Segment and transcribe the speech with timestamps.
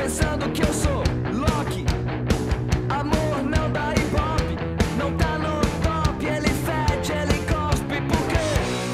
[0.00, 1.84] pensando que eu sou Loki.
[2.88, 4.56] Amor não dá ibope,
[4.96, 6.26] não tá no top.
[6.26, 8.38] Ele fede, ele cospe, porque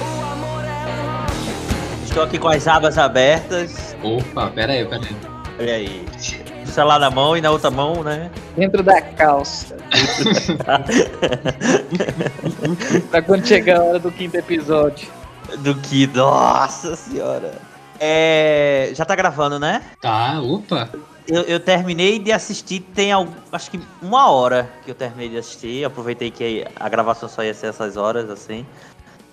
[0.01, 1.33] o amor é rock.
[2.05, 3.95] Estou aqui com as abas abertas.
[4.03, 5.17] Opa, pera aí, pera aí.
[5.61, 6.05] Olha aí.
[6.65, 8.29] O celular na mão e na outra mão, né?
[8.57, 9.77] Dentro da calça.
[13.11, 15.09] pra quando chegar a hora do quinto episódio.
[15.59, 17.76] Do que, nossa senhora.
[18.01, 19.83] É, já tá gravando, né?
[20.01, 20.89] Tá, opa.
[21.29, 25.39] Eu, eu terminei de assistir, tem al- acho que uma hora que eu terminei de
[25.39, 25.85] assistir.
[25.85, 28.65] Aproveitei que a gravação só ia ser essas horas, assim.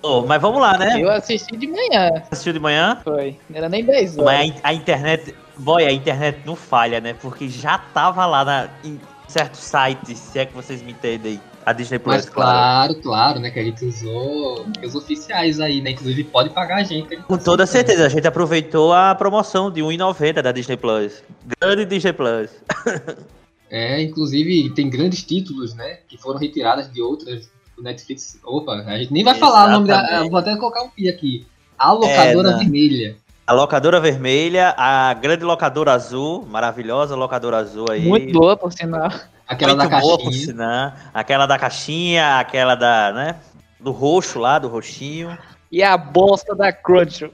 [0.02, 1.00] Ô, mas vamos lá, né?
[1.00, 2.10] Eu assisti de manhã.
[2.32, 3.00] Assistiu de manhã?
[3.04, 3.38] Foi.
[3.50, 4.26] Não era nem 10 horas.
[4.50, 5.36] Mas a, a internet.
[5.56, 7.14] Boy, a internet não falha, né?
[7.14, 11.40] Porque já tava lá na, em certos sites, se é que vocês me entendem.
[11.66, 13.50] A Disney Plus, Mas claro, claro, né?
[13.52, 15.92] Que a gente usou os oficiais aí, né?
[15.92, 17.16] Inclusive pode pagar a gente.
[17.18, 21.24] Com toda certeza, a gente aproveitou a promoção de 1,90 da Disney Plus.
[21.60, 22.50] Grande Disney Plus.
[23.76, 25.98] É, inclusive tem grandes títulos, né?
[26.08, 28.40] Que foram retiradas de outras do Netflix.
[28.46, 29.96] Opa, a gente nem vai falar o nome da.
[29.96, 30.30] Exatamente.
[30.30, 31.48] Vou até colocar um pi aqui.
[31.76, 33.16] A locadora É, vermelha.
[33.48, 38.02] A locadora vermelha, a grande locadora azul, maravilhosa locadora azul aí.
[38.02, 39.12] Muito boa, por sinal.
[39.54, 40.46] Aquela da boa, caixinha.
[40.46, 40.94] sinal.
[41.14, 43.36] Aquela da caixinha, aquela da, né?
[43.80, 45.38] Do roxo lá, do roxinho.
[45.72, 47.34] E a bosta da Crunchyroll.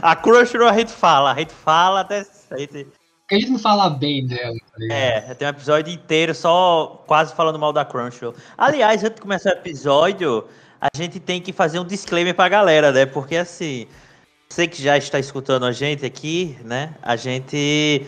[0.00, 2.26] A Crunchyroll a gente fala, a gente fala até.
[2.50, 2.86] A gente,
[3.20, 7.34] Porque a gente não fala bem dela, tá é, tem um episódio inteiro só quase
[7.34, 8.34] falando mal da Crunchyroll.
[8.56, 10.44] Aliás, antes de começar o episódio,
[10.80, 13.06] a gente tem que fazer um disclaimer pra galera, né?
[13.06, 13.86] Porque assim,
[14.48, 16.94] você que já está escutando a gente aqui, né?
[17.00, 18.06] A gente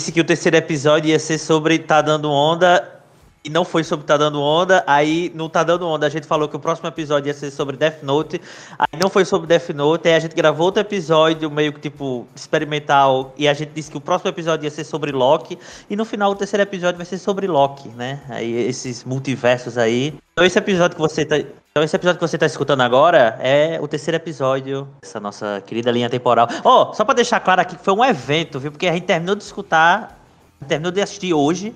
[0.00, 3.00] disse que o terceiro episódio ia ser sobre Tá Dando Onda
[3.44, 4.84] e não foi sobre Tá Dando Onda.
[4.86, 7.76] Aí no Tá Dando Onda a gente falou que o próximo episódio ia ser sobre
[7.76, 8.40] Death Note.
[8.78, 10.06] Aí não foi sobre Death Note.
[10.06, 13.96] Aí a gente gravou outro episódio meio que tipo experimental e a gente disse que
[13.96, 15.58] o próximo episódio ia ser sobre Loki.
[15.90, 18.20] E no final o terceiro episódio vai ser sobre Loki, né?
[18.28, 20.14] Aí esses multiversos aí.
[20.32, 21.38] Então esse episódio que você tá.
[21.78, 25.92] Então esse episódio que você tá escutando agora é o terceiro episódio dessa nossa querida
[25.92, 26.48] linha temporal.
[26.64, 28.72] Ó, só pra deixar claro aqui que foi um evento, viu?
[28.72, 30.20] Porque a gente terminou de escutar,
[30.66, 31.72] terminou de assistir hoje.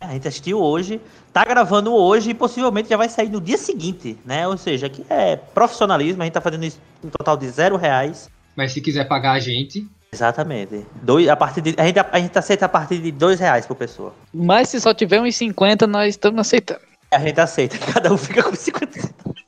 [0.00, 1.00] A gente assistiu hoje,
[1.32, 4.46] tá gravando hoje e possivelmente já vai sair no dia seguinte, né?
[4.46, 8.30] Ou seja, que é profissionalismo, a gente tá fazendo isso um total de zero reais.
[8.54, 10.86] Mas se quiser pagar a gente, Exatamente.
[11.02, 13.74] Dois, a, partir de, a, gente, a gente aceita a partir de dois reais por
[13.74, 14.14] pessoa.
[14.32, 16.93] Mas se só tiver uns 50, nós estamos aceitando.
[17.14, 19.42] A gente aceita, cada um fica com 50 centavos.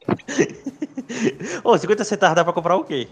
[1.65, 3.09] Ô, 50 centavos dá pra comprar o quê?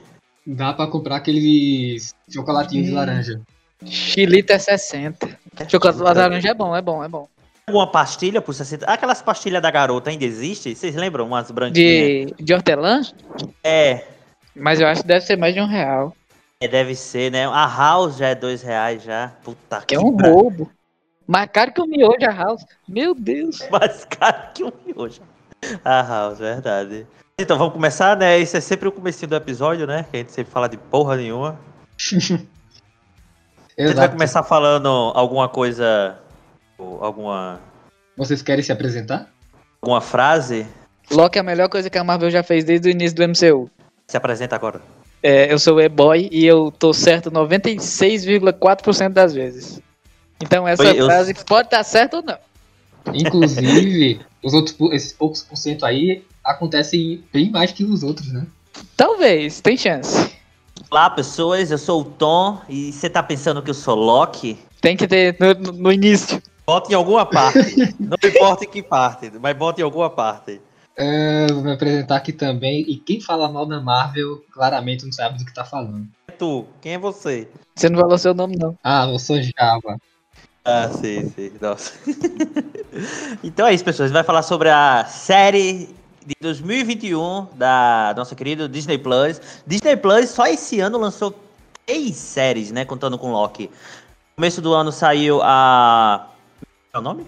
[0.46, 2.96] dá pra comprar aqueles chocolatinhos de Hum.
[2.96, 3.40] laranja.
[3.86, 5.38] Chilito é 60.
[5.68, 7.26] Chocolate laranja é bom, é bom, é bom.
[7.68, 8.84] Uma pastilha por 60.
[8.84, 10.74] Aquelas pastilhas da garota ainda existe?
[10.74, 11.26] Vocês lembram?
[11.26, 12.30] Umas branquinhas?
[12.36, 13.00] De, de hortelã?
[13.62, 14.04] É,
[14.54, 16.14] Mas eu acho que deve ser mais de um real.
[16.60, 17.46] é, deve ser, né?
[17.46, 19.32] A House já é dois reais já.
[19.42, 20.70] Puta Que é um roubo.
[21.26, 22.64] Mais caro que o miojo a house.
[22.88, 23.58] Meu Deus.
[23.70, 25.20] mais caro que um miojo.
[25.84, 27.06] A House, verdade.
[27.38, 28.38] Então vamos começar, né?
[28.38, 30.04] Esse é sempre o comecinho do episódio, né?
[30.10, 31.58] Que a gente sempre fala de porra nenhuma.
[33.76, 36.16] A gente vai começar falando alguma coisa,
[36.78, 37.60] alguma,
[38.16, 39.28] Vocês querem se apresentar?
[39.82, 40.66] alguma frase.
[41.10, 43.70] Loki é a melhor coisa que a Marvel já fez desde o início do MCU.
[44.06, 44.80] Se apresenta agora.
[45.22, 49.80] É, eu sou o E-Boy e eu tô certo 96,4% das vezes.
[50.42, 52.38] Então essa Oi, eu- frase pode estar certa ou não.
[53.12, 58.46] Inclusive, os outros, esses poucos por cento aí acontecem bem mais que os outros, né?
[58.96, 60.32] Talvez, tem chance.
[60.90, 61.70] Olá, pessoas.
[61.70, 62.60] Eu sou o Tom.
[62.68, 64.58] E você tá pensando que eu sou Loki?
[64.80, 66.42] Tem que ter no, no- início.
[66.66, 67.76] Bota em alguma parte.
[68.00, 70.60] Não importa em que parte, mas bota em alguma parte.
[70.96, 72.80] É, vou me apresentar aqui também.
[72.88, 76.06] E quem fala mal da Marvel, claramente não sabe do que tá falando.
[76.38, 77.48] Tu, quem é você?
[77.74, 78.76] Você não falou seu nome, não.
[78.82, 79.98] Ah, eu sou Java.
[80.64, 81.52] Ah, sim, sim.
[81.60, 81.92] Nossa.
[83.44, 84.10] então é isso, pessoas.
[84.10, 85.88] Vai falar sobre a série
[86.26, 89.40] de 2021 da nossa querida Disney Plus.
[89.66, 91.34] Disney Plus só esse ano lançou
[91.86, 92.84] três séries, né?
[92.84, 93.64] Contando com Loki.
[93.64, 96.28] No começo do ano saiu a.
[96.90, 97.26] Qual é o nome?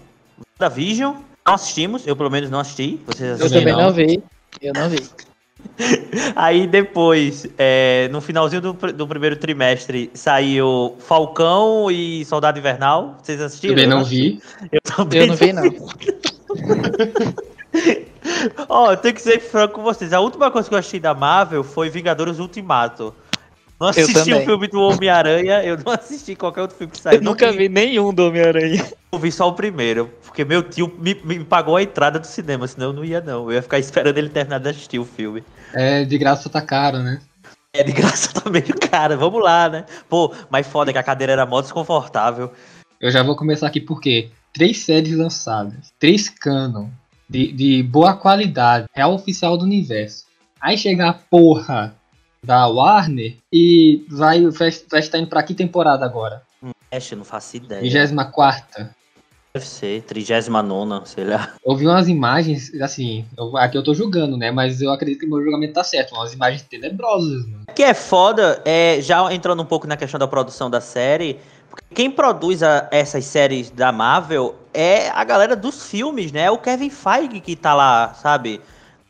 [0.59, 1.15] WandaVision.
[1.45, 2.99] Não assistimos, eu pelo menos não assisti.
[3.05, 3.83] Vocês Eu também não.
[3.83, 4.21] não vi.
[4.61, 4.97] Eu não vi.
[6.35, 13.17] Aí depois, é, no finalzinho do, do primeiro trimestre, saiu Falcão e Soldado Invernal.
[13.21, 13.75] Vocês assistiram?
[13.75, 14.41] Também não vi.
[14.71, 15.63] Eu também Eu não vi, não.
[18.67, 20.11] Ó, eu tenho que ser franco com vocês.
[20.13, 23.13] A última coisa que eu assisti da Marvel foi Vingadores Ultimato.
[23.79, 27.19] Não assisti o filme do Homem-Aranha, eu não assisti qualquer outro filme que saiu.
[27.19, 28.83] Eu nunca vi nenhum do Homem-Aranha.
[29.11, 32.67] Eu vi só o primeiro, porque meu tio me, me pagou a entrada do cinema,
[32.67, 33.45] senão eu não ia não.
[33.45, 35.43] Eu ia ficar esperando ele terminar de assistir o filme.
[35.73, 37.21] É, de graça tá caro, né?
[37.73, 39.85] É, de graça tá meio cara, vamos lá, né?
[40.09, 42.51] Pô, mas foda que a cadeira era mó desconfortável.
[42.99, 46.89] Eu já vou começar aqui porque três séries lançadas, três canon,
[47.29, 50.25] de, de boa qualidade, real oficial do universo.
[50.59, 51.95] Aí chega a porra
[52.43, 56.41] da Warner e vai, vai, vai estar indo pra que temporada agora?
[56.91, 57.81] Ash, eu não faço ideia.
[57.81, 58.89] 24
[59.55, 61.55] Deve ser, 39, sei lá.
[61.65, 64.51] Eu vi umas imagens, assim, eu- aqui eu tô julgando, né?
[64.51, 66.13] Mas eu acredito que meu julgamento tá certo.
[66.13, 67.63] Umas imagens tenebrosas, mano.
[67.69, 71.39] O que é foda, é, já entrando um pouco na questão da produção da série,
[71.69, 76.41] porque quem produz a- essas séries da Marvel é a galera dos filmes, né?
[76.43, 78.61] É o Kevin Feige que tá lá, sabe?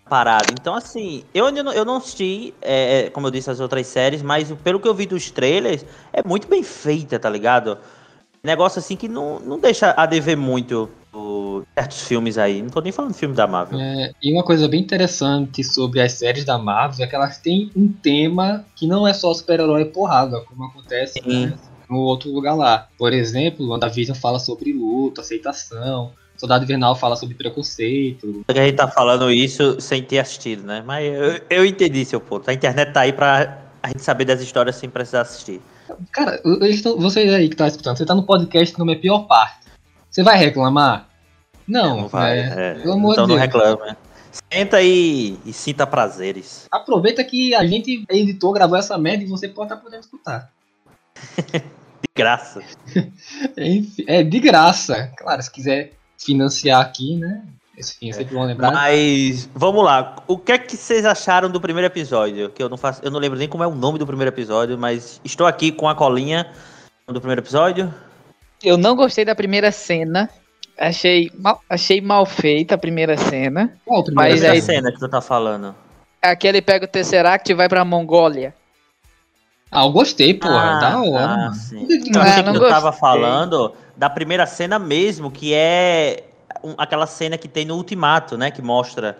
[0.09, 0.53] Parado.
[0.53, 4.21] Então, assim, eu ainda não, eu não assisti, é, como eu disse, as outras séries,
[4.21, 7.77] mas pelo que eu vi dos trailers, é muito bem feita, tá ligado?
[8.43, 12.61] Negócio assim que não, não deixa a dever muito o- certos filmes aí.
[12.61, 13.79] Não tô nem falando de filme da Marvel.
[13.79, 17.71] É, e uma coisa bem interessante sobre as séries da Marvel é que elas têm
[17.75, 21.57] um tema que não é só super-herói porrada, como acontece né,
[21.89, 22.87] no outro lugar lá.
[22.97, 26.13] Por exemplo, WandaVision fala sobre luto, aceitação.
[26.37, 28.41] Soldado Invernal fala sobre preconceito.
[28.47, 30.83] A gente tá falando isso sem ter assistido, né?
[30.85, 32.47] Mas eu, eu entendi seu ponto.
[32.47, 35.59] A internet tá aí pra a gente saber das histórias sem precisar assistir.
[36.11, 36.41] Cara,
[36.83, 39.67] tão- você aí que tá escutando, você tá no podcast não é pior parte.
[40.09, 41.07] Você vai reclamar?
[41.67, 42.37] Não, Não vai.
[42.37, 42.71] né?
[42.71, 42.73] é.
[42.81, 43.41] Pelo amor então de não Deus.
[43.41, 43.97] reclama.
[44.53, 46.65] Senta aí e sinta prazeres.
[46.71, 50.51] Aproveita que a gente editou, gravou essa merda e você pode estar podendo escutar.
[51.53, 52.61] De graça.
[54.07, 55.11] É de graça.
[55.17, 57.43] Claro, se quiser financiar aqui, né?
[57.77, 58.71] Enfim, sempre vão lembrar.
[58.71, 60.15] Mas vamos lá.
[60.27, 62.49] O que é que vocês acharam do primeiro episódio?
[62.49, 64.77] Que eu não faço, eu não lembro nem como é o nome do primeiro episódio,
[64.77, 66.47] mas estou aqui com a colinha
[67.07, 67.93] do primeiro episódio.
[68.63, 70.27] Eu não gostei da primeira cena.
[70.75, 73.73] Achei mal, achei mal feita a primeira cena.
[73.85, 75.75] Qual o primeiro Mas Essa aí- cena que tu tá falando.
[76.19, 78.53] Aquele pega o Tesseract e vai pra Mongólia.
[79.71, 80.77] Ah, eu gostei, porra.
[80.77, 81.85] Ah, da hora, ah, sim.
[81.85, 82.99] Que que Eu não- Ah, que eu tava gostei.
[82.99, 86.23] falando da primeira cena mesmo, que é
[86.69, 88.51] um- aquela cena que tem no Ultimato, né?
[88.51, 89.17] Que mostra.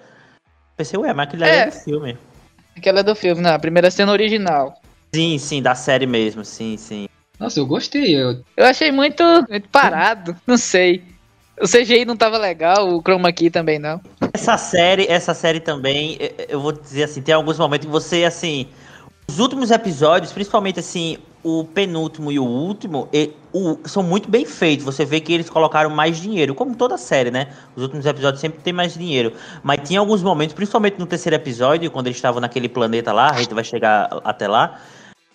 [0.76, 1.66] Pensei, ué, mas aquilo ali é, É.
[1.68, 2.18] do filme.
[2.76, 4.80] Aquela do filme, não, a primeira cena original.
[5.14, 7.08] Sim, sim, da série mesmo, sim, sim.
[7.40, 8.16] Nossa, eu gostei.
[8.16, 8.44] Eu...
[8.56, 11.04] Eu achei muito, muito parado, não sei.
[11.60, 14.00] O CGI não tava legal, o Chroma Key também não.
[14.34, 16.18] Essa série, essa série também,
[16.48, 18.68] eu vou dizer assim, tem alguns momentos que você, assim,
[19.28, 21.18] os últimos episódios, principalmente assim,
[21.48, 24.84] o penúltimo e o último, e- o- são muito bem feitos.
[24.86, 27.48] Você vê que eles colocaram mais dinheiro, como toda série, né?
[27.76, 29.32] Os últimos episódios sempre tem mais dinheiro.
[29.64, 33.40] Mas tinha alguns momentos, principalmente no terceiro episódio, quando eles estavam naquele planeta lá, a
[33.42, 34.80] gente vai chegar até lá.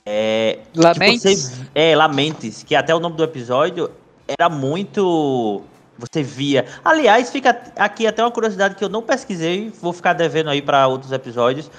[0.05, 1.23] É, Lamentes?
[1.23, 3.91] você- é, Lamentes, que até o nome do episódio
[4.27, 5.63] era muito.
[5.99, 6.65] Você via.
[6.85, 10.89] Aliás, fica aqui até uma curiosidade que eu não pesquisei, vou ficar devendo aí para
[10.89, 11.71] outros episódios.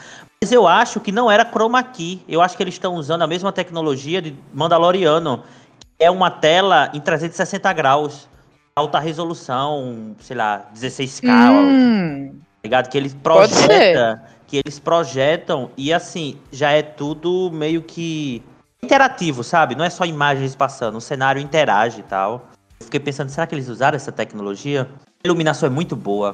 [0.43, 2.21] Mas eu acho que não era chroma key.
[2.27, 5.41] Eu acho que eles estão usando a mesma tecnologia de Mandaloriano,
[5.79, 8.27] que é uma tela em 360 graus,
[8.75, 12.89] alta resolução, sei lá, 16K, Hum, ligado?
[12.89, 18.43] Que eles projetam, que eles projetam e assim, já é tudo meio que
[18.83, 19.75] interativo, sabe?
[19.75, 22.49] Não é só imagens passando, o cenário interage e tal.
[22.81, 24.89] Eu fiquei pensando, será que eles usaram essa tecnologia?
[25.23, 26.33] A iluminação é muito boa.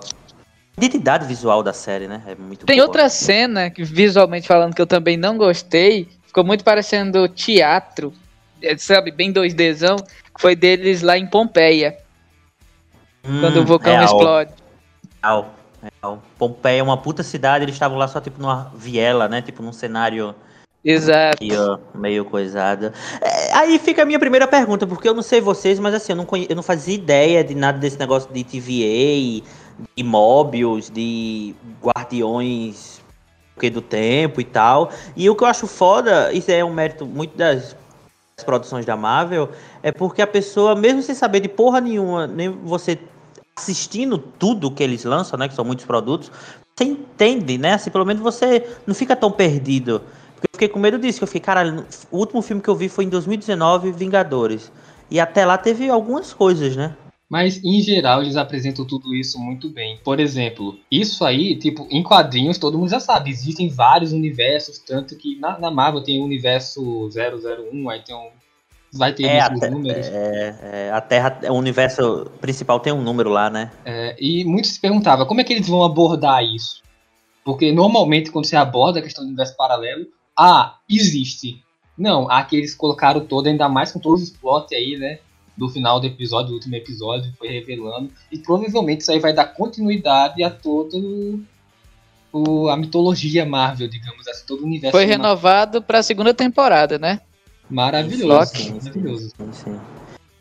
[0.80, 2.22] Identidade visual da série, né?
[2.26, 2.88] É muito Tem boa.
[2.88, 6.08] outra cena, que visualmente falando, que eu também não gostei.
[6.26, 8.14] Ficou muito parecendo teatro,
[8.62, 11.98] é, sabe, bem 2Dzão, que foi deles lá em Pompeia,
[13.24, 14.52] Hum, quando o vulcão real, explode.
[15.22, 15.54] Real,
[16.02, 16.24] real.
[16.38, 19.42] Pompeia é uma puta cidade, eles estavam lá só tipo numa viela, né?
[19.42, 20.34] Tipo num cenário
[20.84, 21.44] Exato.
[21.44, 22.94] Ó, meio coisado.
[23.22, 26.16] É, aí fica a minha primeira pergunta, porque eu não sei vocês, mas assim, eu
[26.16, 26.48] não, conhe...
[26.50, 29.46] eu não fazia ideia de nada desse negócio de TVA,
[29.96, 33.00] de Mobius, de Guardiões
[33.74, 34.90] do Tempo e tal.
[35.18, 37.76] E o que eu acho foda, isso é um mérito muito das
[38.40, 39.50] das produções da Marvel,
[39.84, 42.98] é porque a pessoa, mesmo sem saber de porra nenhuma, nem você
[43.58, 46.32] assistindo tudo que eles lançam, né, que são muitos produtos,
[46.76, 47.74] você entende, né?
[47.74, 50.02] Assim, pelo menos você não fica tão perdido.
[50.34, 52.76] Porque eu fiquei com medo disso, que eu fiquei, caralho, o último filme que eu
[52.76, 54.72] vi foi em 2019, Vingadores.
[55.12, 56.96] E até lá teve algumas coisas, né?
[57.30, 60.00] Mas, em geral, eles apresentam tudo isso muito bem.
[60.04, 63.30] Por exemplo, isso aí, tipo, em quadrinhos todo mundo já sabe.
[63.30, 68.30] Existem vários universos, tanto que na, na Marvel tem o universo 001, aí tem um.
[68.92, 70.08] Vai ter É, até- números.
[70.08, 73.72] É, é, a Terra, o universo principal tem um número lá, né?
[73.86, 76.82] É, e muitos se perguntavam como é que eles vão abordar isso.
[77.46, 81.64] Porque normalmente quando você aborda a questão do universo paralelo, ah, existe.
[81.96, 85.20] Não, aqui eles colocaram todo, ainda mais com todos os plots aí, né?
[85.60, 88.10] Do final do episódio, do último episódio, foi revelando.
[88.32, 91.44] E provavelmente isso aí vai dar continuidade a todo
[92.32, 97.20] o, a mitologia Marvel, digamos assim, todo o universo Foi renovado pra segunda temporada, né?
[97.70, 98.28] maravilhoso.
[98.28, 98.72] Loki.
[98.72, 99.30] maravilhoso.
[99.38, 99.80] Sim, sim.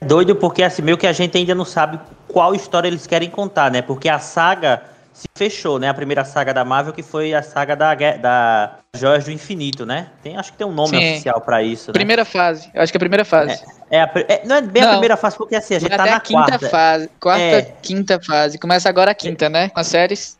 [0.00, 3.28] É Doido porque assim, meio que a gente ainda não sabe qual história eles querem
[3.28, 3.82] contar, né?
[3.82, 4.82] Porque a saga
[5.18, 5.88] se fechou, né?
[5.88, 10.10] A primeira saga da Marvel que foi a saga da, da Joias do Infinito, né?
[10.22, 11.10] Tem, acho que tem um nome Sim.
[11.14, 11.92] oficial pra isso, né?
[11.92, 12.70] Primeira fase.
[12.72, 13.60] Eu acho que é a primeira fase.
[13.90, 14.92] É a pri- é, não é bem a Não.
[14.92, 16.68] primeira fase, porque assim, a gente tá na a quinta quarta.
[16.70, 17.10] fase.
[17.18, 17.62] Quarta, É.
[17.82, 18.58] quinta fase.
[18.60, 19.70] Começa agora a quinta, né?
[19.70, 20.38] Com as séries.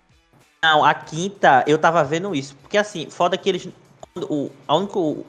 [0.62, 2.54] Não, a quinta, eu tava vendo isso.
[2.62, 3.68] Porque assim, foda que eles.
[4.14, 5.26] O, a único, o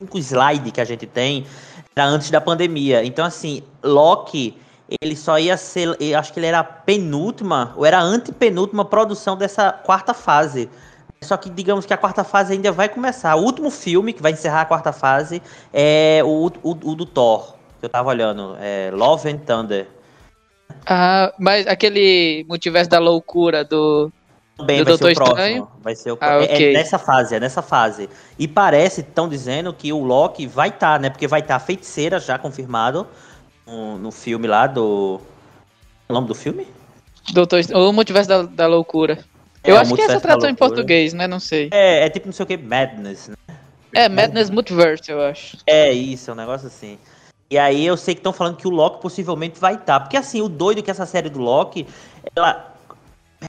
[0.00, 1.46] único slide que a gente tem
[1.94, 3.04] era antes da pandemia.
[3.04, 4.56] Então, assim, Loki,
[5.00, 5.96] ele só ia ser.
[6.00, 10.68] Eu acho que ele era a penúltima, ou era a antepenúltima produção dessa quarta fase.
[11.22, 13.36] Só que digamos que a quarta fase ainda vai começar.
[13.36, 15.40] O último filme que vai encerrar a quarta fase
[15.72, 17.54] é o, o, o do Thor.
[17.78, 18.56] Que eu tava olhando.
[18.60, 19.86] É Love and Thunder.
[20.86, 24.10] Ah, mas aquele multiverso da loucura do.
[24.56, 25.38] Também Do vai ser Doutor o próximo.
[25.38, 25.68] Estranho?
[25.80, 26.70] Vai ser o Ah, é- ok.
[26.70, 28.08] É nessa fase, é nessa fase.
[28.38, 31.08] E parece, estão dizendo que o Loki vai estar, né?
[31.08, 33.06] Porque vai estar a feiticeira já confirmado
[33.66, 35.20] no, no filme lá do.
[36.08, 36.66] O nome do filme?
[37.32, 39.24] Doutor, o multiverso da, da loucura.
[39.62, 41.26] É, Eu acho que essa tradução em português, né?
[41.26, 41.68] Não sei.
[41.72, 43.36] É, é tipo não sei o que, Madness, né?
[43.94, 45.58] É, Madness Multiverse, eu acho.
[45.66, 46.98] É isso, é um negócio assim.
[47.50, 50.00] E aí eu sei que estão falando que o Loki possivelmente vai estar.
[50.00, 51.86] Porque assim, o doido é que essa série do Loki,
[52.34, 52.72] ela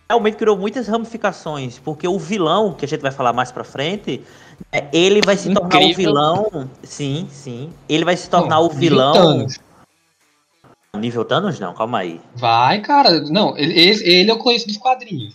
[0.10, 1.79] realmente criou muitas ramificações.
[1.79, 4.22] Porque o vilão, que a gente vai falar mais pra frente,
[4.72, 5.96] né, ele vai se tornar o Incrível.
[5.96, 6.70] vilão.
[6.84, 7.70] Sim, sim.
[7.88, 9.13] Ele vai se tornar Não, o vilão.
[9.13, 9.60] Thanos.
[10.95, 12.21] Nível Thanos, não, calma aí.
[12.35, 13.21] Vai, cara.
[13.21, 15.33] Não, ele, ele, eu conheço dos quadrinhos.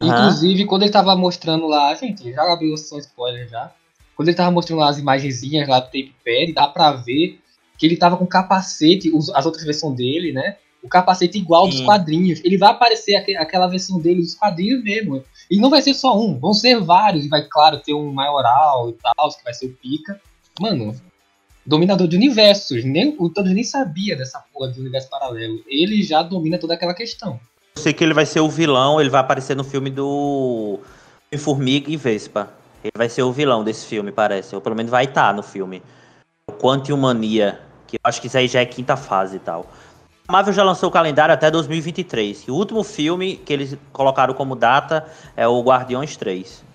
[0.00, 3.70] Inclusive, quando ele tava mostrando lá, gente, já abriu só spoiler já.
[4.16, 7.38] Quando ele tava mostrando lá as imagenzinhas lá do tape pad, dá pra ver
[7.78, 10.56] que ele tava com capacete, as outras versões dele, né?
[10.82, 11.84] O capacete igual dos Sim.
[11.84, 12.40] quadrinhos.
[12.42, 15.22] Ele vai aparecer aque- aquela versão dele dos quadrinhos mesmo.
[15.50, 17.24] E não vai ser só um, vão ser vários.
[17.24, 20.20] E vai, claro, ter um maioral e tal, que vai ser o Pica.
[20.58, 20.94] Mano,
[21.64, 22.84] dominador de universos.
[22.84, 25.62] Nem, o Thanos nem sabia dessa porra de universo paralelo.
[25.66, 27.38] Ele já domina toda aquela questão.
[27.76, 30.78] Eu sei que ele vai ser o vilão, ele vai aparecer no filme do
[31.38, 32.50] Formiga e Vespa.
[32.84, 34.54] Ele vai ser o vilão desse filme, parece.
[34.54, 35.82] Ou pelo menos vai estar no filme.
[36.48, 39.66] O Quantum Mania, que eu acho que isso aí já é quinta fase e tal.
[40.26, 42.44] A Marvel já lançou o calendário até 2023.
[42.48, 46.71] E o último filme que eles colocaram como data é o Guardiões 3.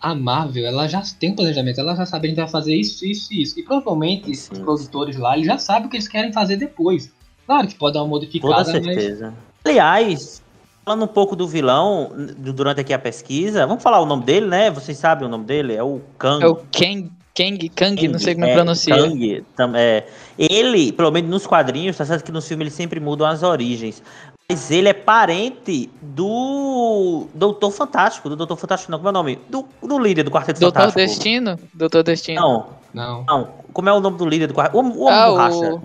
[0.00, 2.74] A Marvel, ela já tem um planejamento, ela já sabe que a gente vai fazer
[2.74, 3.60] isso, isso e isso.
[3.60, 4.52] E provavelmente Sim.
[4.52, 7.12] os produtores lá, eles já sabem o que eles querem fazer depois.
[7.46, 9.34] Claro que pode dar uma Toda modificada, mas certeza.
[9.64, 10.42] Aliás,
[10.84, 14.70] falando um pouco do vilão, durante aqui a pesquisa, vamos falar o nome dele, né?
[14.70, 15.74] Vocês sabem o nome dele?
[15.74, 16.42] É o Kang.
[16.42, 18.96] É o Kang, Kang, Kang, não sei como é é, pronuncia.
[18.96, 20.06] Kang, tam- é,
[20.38, 24.02] ele, pelo menos nos quadrinhos, tá certo que nos filmes eles sempre mudam as origens.
[24.50, 29.38] Mas ele é parente do Doutor Fantástico, do Doutor Fantástico não, como é o nome?
[29.48, 31.06] Do, do líder do Quarteto Doutor Fantástico.
[31.06, 31.56] Destino?
[31.72, 32.40] Doutor Destino.
[32.40, 33.24] Não, não.
[33.28, 33.48] não.
[33.72, 34.76] Como é o nome do líder do Quarteto?
[34.76, 35.80] O, o Homem ah, Borracha.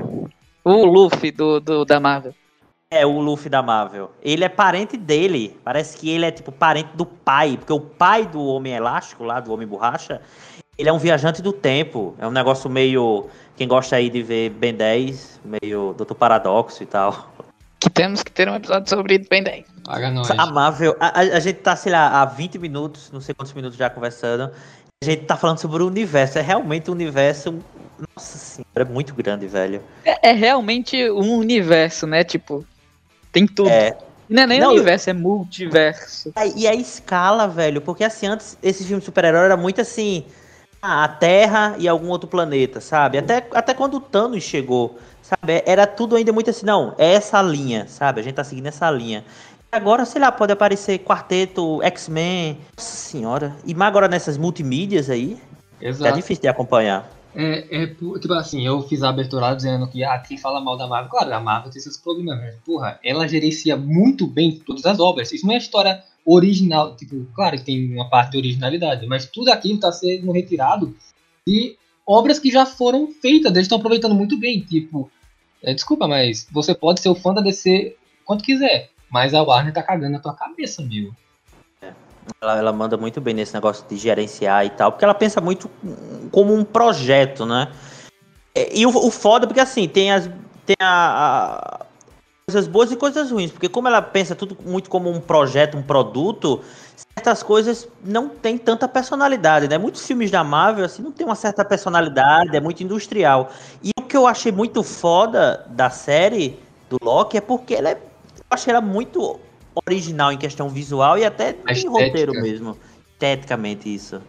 [0.63, 2.33] o, o Luffy do, do, da Marvel.
[2.89, 4.09] É, o Luffy da Marvel.
[4.23, 5.55] Ele é parente dele.
[5.63, 7.57] Parece que ele é tipo parente do pai.
[7.57, 10.21] Porque o pai do Homem Elástico, lá, do Homem Borracha,
[10.75, 12.15] ele é um viajante do tempo.
[12.17, 13.27] É um negócio meio.
[13.55, 17.29] Quem gosta aí de ver Ben 10, meio Doutor Paradoxo e tal.
[17.85, 19.63] Que temos que ter um episódio sobre Ben 10.
[19.83, 20.27] Paga nós.
[20.31, 23.77] A a, a- a gente tá, sei lá, há 20 minutos, não sei quantos minutos
[23.77, 24.49] já conversando.
[25.03, 26.39] A gente tá falando sobre o universo.
[26.39, 27.59] É realmente um universo.
[28.17, 29.83] Nossa senhora, é muito grande, velho.
[30.03, 32.23] É, é realmente um universo, né?
[32.23, 32.65] Tipo,
[33.31, 33.69] tem tudo.
[33.69, 33.95] É.
[34.27, 36.33] Não é nem Não, universo, é multiverso.
[36.55, 40.25] E a escala, velho, porque assim, antes esse filme de super-herói era muito assim,
[40.81, 43.19] ah, a Terra e algum outro planeta, sabe?
[43.19, 45.63] Até, até quando o Thanos chegou, sabe?
[45.65, 48.21] Era tudo ainda muito assim, não, é essa linha, sabe?
[48.21, 49.25] A gente tá seguindo essa linha.
[49.71, 53.55] Agora, sei lá, pode aparecer quarteto, X-Men, nossa senhora.
[53.65, 55.37] E mais agora nessas multimídias aí,
[55.81, 56.15] é Exato.
[56.15, 57.11] difícil de acompanhar.
[57.35, 60.87] É, é, tipo assim, eu fiz a abertura dizendo que, ah, quem fala mal da
[60.87, 64.99] Marvel, claro, a Marvel tem seus problemas, mas, porra, ela gerencia muito bem todas as
[64.99, 65.33] obras.
[65.33, 69.49] Isso não é história original, tipo, claro que tem uma parte de originalidade, mas tudo
[69.49, 70.95] aquilo tá sendo retirado
[71.45, 71.75] de
[72.07, 75.14] obras que já foram feitas, eles estão aproveitando muito bem, tipo, é,
[75.73, 79.81] desculpa, mas você pode ser o fã da DC quanto quiser, mas a Warner tá
[79.81, 81.11] cagando na tua cabeça, meu.
[82.41, 85.69] Ela, ela manda muito bem nesse negócio de gerenciar e tal, porque ela pensa muito
[86.31, 87.71] como um projeto, né?
[88.55, 90.29] E, e o, o foda, porque assim, tem as.
[90.65, 91.85] Tem a, a-
[92.47, 95.81] coisas boas e coisas ruins, porque como ela pensa tudo muito como um projeto, um
[95.81, 96.61] produto,
[97.15, 99.79] certas coisas não tem tanta personalidade, né?
[99.79, 103.51] Muitos filmes da Marvel, assim, não tem uma certa personalidade, é muito industrial.
[103.83, 106.57] E que eu achei muito foda da série
[106.89, 107.95] do Loki é porque ela é.
[107.95, 109.41] Eu achei ela muito
[109.85, 112.77] original em questão visual e até em roteiro mesmo.
[113.11, 114.21] Esteticamente, isso.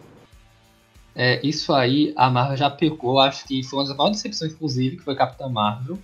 [1.15, 4.97] É, isso aí a Marvel já pecou, acho que foi uma das maiores decepções, inclusive,
[4.97, 5.97] que foi Capitã Marvel.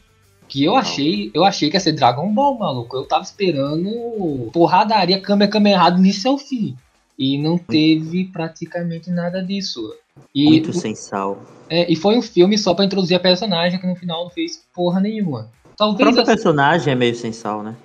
[0.48, 2.96] Que eu achei, eu achei que ia ser Dragon Ball, maluco.
[2.96, 6.78] Eu tava esperando porradaria, câmera, câmera errado, início ao fim.
[7.20, 9.94] E não teve praticamente nada disso.
[10.34, 11.42] E, Muito sem sal.
[11.70, 14.64] é, e foi um filme só pra introduzir a personagem, que no final não fez
[14.74, 15.52] porra nenhuma.
[15.66, 17.76] O Talvez próprio assim, personagem é meio sem sal, né?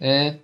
[0.00, 0.36] É.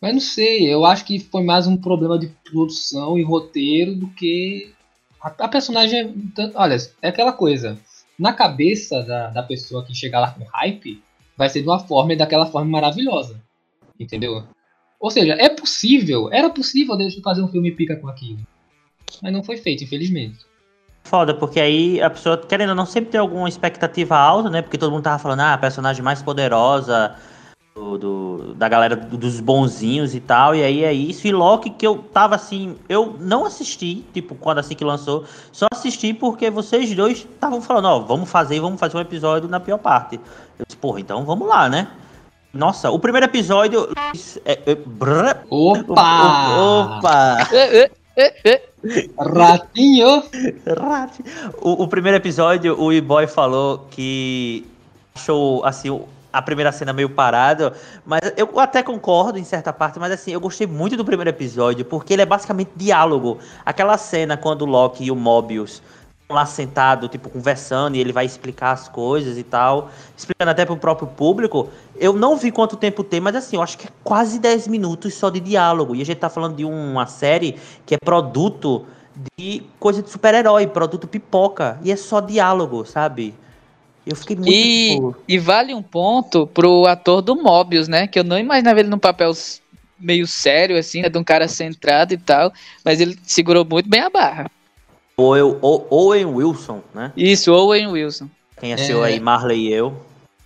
[0.00, 4.08] Mas não sei, eu acho que foi mais um problema de produção e roteiro do
[4.08, 4.72] que.
[5.20, 6.32] A, a personagem.
[6.54, 7.78] Olha, é aquela coisa.
[8.18, 11.02] Na cabeça da, da pessoa que chegar lá com hype,
[11.36, 13.40] vai ser de uma forma e daquela forma maravilhosa.
[13.98, 14.44] Entendeu?
[15.00, 18.40] Ou seja, é possível, era possível eu fazer um filme pica com aquilo.
[19.22, 20.38] Mas não foi feito, infelizmente.
[21.04, 24.60] Foda, porque aí a pessoa, querendo ou não, sempre tem alguma expectativa alta, né?
[24.62, 27.14] Porque todo mundo tava falando, ah, a personagem mais poderosa
[27.74, 31.26] do, do- da galera do- dos bonzinhos e tal, e aí é isso.
[31.26, 35.66] E Loki, que eu tava assim, eu não assisti, tipo, quando assim que lançou, só
[35.72, 39.78] assisti porque vocês dois estavam falando, ó, vamos fazer, vamos fazer um episódio na pior
[39.78, 40.16] parte.
[40.58, 41.88] Eu disse, porra, então vamos lá, né?
[42.52, 43.88] Nossa, o primeiro episódio.
[44.44, 46.98] É, é, brrr, Opa!
[46.98, 47.48] Opa!
[47.52, 48.67] É,
[49.18, 50.22] Ratinho!
[50.66, 51.18] Rat.
[51.60, 54.66] O, o primeiro episódio, o E-Boy falou que
[55.14, 55.90] achou, assim,
[56.32, 57.72] a primeira cena meio parado,
[58.06, 61.84] mas eu até concordo em certa parte, mas assim, eu gostei muito do primeiro episódio,
[61.84, 63.38] porque ele é basicamente diálogo.
[63.64, 65.82] Aquela cena quando o Loki e o Mobius
[66.30, 70.76] lá sentado, tipo, conversando, e ele vai explicar as coisas e tal, explicando até pro
[70.76, 71.70] próprio público.
[71.96, 75.14] Eu não vi quanto tempo tem, mas assim, eu acho que é quase 10 minutos
[75.14, 75.96] só de diálogo.
[75.96, 77.56] E a gente tá falando de uma série
[77.86, 78.84] que é produto
[79.38, 81.78] de coisa de super-herói, produto pipoca.
[81.82, 83.34] E é só diálogo, sabe?
[84.06, 84.50] Eu fiquei muito.
[84.50, 88.06] E, tipo, e vale um ponto pro ator do Mobius, né?
[88.06, 89.32] Que eu não imaginava ele num papel
[89.98, 91.08] meio sério, assim, né?
[91.08, 92.52] De um cara centrado e tal.
[92.84, 94.50] Mas ele segurou muito bem a barra.
[95.18, 97.12] Owen, O- Owen Wilson, né?
[97.16, 98.28] Isso, Owen Wilson.
[98.60, 99.08] Quem assistiu É.
[99.08, 99.94] aí, Marley e eu.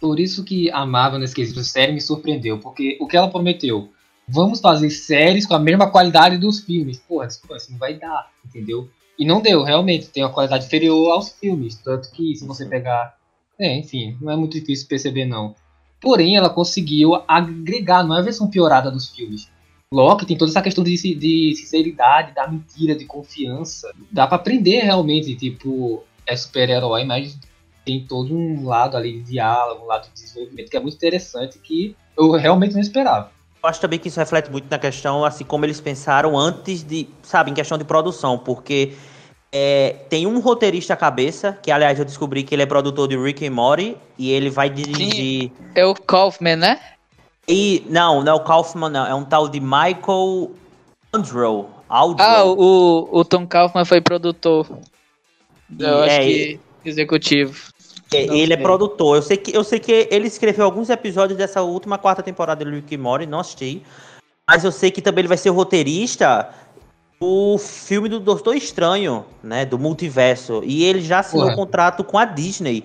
[0.00, 3.90] Por isso que a Marvel nesse quesito série me surpreendeu, porque o que ela prometeu,
[4.26, 6.98] vamos fazer séries com a mesma qualidade dos filmes.
[6.98, 8.88] Porra, desculpa, isso não vai dar, entendeu?
[9.18, 13.14] E não deu, realmente, tem uma qualidade inferior aos filmes, tanto que se você pegar,
[13.60, 15.54] é, enfim, não é muito difícil perceber não.
[16.00, 19.48] Porém, ela conseguiu agregar, não é a versão piorada dos filmes.
[19.92, 23.92] Loki tem toda essa questão de, de sinceridade, da mentira, de confiança.
[24.10, 27.38] Dá pra aprender realmente, tipo, é super-herói, mas
[27.84, 31.58] tem todo um lado ali de diálogo, um lado de desenvolvimento que é muito interessante
[31.58, 33.30] que eu realmente não esperava.
[33.62, 37.08] Eu acho também que isso reflete muito na questão, assim, como eles pensaram antes de,
[37.22, 38.94] sabe, em questão de produção, porque
[39.52, 43.16] é, tem um roteirista à cabeça, que aliás eu descobri que ele é produtor de
[43.16, 45.52] Rick and Morty, e ele vai dirigir.
[45.74, 46.80] É o Kaufman, né?
[47.48, 50.52] E, não, não é o Kaufman, não, é um tal de Michael
[51.12, 51.68] Andrew.
[51.92, 52.26] Aldrow.
[52.26, 54.66] Ah, o, o Tom Kaufman foi produtor.
[55.78, 57.70] E Eu acho é, que executivo.
[58.10, 58.64] É, ele é sei.
[58.64, 59.16] produtor.
[59.16, 62.70] Eu sei, que, eu sei que ele escreveu alguns episódios dessa última quarta temporada do
[62.70, 63.82] Rick and Morty, não assisti.
[64.48, 66.48] Mas eu sei que também ele vai ser o roteirista
[67.20, 69.66] do filme do Doutor Estranho, né?
[69.66, 70.62] Do multiverso.
[70.64, 71.56] E ele já assinou Porra.
[71.56, 72.84] contrato com a Disney.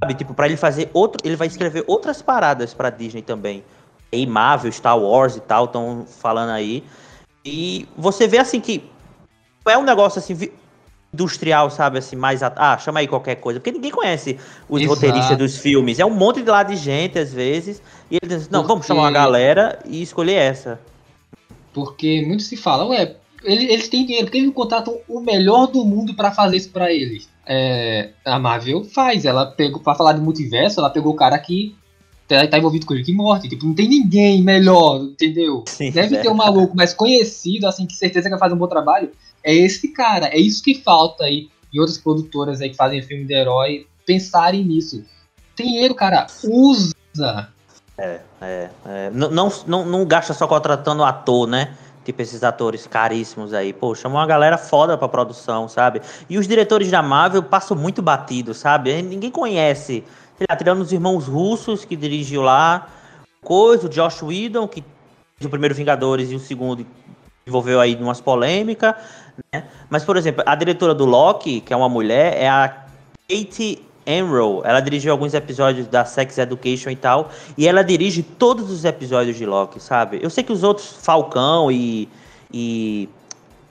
[0.00, 0.14] Sabe?
[0.14, 1.20] Tipo, pra ele fazer outro.
[1.22, 3.62] Ele vai escrever outras paradas pra Disney também.
[4.10, 6.82] E Marvel, Star Wars e tal, estão falando aí.
[7.44, 8.84] E você vê assim que
[9.66, 10.36] é um negócio assim
[11.12, 14.94] industrial, sabe, assim, mais a- ah, chama aí qualquer coisa, porque ninguém conhece os Exato.
[14.94, 15.98] roteiristas dos filmes.
[15.98, 18.88] É um monte de lá de gente às vezes, e eles dizem, não, vamos Porque-
[18.88, 20.78] chamar uma galera e escolher essa.
[21.72, 25.84] Porque muito se fala, ué, eles, eles têm dinheiro, porque eles contratam o melhor do
[25.84, 27.28] mundo pra fazer isso pra eles.
[27.46, 31.74] É, a Marvel faz, ela pegou, pra falar de multiverso, ela pegou o cara que
[32.28, 35.64] tá, tá envolvido com Rick e Morty, tipo, não tem ninguém melhor, entendeu?
[35.66, 36.20] Sim, Deve é.
[36.20, 39.10] ter um maluco mais conhecido, assim, que certeza que vai fazer um bom trabalho.
[39.42, 43.24] É esse cara, é isso que falta aí em outras produtoras aí que fazem filme
[43.24, 45.02] de herói pensarem nisso.
[45.56, 46.94] Tem dinheiro, cara, usa.
[47.96, 48.70] É, é.
[49.12, 51.74] Não, não, não, não gasta só contratando ator, né?
[52.04, 53.72] Tipo esses atores caríssimos aí.
[53.72, 56.00] Pô, chama uma galera foda pra produção, sabe?
[56.30, 59.02] E os diretores da Marvel passam muito batido, sabe?
[59.02, 60.04] Ninguém conhece.
[60.38, 62.88] Sei lá, tirando os irmãos russos que dirigiu lá.
[63.42, 64.84] Coisa, o Josh Whedon, que
[65.44, 66.86] o primeiro Vingadores e o segundo
[67.46, 68.94] envolveu aí umas polêmicas,
[69.52, 69.64] né?
[69.90, 72.84] Mas, por exemplo, a diretora do Loki, que é uma mulher, é a
[73.28, 74.62] Katie Enroll.
[74.64, 77.30] Ela dirigiu alguns episódios da Sex Education e tal.
[77.56, 80.20] E ela dirige todos os episódios de Loki, sabe?
[80.22, 82.08] Eu sei que os outros, Falcão e,
[82.52, 83.08] e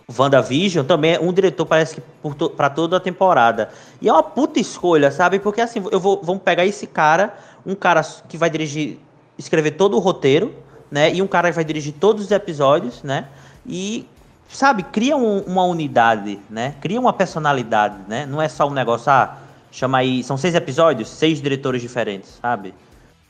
[0.09, 3.69] WandaVision, também é um diretor, parece que por to, toda a temporada.
[4.01, 5.37] E é uma puta escolha, sabe?
[5.37, 8.99] Porque assim, eu vou, vamos pegar esse cara, um cara que vai dirigir,
[9.37, 10.55] escrever todo o roteiro,
[10.89, 11.13] né?
[11.13, 13.27] E um cara que vai dirigir todos os episódios, né?
[13.65, 14.07] E,
[14.47, 16.75] sabe, cria um- uma unidade, né?
[16.79, 18.25] Cria uma personalidade, né?
[18.25, 19.37] Não é só um negócio, ah,
[19.69, 20.23] chama aí.
[20.23, 22.73] São seis episódios, seis diretores diferentes, sabe?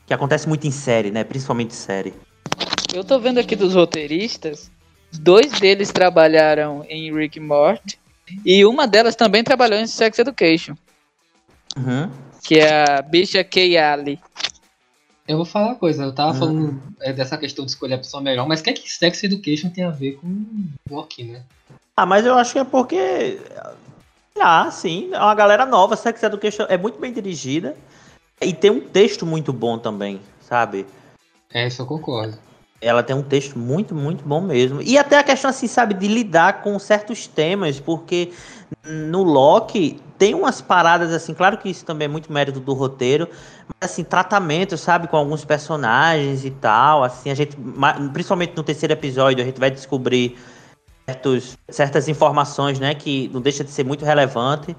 [0.06, 1.24] Que acontece muito em série, né?
[1.24, 2.14] Principalmente série.
[2.94, 4.70] Eu tô vendo aqui dos roteiristas,
[5.12, 7.98] dois deles trabalharam em Rick and Morty
[8.44, 10.74] e uma delas também trabalhou em Sex Education,
[11.76, 12.10] Uhum.
[12.42, 14.18] que é a bicha Kay Ali.
[15.26, 16.38] Eu vou falar uma coisa, eu tava Hum.
[16.38, 19.22] falando é, dessa questão de escolher a pessoa melhor, mas o que é que Sex
[19.22, 20.44] Education tem a ver com
[20.90, 21.42] Loki, né?
[21.96, 23.38] Ah, mas eu acho que é porque.
[24.40, 25.96] Ah, sim, é uma galera nova.
[25.96, 27.76] Sex Education é muito bem dirigida.
[28.40, 30.86] E tem um texto muito bom também, sabe?
[31.52, 32.38] É, isso eu concordo.
[32.80, 34.80] Ela tem um texto muito, muito bom mesmo.
[34.80, 38.32] E até a questão, assim, sabe, de lidar com certos temas, porque
[38.84, 43.28] no Loki tem umas paradas, assim, claro que isso também é muito mérito do roteiro,
[43.80, 47.56] mas, assim, tratamento, sabe, com alguns personagens e tal, assim, a gente,
[48.12, 50.36] principalmente no terceiro episódio, a gente vai descobrir
[51.06, 54.76] certos, certas informações, né, que não deixa de ser muito relevante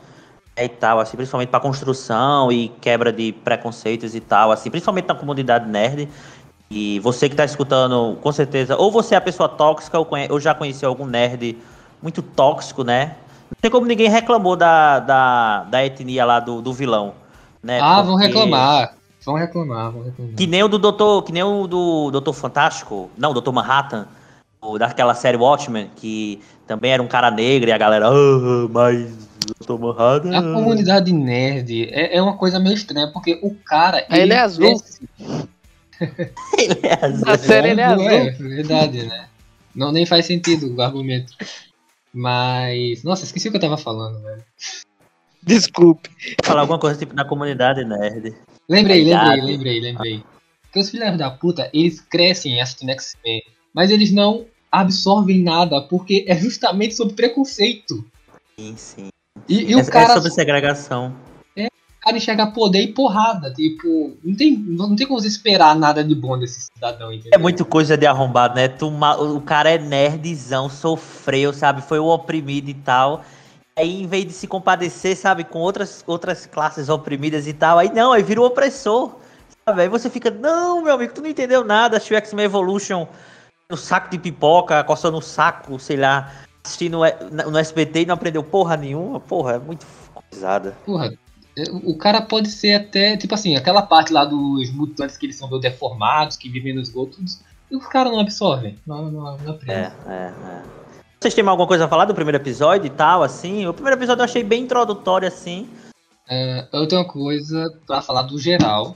[0.56, 5.08] é, e tal, assim, principalmente para construção e quebra de preconceitos e tal, assim, principalmente
[5.08, 6.10] na comunidade nerd.
[6.72, 10.28] E você que tá escutando, com certeza, ou você é a pessoa tóxica, ou, conhe-
[10.32, 11.58] ou já conheceu algum nerd
[12.02, 13.16] muito tóxico, né?
[13.50, 17.14] Não tem como ninguém reclamou da, da, da etnia lá do, do vilão,
[17.64, 17.80] né?
[17.82, 18.94] ah, vão Porque- reclamar.
[19.26, 20.34] Vão reclamar, vão reclamar.
[20.36, 24.08] Que nem o do Doutor, que nem o do Doutor Fantástico, não, Doutor Manhattan,
[24.62, 29.10] o daquela série Watchmen, que também era um cara negro e a galera, ah, mas
[29.60, 30.38] Doutor Manhattan.
[30.38, 34.06] A comunidade nerd é, é uma coisa meio estranha, porque o cara.
[34.10, 34.68] Ah, ele é azul.
[34.68, 35.02] cresce-
[36.58, 37.26] Ele é azul.
[37.26, 38.10] Na série ele é azul.
[38.10, 39.28] É, verdade, né?
[39.76, 41.34] Não, nem faz sentido o argumento.
[42.14, 43.04] Mas.
[43.04, 44.44] Nossa, esqueci o que eu tava falando, velho.
[45.42, 46.10] Desculpe.
[46.44, 48.36] Falar alguma coisa tipo na comunidade nerd.
[48.68, 50.24] Lembrei, lembrei, lembrei, lembrei.
[50.64, 53.42] Porque os filhos da puta, eles crescem assistindo X-Men,
[53.74, 58.06] mas eles não absorvem nada, porque é justamente sobre preconceito.
[58.58, 59.10] Sim, sim.
[59.48, 61.16] E, e o é, cara, é sobre segregação.
[62.10, 63.54] O cara enxerga poder e porrada.
[63.54, 67.32] Tipo, não tem, não tem como você esperar nada de bom desse cidadão, entendeu?
[67.34, 68.68] É muito coisa de arrombado, né?
[68.68, 71.82] Tu, o cara é nerdzão, sofreu, sabe?
[71.82, 73.24] Foi o oprimido e tal.
[73.78, 77.90] Aí, em vez de se compadecer, sabe, com outras, outras classes oprimidas e tal, aí
[77.94, 79.16] não, aí vira o opressor.
[79.66, 79.84] Sabe?
[79.84, 81.98] Aí você fica, não, meu amigo, tu não entendeu nada.
[81.98, 83.08] Assistiu X-Men Evolution
[83.70, 86.32] no saco de pipoca, coçando o saco, sei lá,
[86.66, 86.98] assistindo
[87.32, 89.20] no SBT e não aprendeu porra nenhuma.
[89.20, 89.86] Porra, é muito
[90.32, 90.76] coisada.
[90.86, 91.12] Porra,
[91.84, 95.48] o cara pode ser até, tipo assim, aquela parte lá dos mutantes que eles são
[95.50, 97.20] meio deformados, que vivem no esgoto,
[97.70, 98.78] e os caras não absorvem.
[98.86, 99.76] Não, não, não aprendem.
[99.76, 100.64] É, é, é.
[101.20, 103.66] Vocês têm alguma coisa a falar do primeiro episódio e tal, assim?
[103.68, 105.70] O primeiro episódio eu achei bem introdutório, assim.
[106.30, 108.96] É, eu tenho uma coisa pra falar do geral,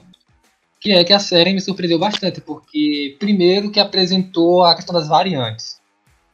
[0.80, 5.08] que é que a série me surpreendeu bastante, porque primeiro que apresentou a questão das
[5.08, 5.80] variantes,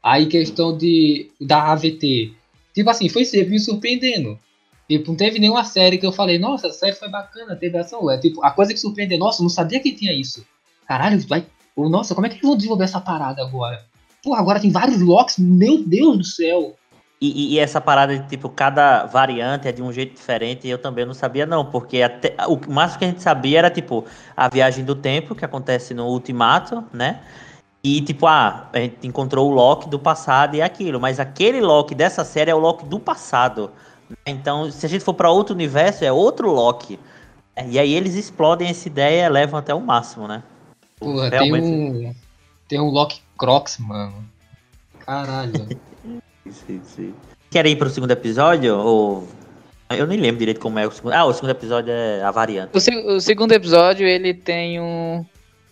[0.02, 2.34] aí questão de da AVT,
[2.74, 4.38] tipo assim, foi sempre me surpreendendo.
[4.90, 8.10] Tipo, não teve nenhuma série que eu falei, nossa, a série foi bacana, teve ação.
[8.10, 10.44] É tipo, a coisa que surpreendeu, nossa, não sabia que tinha isso.
[10.84, 11.46] Caralho, vai.
[11.76, 13.84] ou, Nossa, como é que eles vão desenvolver essa parada agora?
[14.20, 16.74] Porra, agora tem vários locks, meu Deus do céu.
[17.20, 20.76] E, e- e essa parada de, tipo, cada variante é de um jeito diferente, eu
[20.76, 24.04] também não sabia, não, porque até, o máximo que a gente sabia era, tipo,
[24.36, 27.20] a viagem do tempo, que acontece no Ultimato, né?
[27.84, 31.94] E, tipo, ah, a gente encontrou o Loki do passado e aquilo, mas aquele Loki
[31.94, 33.70] dessa série é o Loki do passado.
[34.26, 36.98] Então, se a gente for pra outro universo, é outro Loki.
[37.68, 40.42] E aí eles explodem essa ideia e levam até o máximo, né?
[40.98, 41.64] Porra, Realmente.
[41.66, 42.14] tem um.
[42.68, 44.24] Tem um Loki Crocs, mano.
[45.00, 45.52] Caralho.
[46.50, 47.14] Sim, sim.
[47.50, 48.76] Querem ir pro segundo episódio?
[48.76, 49.28] Ou.
[49.90, 51.12] Eu nem lembro direito como é o segundo.
[51.12, 52.70] Ah, o segundo episódio é a variante.
[52.76, 55.24] O, se- o segundo episódio, ele tem um.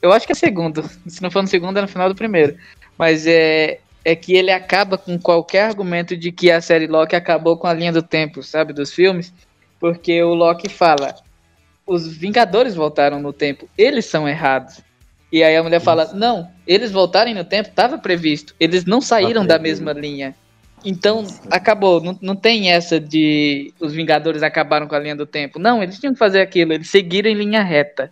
[0.03, 0.89] Eu acho que é segundo.
[1.07, 2.57] Se não for no segundo, é no final do primeiro.
[2.97, 7.59] Mas é, é que ele acaba com qualquer argumento de que a série Loki acabou
[7.59, 8.73] com a linha do tempo, sabe?
[8.73, 9.35] Dos filmes.
[9.79, 11.15] Porque o Loki fala:
[11.87, 14.81] os Vingadores voltaram no tempo, eles são errados.
[15.31, 18.55] E aí a mulher fala: não, eles voltarem no tempo, estava previsto.
[18.59, 19.85] Eles não saíram da previsto.
[19.85, 20.35] mesma linha.
[20.83, 22.01] Então, acabou.
[22.01, 25.59] Não, não tem essa de os Vingadores acabaram com a linha do tempo.
[25.59, 26.73] Não, eles tinham que fazer aquilo.
[26.73, 28.11] Eles seguiram em linha reta.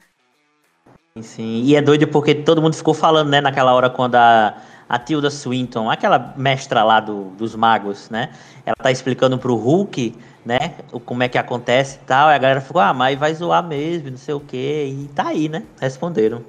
[1.15, 1.63] Sim, sim.
[1.65, 5.31] E é doido porque todo mundo ficou falando, né, naquela hora quando a, a Tilda
[5.31, 8.33] Swinton, aquela mestra lá do, dos magos, né?
[8.65, 12.31] Ela tá explicando pro Hulk, né, como é que acontece e tal.
[12.31, 14.87] E a galera ficou, ah, mas vai zoar mesmo, não sei o quê.
[14.89, 15.65] E tá aí, né?
[15.81, 16.45] Responderam.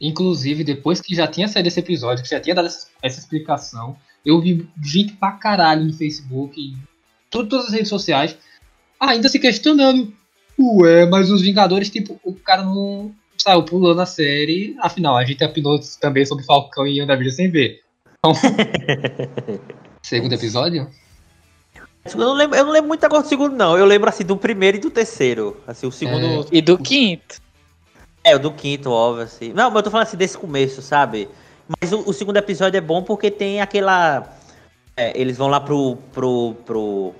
[0.00, 4.40] Inclusive, depois que já tinha saído esse episódio, que já tinha dado essa, explicação, eu
[4.40, 6.76] vi gente pra caralho no Facebook, em
[7.30, 8.36] to- todas as redes sociais,
[8.98, 10.12] ainda se questionando.
[10.58, 13.12] Ué, mas os Vingadores, tipo, o cara não.
[13.38, 14.76] Saiu pulando a série.
[14.80, 17.80] Afinal, a gente apinou também sobre Falcão e Andavilha sem ver.
[18.18, 18.32] Então,
[20.02, 20.88] segundo episódio?
[22.04, 23.78] Eu não lembro, eu não lembro muito agora do segundo, não.
[23.78, 25.56] Eu lembro assim do primeiro e do terceiro.
[25.66, 26.46] Assim, o segundo.
[26.52, 27.40] E do quinto.
[28.22, 29.52] É, o do quinto, óbvio, assim.
[29.52, 31.28] Não, mas eu tô falando assim desse começo, sabe?
[31.80, 34.26] Mas o, o segundo episódio é bom porque tem aquela.
[34.96, 35.96] é, eles vão lá pro.
[36.12, 36.54] pro.
[36.64, 37.14] pro.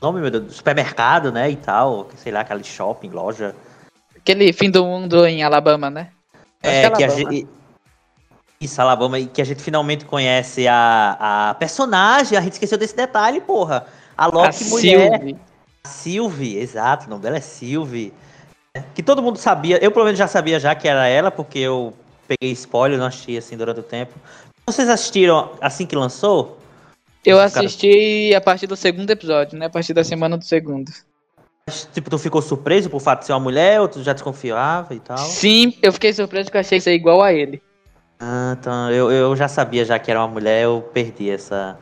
[0.00, 1.50] Nome, meu Deus, do supermercado, né?
[1.50, 2.08] E tal.
[2.16, 3.54] Sei lá, aquele shopping, loja.
[4.20, 6.10] Aquele fim do mundo em Alabama, né?
[6.62, 7.32] Acho É, que a Alabama.
[7.32, 7.48] gente.
[8.60, 12.36] Isso, Alabama, e que a gente finalmente conhece a, a personagem.
[12.36, 13.86] A gente esqueceu desse detalhe, porra.
[14.16, 15.10] A A Loki mulher.
[15.12, 15.36] Sylvie.
[15.86, 18.12] Sylvie, exato, o nome dela é Sylvie.
[18.74, 21.60] É, Que todo mundo sabia, eu pelo menos já sabia já que era ela, porque
[21.60, 21.94] eu
[22.26, 24.12] peguei spoiler, não assisti assim durante o tempo.
[24.66, 26.58] Vocês assistiram assim que lançou?
[27.24, 29.66] Eu assisti a partir do segundo episódio, né?
[29.66, 30.90] A partir da semana do segundo.
[31.92, 35.00] Tipo, tu ficou surpreso por fato de ser uma mulher, ou tu já desconfiava e
[35.00, 35.18] tal?
[35.18, 37.62] Sim, eu fiquei surpreso que eu achei ser igual a ele.
[38.20, 41.78] Ah, então, eu, eu já sabia já que era uma mulher, eu perdi essa,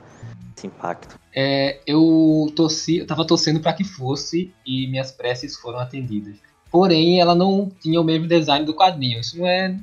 [0.57, 1.19] esse impacto.
[1.35, 6.37] É, eu torci, eu tava torcendo pra que fosse e minhas preces foram atendidas.
[6.71, 9.21] Porém, ela não tinha o mesmo design do quadrinho.
[9.21, 9.77] Isso não é.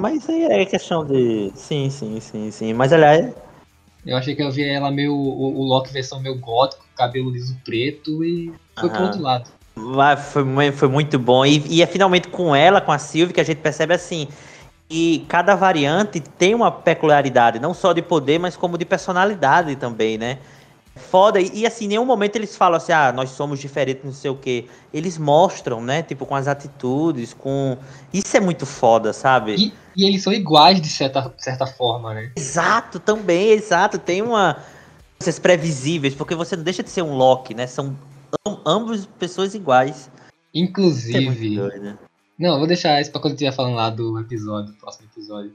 [0.00, 1.52] Mas aí é questão de.
[1.54, 2.72] Sim, sim, sim, sim.
[2.74, 3.34] Mas aliás,
[4.04, 5.14] Eu achei que eu via ela meio.
[5.14, 9.06] O, o Loki versão meio gótico, cabelo liso preto e foi pro Aham.
[9.06, 9.50] outro lado.
[9.76, 11.44] Vai, Foi, foi muito bom.
[11.44, 14.26] E, e é finalmente com ela, com a Sylvie, que a gente percebe assim.
[14.88, 20.16] E cada variante tem uma peculiaridade, não só de poder, mas como de personalidade também,
[20.16, 20.38] né?
[20.94, 21.38] Foda.
[21.40, 24.30] E, e, assim, em nenhum momento eles falam assim, ah, nós somos diferentes, não sei
[24.30, 24.64] o quê.
[24.94, 26.02] Eles mostram, né?
[26.02, 27.76] Tipo, com as atitudes, com.
[28.14, 29.56] Isso é muito foda, sabe?
[29.56, 32.32] E, e eles são iguais de certa, certa forma, né?
[32.34, 33.98] Exato, também, exato.
[33.98, 34.56] Tem uma.
[35.18, 37.66] Coisas previsíveis, porque você não deixa de ser um Loki, né?
[37.66, 37.96] São
[38.46, 40.10] am- ambos pessoas iguais.
[40.54, 41.56] É Inclusive.
[41.56, 41.98] doido.
[42.38, 45.08] não, eu vou deixar isso pra quando eu estiver falando lá do episódio, do próximo
[45.12, 45.52] episódio.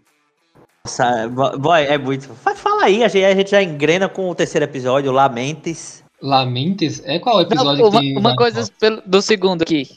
[0.84, 2.28] Nossa, bo- boy, é muito.
[2.34, 6.04] Fa- Fala aí, a gente, a gente já engrena com o terceiro episódio, Lamentes.
[6.22, 7.02] Lamentes?
[7.06, 9.88] É qual o Não, episódio uma, que uma coisa pelo- do segundo aqui.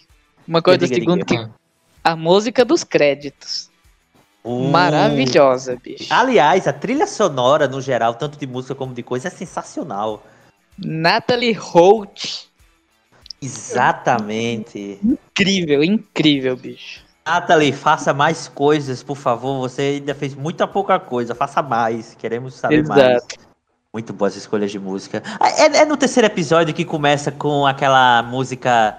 [0.46, 1.46] Uma coisa do Diga, diga, segundo diga.
[1.48, 1.52] que.
[2.02, 3.70] A música dos créditos.
[4.44, 6.12] Uh, Maravilhosa, bicho.
[6.12, 10.22] Aliás, a trilha sonora, no geral, tanto de música como de coisa, é sensacional.
[10.78, 12.46] Natalie Holt.
[13.40, 14.98] Exatamente.
[15.02, 17.02] Incrível, incrível, bicho.
[17.26, 19.60] Natalie, faça mais coisas, por favor.
[19.60, 21.34] Você ainda fez muita pouca coisa.
[21.34, 22.14] Faça mais.
[22.14, 23.00] Queremos saber mais.
[23.00, 23.36] Exato.
[23.92, 25.22] Muito boas escolhas de música.
[25.40, 28.98] Ah, É, é no terceiro episódio que começa com aquela música.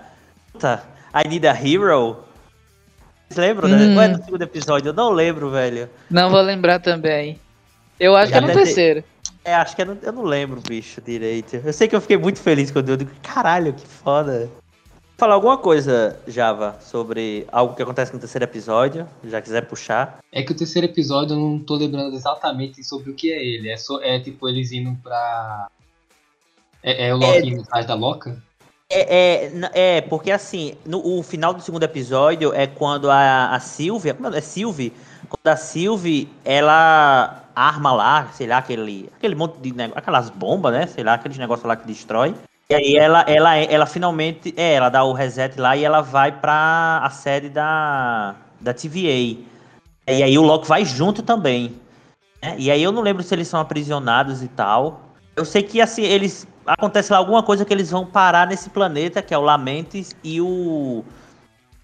[1.13, 2.25] I Need a Hero.
[3.30, 3.78] Vocês lembram, né?
[3.78, 3.96] Hum.
[3.96, 4.90] Ou é no segundo episódio?
[4.90, 5.90] Eu não lembro, velho.
[6.10, 7.40] Não vou lembrar também.
[8.00, 9.04] Eu acho que é no Deve ter- terceiro.
[9.44, 11.56] É, acho que eu não, eu não lembro, bicho, direito.
[11.64, 14.50] Eu sei que eu fiquei muito feliz quando eu digo, caralho, que foda.
[15.18, 20.20] Falar alguma coisa, Java, sobre algo que acontece no terceiro episódio, já quiser puxar.
[20.32, 23.70] É que o terceiro episódio eu não tô lembrando exatamente sobre o que é ele.
[23.70, 25.68] É, só, é tipo eles indo pra.
[26.84, 28.42] É, é o Loki indo atrás da Loca?
[28.89, 33.60] É, é, é, porque assim, no o final do segundo episódio é quando a, a
[33.60, 34.93] Sylvie, como é, é Sylvie,
[35.28, 40.74] quando a Sylvie, ela arma lá, sei lá, aquele, aquele monte de negócio, aquelas bombas,
[40.74, 42.36] né, sei lá, aqueles negócios lá que destrói.
[42.69, 46.32] E aí ela, ela, ela finalmente, é, ela dá o reset lá e ela vai
[46.32, 49.38] pra a sede da, da TVA.
[50.08, 51.80] E aí o Loki vai junto também.
[52.41, 52.56] né?
[52.58, 55.05] E aí eu não lembro se eles são aprisionados e tal.
[55.36, 56.48] Eu sei que assim, eles.
[56.65, 60.41] Acontece lá alguma coisa que eles vão parar nesse planeta, que é o Lamentes, e
[60.41, 61.06] o,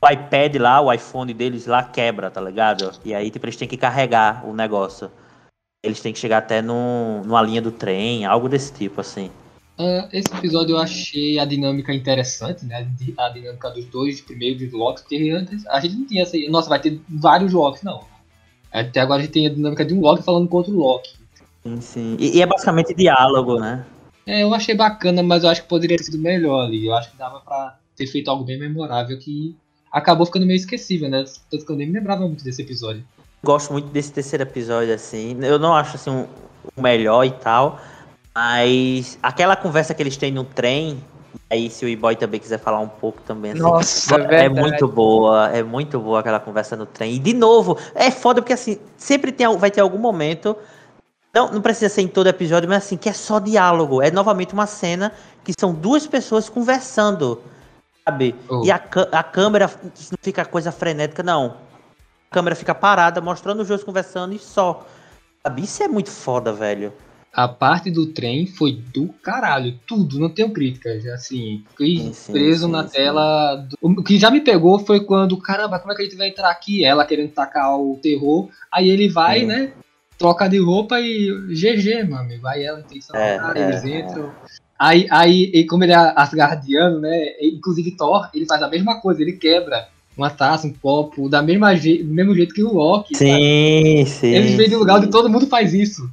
[0.02, 2.92] o iPad lá, o iPhone deles lá quebra, tá ligado?
[3.06, 5.12] E aí, tipo, eles têm que carregar o negócio.
[5.84, 9.30] Eles têm que chegar até num, numa linha do trem, algo desse tipo, assim.
[9.78, 12.88] Ah, esse episódio eu achei a dinâmica interessante, né?
[13.18, 16.38] A dinâmica dos dois primeiros Locks, porque antes a gente não tinha essa.
[16.50, 18.04] Nossa, vai ter vários Locks, não.
[18.72, 21.21] Até agora a gente tem a dinâmica de um Loki falando com outro Loki.
[21.64, 22.18] Sim, sim.
[22.20, 23.86] E, e é basicamente diálogo, né?
[24.26, 26.88] É, eu achei bacana, mas eu acho que poderia ter sido melhor ali.
[26.88, 29.56] Eu acho que dava pra ter feito algo bem memorável que
[29.92, 31.24] acabou ficando meio esquecível, né?
[31.50, 33.04] Tanto que eu nem me lembrava muito desse episódio.
[33.44, 35.38] Gosto muito desse terceiro episódio, assim.
[35.42, 36.28] Eu não acho assim um-
[36.78, 37.80] o melhor e tal.
[38.34, 40.98] Mas aquela conversa que eles têm no trem.
[41.50, 43.52] Aí, se o E-Boy também quiser falar um pouco também.
[43.52, 44.60] Assim, Nossa, é verdade.
[44.62, 47.16] muito boa, é muito boa aquela conversa no trem.
[47.16, 50.56] E de novo, é foda porque assim, sempre tem, vai ter algum momento.
[51.34, 54.02] Não, não precisa ser em todo episódio, mas assim, que é só diálogo.
[54.02, 55.14] É novamente uma cena
[55.44, 57.42] que são duas pessoas conversando.
[58.06, 58.36] Sabe?
[58.50, 58.64] Oh.
[58.66, 58.76] E a,
[59.14, 61.56] a câmera não fica coisa frenética, não.
[62.30, 64.86] A câmera fica parada, mostrando os dois conversando e só.
[65.44, 65.64] Sabe?
[65.64, 66.92] Isso é muito foda, velho.
[67.34, 69.80] a parte do trem foi do caralho.
[69.88, 71.06] Tudo, não tenho críticas.
[71.08, 73.56] Assim, fiquei Sim, sim, preso sim, na tela.
[73.56, 76.28] do- O que já me pegou foi quando, caramba, como é que a gente vai
[76.28, 76.84] entrar aqui?
[76.84, 78.50] Ela querendo tacar o terror.
[78.70, 79.46] Aí ele vai, Sim.
[79.46, 79.74] né?
[80.22, 82.46] Troca de roupa e GG, meu amigo.
[82.48, 84.32] Aí ela tem que É, cara, é, eles entram.
[84.80, 87.34] Aí, aí, e como ele é asgardiano, né?
[87.42, 91.76] Inclusive Thor, ele faz a mesma coisa, ele quebra uma taça, um copo, da mesma
[91.76, 93.16] je- do mesmo jeito que o Loki.
[93.16, 93.30] sabe?
[93.32, 94.28] Sim, sim.
[94.28, 96.08] Eles vêm de um lugar onde todo mundo faz isso.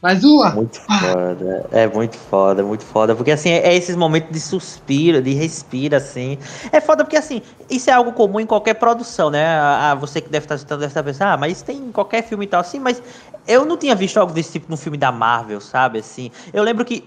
[0.00, 0.50] Mas uma!
[0.50, 3.16] Muito foda, é muito foda, muito foda.
[3.16, 6.38] Porque assim, é esses momentos de suspiro, de respira, assim.
[6.70, 9.44] É foda porque assim, isso é algo comum em qualquer produção, né?
[9.44, 12.44] Ah, você que deve estar deve estar pensando, ah, mas isso tem em qualquer filme
[12.44, 13.02] e tal, assim, mas
[13.48, 15.98] eu não tinha visto algo desse tipo no filme da Marvel, sabe?
[16.00, 17.02] Assim, eu lembro que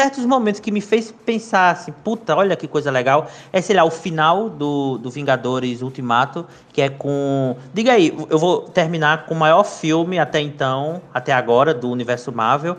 [0.00, 3.82] certos momentos que me fez pensar assim, puta, olha que coisa legal, é, sei lá,
[3.82, 7.56] o final do, do Vingadores Ultimato, que é com.
[7.74, 12.30] Diga aí, eu vou terminar com o maior filme até então, até agora, do universo
[12.30, 12.76] Marvel.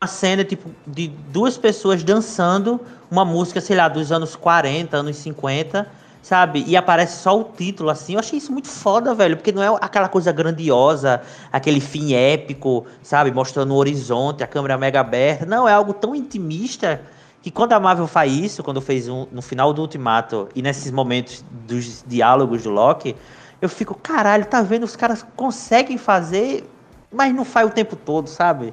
[0.00, 5.16] Uma cena, tipo, de duas pessoas dançando uma música, sei lá, dos anos 40, anos
[5.16, 5.86] 50,
[6.24, 6.64] sabe?
[6.66, 8.14] E aparece só o título, assim.
[8.14, 11.20] Eu achei isso muito foda, velho, porque não é aquela coisa grandiosa,
[11.52, 13.30] aquele fim épico, sabe?
[13.30, 15.44] Mostrando o horizonte, a câmera mega aberta.
[15.44, 17.02] Não, é algo tão intimista
[17.42, 20.90] que quando a Marvel faz isso, quando fez um, no final do Ultimato e nesses
[20.90, 23.14] momentos dos diálogos do Loki,
[23.60, 24.84] eu fico, caralho, tá vendo?
[24.84, 26.64] Os caras conseguem fazer,
[27.12, 28.72] mas não faz o tempo todo, sabe?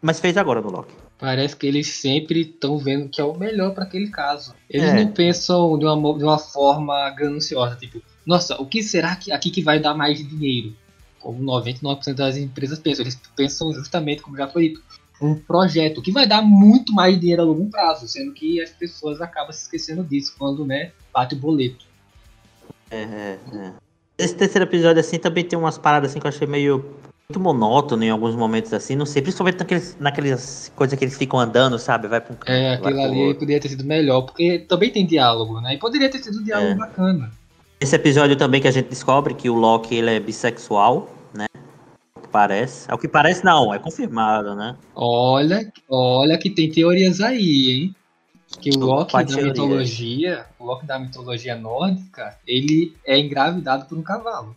[0.00, 1.05] Mas fez agora no Loki.
[1.18, 4.54] Parece que eles sempre estão vendo que é o melhor para aquele caso.
[4.68, 5.04] Eles É.
[5.04, 9.50] não pensam de uma, de uma forma gananciosa, tipo, nossa, o que será que aqui
[9.50, 10.74] que vai dar mais dinheiro?
[11.20, 13.02] Como 99% das empresas pensam.
[13.04, 14.82] Eles pensam justamente, como já foi dito,
[15.20, 19.20] um projeto que vai dar muito mais dinheiro a longo prazo, sendo que as pessoas
[19.20, 21.86] acabam se esquecendo disso quando, né, bate o boleto.
[22.90, 23.72] É, é, é.
[24.18, 26.84] Esse terceiro episódio, assim, também tem umas paradas assim que eu achei meio
[27.28, 31.40] muito monótono em alguns momentos, assim, não sei, principalmente naqueles, naquelas coisas que eles ficam
[31.40, 32.06] andando, sabe?
[32.06, 33.40] Vai pra um canto, É, aquilo ali outro.
[33.40, 35.74] poderia ter sido melhor, porque também tem diálogo, né?
[35.74, 36.74] E poderia ter sido um diálogo É.
[36.76, 37.30] bacana.
[37.80, 41.46] Esse episódio também que a gente descobre que o Loki, ele é bissexual, né?
[41.52, 42.90] É o que parece.
[42.90, 44.76] É o que parece, não, é confirmado, né?
[44.94, 47.96] Olha, olha que tem teorias aí, hein?
[48.60, 49.48] Que o Loki Qual da teoria?
[49.52, 54.56] mitologia, o Loki da mitologia nórdica, ele é engravidado por um cavalo.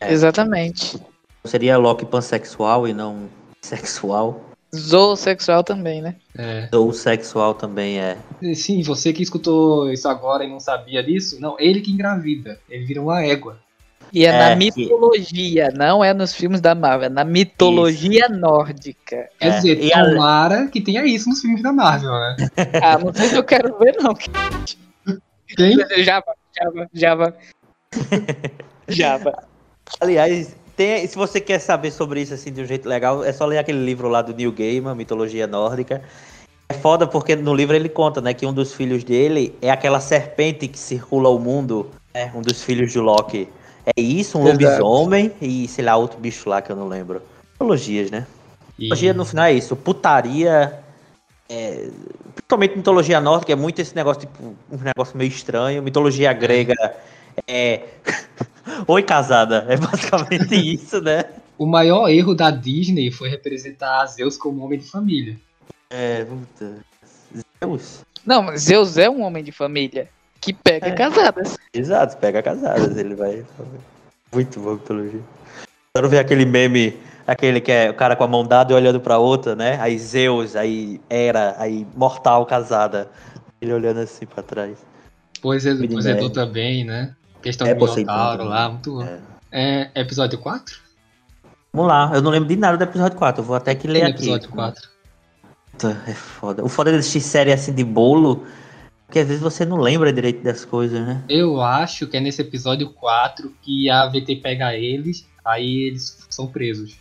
[0.00, 0.12] É.
[0.12, 1.00] Exatamente.
[1.46, 3.28] Seria Loki pansexual e não
[3.62, 4.40] sexual.
[4.74, 6.16] Zoosexual também, né?
[6.36, 6.68] É.
[6.74, 8.16] Ou sexual também é.
[8.54, 12.58] Sim, você que escutou isso agora e não sabia disso, não, ele que engravida.
[12.68, 13.58] Ele vira uma égua.
[14.12, 18.28] E é, É, na que- mitologia, não é nos filmes da Marvel, é na mitologia
[18.28, 19.28] nórdica.
[19.38, 22.36] Quer É, dizer, e a- tomara que tenha isso nos filmes da Marvel, né?
[22.82, 24.14] Ah, não sei se eu quero ver, não.
[25.56, 25.76] Tem?
[26.04, 27.34] Java, Java, Java.
[28.88, 29.44] Java.
[30.00, 33.46] Aliás, tem- se você quer saber sobre isso assim de um jeito legal, é só
[33.46, 36.02] ler aquele livro lá do Neil Gaiman, Mitologia Nórdica.
[36.68, 40.00] É foda porque no livro ele conta, né, que um dos filhos dele é aquela
[40.00, 43.48] serpente que circula o mundo, né, um dos filhos do Loki.
[43.86, 47.22] É isso, um lobisomem e sei lá, outro bicho lá que eu não lembro.
[47.52, 48.26] Mitologias, né?
[48.76, 50.80] E- Mitologia no final é isso, putaria.
[51.48, 51.88] É,
[52.34, 55.80] principalmente mitologia nórdica é muito esse negócio, tipo, um negócio meio estranho.
[55.82, 56.74] Mitologia grega
[57.46, 57.82] é.
[58.86, 59.64] Oi, casada.
[59.68, 61.24] É basicamente isso, né?
[61.58, 65.36] O maior erro da Disney foi representar Zeus como homem de família.
[65.90, 66.24] É.
[66.24, 66.76] Puta.
[67.62, 68.00] Zeus.
[68.24, 70.08] Não, mas Zeus é um homem de família
[70.40, 70.92] que pega É.
[70.92, 71.56] casadas.
[71.72, 73.44] Exato, pega casadas, ele vai.
[74.32, 75.20] Muito bom mitologia.
[75.94, 76.94] Quero ver aquele meme,
[77.26, 79.78] aquele que é o cara com a mão dada e olhando pra outra, né?
[79.80, 83.08] Aí Zeus, aí Hera, aí Mortal casada.
[83.60, 84.76] Ele olhando assim pra trás.
[85.40, 86.30] Poseidon, Menino Poseidon é.
[86.30, 87.14] também, né?
[87.46, 88.48] Questão É, do Minotauro também.
[88.48, 89.02] lá, muito bom.
[89.02, 89.20] É.
[89.52, 90.76] É, episódio 4?
[91.72, 94.00] Vamos lá, eu não lembro de nada do episódio 4, eu vou até que ler
[94.00, 94.22] Tem aqui.
[94.22, 94.88] episódio 4.
[95.72, 96.64] Puta, É foda.
[96.64, 98.46] O foda de assistir série assim de bolo,
[99.06, 101.22] porque às vezes você não lembra direito das coisas, né?
[101.28, 106.46] Eu acho que é nesse episódio 4 que a VT pega eles, aí eles são
[106.46, 106.96] presos.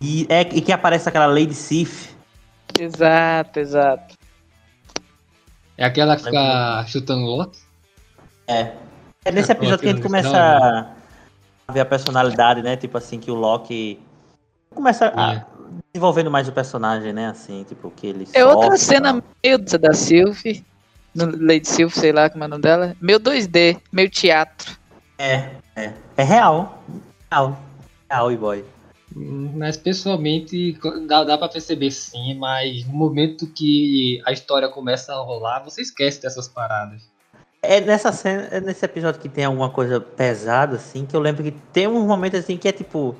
[0.00, 2.14] E, é, e que aparece aquela Lady Sif.
[2.78, 4.14] Exato, exato.
[5.76, 7.58] É aquela que fica chutando o Loki?
[8.46, 8.72] É.
[9.26, 10.88] É nesse É, episódio que a gente começa finalmente.
[11.66, 12.76] a ver a personalidade, né?
[12.76, 13.98] Tipo assim, que o Loki
[14.72, 15.44] começa a É.
[15.92, 17.26] desenvolvendo mais o personagem, né?
[17.26, 19.22] Assim, tipo, que ele É outra sofre e cena tal.
[19.44, 20.64] meio da Sylvie,
[21.12, 22.96] no Lady Sylvie, sei lá como é o nome dela.
[23.00, 24.76] Meio 2D, meio teatro.
[25.18, 25.92] É, é.
[26.16, 26.80] É real.
[27.32, 27.58] Real.
[28.08, 28.64] Real, e boy.
[29.12, 35.16] Mas pessoalmente dá, dá pra perceber sim, mas no momento que a história começa a
[35.18, 37.02] rolar, você esquece dessas paradas.
[37.62, 41.42] É nessa cena, é nesse episódio que tem alguma coisa pesada, assim, que eu lembro
[41.42, 43.14] que tem uns momentos assim que é tipo.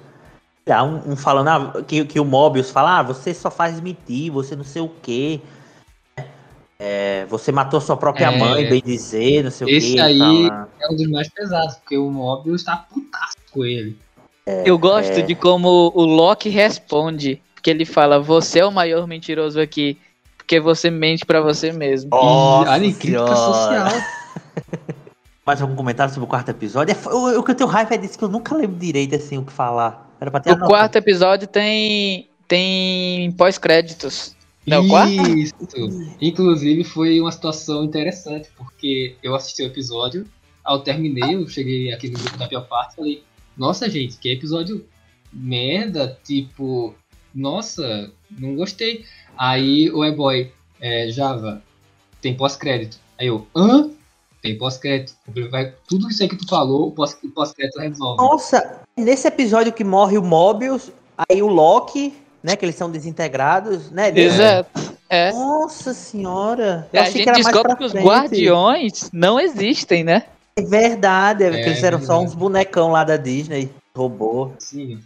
[0.69, 4.33] Há um, um falando ah, que, que o Mobius fala, ah, você só faz mentir,
[4.33, 5.41] você não sei o quê.
[6.79, 8.39] É, você matou sua própria É.
[8.39, 10.01] mãe, bem dizer, não sei Esse o quê.
[10.01, 10.69] aí- fala.
[10.81, 13.97] É um dos mais pesados, porque o Mobius tá putaço com ele.
[14.65, 17.43] Eu gosto de como o Loki responde.
[17.55, 19.99] Porque ele fala, você é o maior mentiroso aqui.
[20.37, 22.11] Porque você mente pra você mesmo.
[22.13, 23.89] Olha, crítica social.
[25.45, 26.95] Mais algum comentário sobre o quarto episódio?
[26.95, 29.39] É, o, o que eu tenho raiva é disso que eu nunca lembro direito assim
[29.39, 30.11] o que falar.
[30.21, 34.35] Era pra ter O quarto episódio tem, tem pós-créditos.
[34.67, 35.13] Não, o quarto?
[35.13, 35.55] Isso.
[36.21, 40.27] Inclusive foi uma situação interessante, porque eu assisti o episódio,
[40.65, 43.23] ao terminei, eu cheguei aqui no grupo da pior parte e falei,
[43.57, 44.85] nossa gente, que episódio
[45.33, 46.95] merda, tipo,
[47.33, 49.05] nossa, não gostei.
[49.39, 50.51] Aí o E-Boy,
[50.81, 51.63] é, Java,
[52.21, 52.99] tem pós-crédito.
[53.19, 53.91] Aí eu, hã?
[54.43, 55.15] Tem pós-crédito.
[55.89, 58.23] Tudo isso aí que tu falou, o pós- o pós-crédito resolve.
[58.23, 60.91] Nossa, nesse episódio que morre o Mobius,
[61.29, 62.55] aí o Loki, né?
[62.55, 64.13] Que eles são desintegrados, né?
[64.17, 64.95] Exato.
[65.09, 65.33] É.
[65.33, 66.89] Nossa senhora.
[66.93, 68.05] Eu a achei gente que descobre que os frente.
[68.07, 70.25] guardiões não existem, né?
[70.59, 72.27] É verdade, é, que É eles eram só verdade.
[72.27, 74.51] uns bonecão lá da Disney, robô.
[74.59, 74.99] Sim.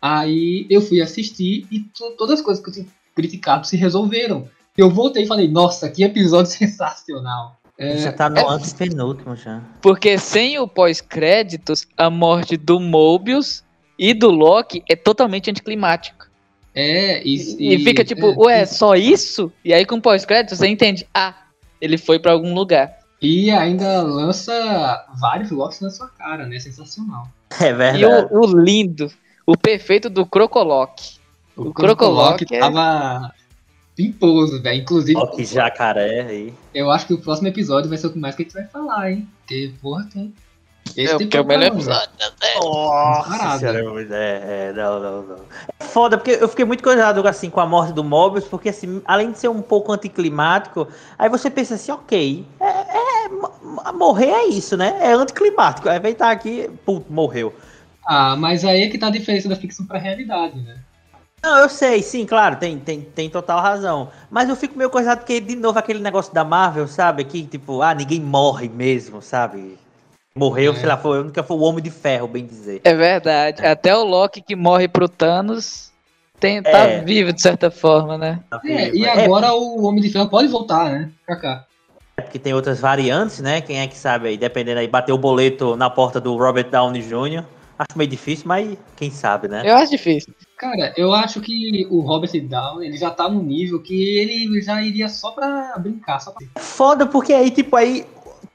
[0.00, 4.48] Aí eu fui assistir e to- todas as coisas que eu tinha criticado se resolveram.
[4.76, 7.56] Eu voltei e falei, nossa, que episódio sensacional.
[7.78, 9.60] É, já tá no é- antes penúltimo já.
[9.82, 13.62] Porque sem o pós-créditos, a morte do Mobius
[13.98, 16.26] e do Loki é totalmente anticlimático.
[16.74, 19.52] é, E, e fica tipo, é, ué, só isso?
[19.64, 21.34] E aí com pós-créditos você entende, ah,
[21.80, 22.96] ele foi pra algum lugar.
[23.20, 26.58] E ainda lança vários Locks na sua cara, né?
[26.58, 27.28] Sensacional.
[27.60, 28.28] É E verdade.
[28.30, 29.10] o, o lindo,
[29.46, 31.16] o perfeito do Crocolock.
[31.56, 33.32] O Crocolock é- tava
[33.96, 34.82] pimposo, velho.
[34.82, 36.54] Inclusive, Ó, que jacaré aí.
[36.74, 38.64] eu acho que o próximo episódio vai ser o que mais que a gente vai
[38.66, 39.26] falar, hein?
[39.40, 40.32] Porque, porra, tem.
[40.96, 42.10] Esse É, tem porque é o melhor problema, episódio.
[42.62, 43.58] Nossa Parada.
[43.58, 45.36] senhora, é, é, não, não, não.
[45.80, 49.02] É foda, porque eu fiquei muito coisado assim com a morte do Mobius, porque assim,
[49.04, 50.86] além de ser um pouco anticlimático,
[51.18, 53.52] aí você pensa assim, ok, é, é, mo-
[53.98, 54.96] morrer é isso, né?
[55.00, 55.88] É anticlimático.
[55.88, 57.52] Aí vem estar aqui, puto, morreu.
[58.06, 60.76] Ah, mas aí é que tá a diferença da ficção pra realidade, né?
[61.42, 64.10] Não, eu sei, sim, claro, tem, tem, tem total razão.
[64.30, 67.24] Mas eu fico meio coisado porque, de novo, aquele negócio da Marvel, sabe?
[67.24, 69.78] Que, tipo, ah, ninguém morre mesmo, sabe?
[70.34, 70.76] Morreu, É.
[70.76, 72.80] sei lá, foi, nunca foi o Homem de Ferro, bem dizer.
[72.84, 73.64] É verdade.
[73.64, 75.92] Até o Loki que morre pro Thanos
[76.40, 77.00] tem, tá É.
[77.00, 78.40] vivo de certa forma, né?
[78.64, 81.10] É, e É, agora o Homem de Ferro pode voltar, né?
[81.24, 81.64] Pra cá.
[82.16, 83.60] porque tem outras variantes, né?
[83.60, 87.02] Quem é que sabe aí, dependendo aí, bater o boleto na porta do Robert Downey
[87.02, 87.44] Jr.
[87.78, 89.62] Acho meio difícil, mas quem sabe, né?
[89.64, 90.34] Eu acho difícil.
[90.56, 94.80] Cara, eu acho que o Robert Downey ele já tá num nível que ele já
[94.82, 96.46] iria só pra brincar, só pra...
[96.62, 98.06] Foda porque aí, tipo, aí,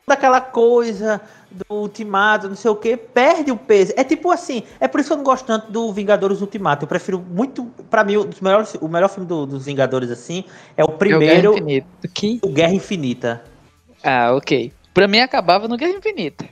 [0.04, 1.22] toda aquela coisa
[1.52, 3.93] do Ultimato, não sei o que, perde o peso.
[3.95, 6.86] É tipo assim, é por isso que eu não gosto tanto do Vingadores Ultimato.
[6.86, 10.43] Eu prefiro muito, pra mim, um dos melhores, o melhor filme do- dos Vingadores, assim,
[10.76, 11.88] é o É o Guerra primeiro, Infinita.
[12.14, 12.39] Que?
[12.41, 13.43] o Guerra Infinita.
[14.04, 14.74] Ah, ok.
[14.93, 16.45] Pra mim acabava no Guerra Infinita.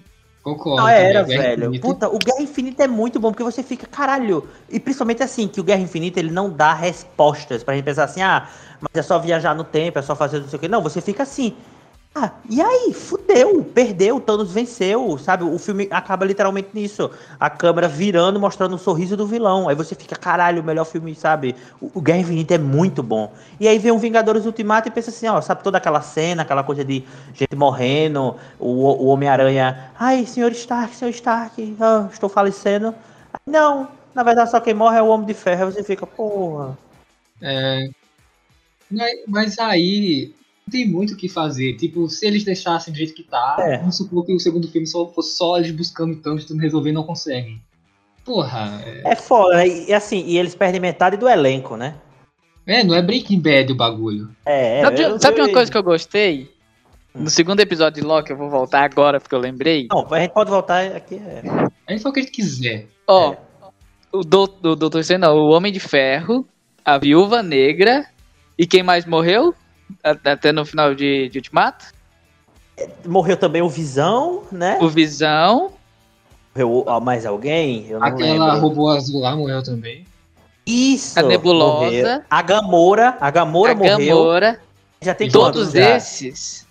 [0.56, 0.82] Concordo.
[0.82, 1.64] Não, era, também, Guerra velho.
[1.70, 1.88] Infinita.
[1.88, 4.48] Puta, o Guerra Infinita é muito bom, porque você fica, caralho.
[4.70, 8.22] E principalmente assim, que o Guerra Infinita ele não dá respostas pra gente pensar assim,
[8.22, 8.48] ah,
[8.82, 10.68] mas é só viajar no tempo, é só fazer não sei o quê.
[10.68, 11.56] Não, você fica assim.
[12.16, 12.92] Ah, e aí?
[12.94, 15.44] Fudeu, perdeu, Thanos venceu, sabe?
[15.44, 17.12] O filme acaba literalmente nisso.
[17.40, 19.70] A câmera virando, mostrando o sorriso do vilão.
[19.70, 21.56] Aí você fica, caralho, o melhor filme, sabe?
[21.80, 23.32] O, o Guerra Infinita é muito bom.
[23.60, 26.64] E aí vem um Vingadores Ultimato e pensa assim, ó, sabe toda aquela cena, aquela
[26.64, 27.04] coisa de
[27.34, 32.94] gente morrendo, o, o Homem-Aranha, ai, senhor Stark, senhor Stark, ah, estou falecendo.
[33.46, 35.68] Não, na verdade só quem morre é o Homem de Ferro.
[35.68, 36.78] Aí você fica, porra.
[37.42, 37.88] É,
[39.28, 40.34] mas, aí
[40.70, 41.76] tem muito o que fazer.
[41.76, 43.78] Tipo, se eles deixassem do jeito que tá, É.
[43.78, 46.94] vamos supor que o segundo filme só fosse só eles buscando Thanos, tentando resolver e
[46.94, 47.62] não conseguem.
[48.26, 49.68] Porra, é, É foda, né?
[49.68, 51.96] E assim, e eles perdem metade do elenco, né?
[52.68, 54.30] é, não é Breaking Bad o bagulho.
[54.46, 56.52] É, sabe eu- sabe eu- uma coisa que eu gostei?
[57.16, 57.22] Hum.
[57.24, 59.88] No segundo episódio de Loki, eu vou voltar agora porque eu lembrei.
[59.90, 61.16] Não, a gente pode voltar aqui.
[61.16, 61.42] É.
[61.88, 62.86] A gente fala o que a gente quiser.
[63.08, 63.38] Ó, É.
[64.12, 66.48] o Doutor, o Doutor não, o Homem de Ferro,
[66.86, 68.06] a Viúva Negra
[68.56, 69.56] e quem mais morreu?
[70.04, 71.86] Até no final de, de Ultimato?
[73.06, 74.78] Morreu também o Visão, né?
[74.82, 75.72] O Visão,
[76.56, 77.88] Morreu mais alguém?
[77.88, 78.60] Eu não Aquela lembro.
[78.62, 80.06] robô azul lá morreu também.
[80.66, 81.20] Isso!
[81.20, 81.86] A Nebulosa.
[81.86, 82.22] morreu.
[82.30, 83.18] A Gamora.
[83.20, 83.98] A Gamora a morreu.
[83.98, 84.60] Gamora.
[85.02, 85.96] Já tem Todos quantos já?
[85.96, 86.68] esses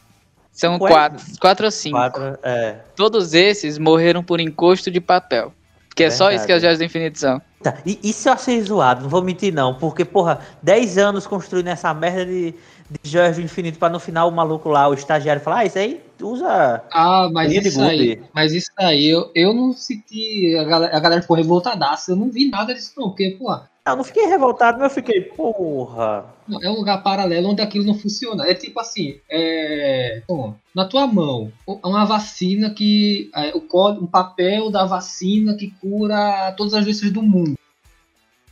[0.53, 1.97] são quatro, quatro ou cinco.
[1.97, 2.77] Quatro, é.
[2.97, 5.53] Todos esses morreram por encosto de papel.
[5.89, 6.89] Porque é só isso que as Verdade.
[6.93, 7.41] joias são.
[7.62, 11.66] Tá, E isso eu achei zoado, não vou mentir não, porque, porra, 10 anos construindo
[11.69, 12.55] essa merda de,
[12.91, 15.78] de Joias do Infinito pra no final o maluco lá, o estagiário, falar, ah, isso
[15.78, 16.82] aí usa.
[16.91, 20.57] Ah, mas isso aí, mas isso aí, eu, eu não senti.
[20.57, 22.12] A galera, a galera ficou revoltadaça.
[22.12, 23.11] Eu não vi nada disso, não.
[23.11, 26.26] Porque, pô, Eu não fiquei revoltado, mas eu fiquei, porra.
[26.62, 28.47] é um lugar paralelo onde aquilo não funciona.
[28.47, 30.22] É tipo assim, é.
[30.26, 33.30] bom, na tua mão, uma vacina que.
[33.34, 37.57] é, o código, um papel da vacina que cura todas as doenças do mundo.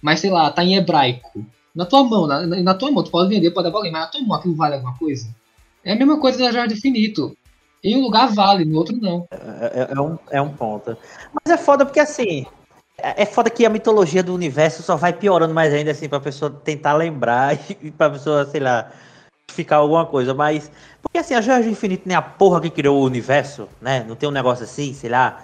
[0.00, 1.44] Mas sei lá, tá em hebraico.
[1.76, 4.00] Na tua mão, na, na- tua mão, tu pode vender, pode dar pra alguém, mas
[4.02, 5.28] na tua mão aquilo vale alguma coisa?
[5.84, 7.36] É a mesma coisa da Jardim Infinito.
[7.84, 9.26] Em um lugar vale, no outro não.
[9.30, 10.96] É, é- é um, é um ponto.
[11.44, 12.46] Mas é foda porque assim.
[12.98, 16.18] É é foda que a mitologia do universo só vai piorando mais ainda, assim, pra
[16.18, 18.90] pessoa tentar lembrar e, pra pessoa, sei lá,
[19.50, 20.32] ficar alguma coisa.
[20.32, 20.70] Mas.
[21.02, 24.02] Porque assim, a do Infinito nem a porra que criou o universo, né?
[24.08, 25.42] Não tem um negócio assim, sei lá.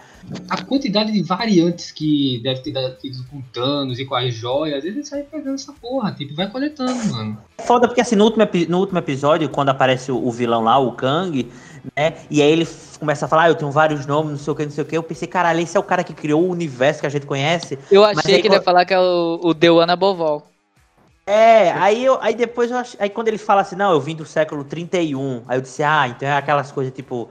[0.48, 4.84] A quantidade de variantes que deve ter dado- tido com Thanos e com as joias,
[4.84, 7.38] eles saem pegando essa porra, tipo, vai coletando, mano.
[7.58, 10.92] Foda porque assim, no último, no último episódio, quando aparece o, o vilão lá, o
[10.92, 11.50] Kang,
[11.96, 12.14] né?
[12.30, 12.68] E aí ele
[12.98, 14.86] começa a falar, ah, eu tenho vários nomes, não sei o que, não sei o
[14.86, 14.96] que.
[14.96, 17.78] Eu pensei, caralho, esse é o cara que criou o universo que a gente conhece.
[17.90, 20.46] Eu achei aí que ele ia falar que é o, o Deuana Bovol.
[21.26, 22.96] É, aí, eu, aí depois eu ach...
[22.98, 26.08] aí quando ele fala assim, não, eu vim do século 31, aí eu disse, ah,
[26.08, 27.28] então é aquelas coisas tipo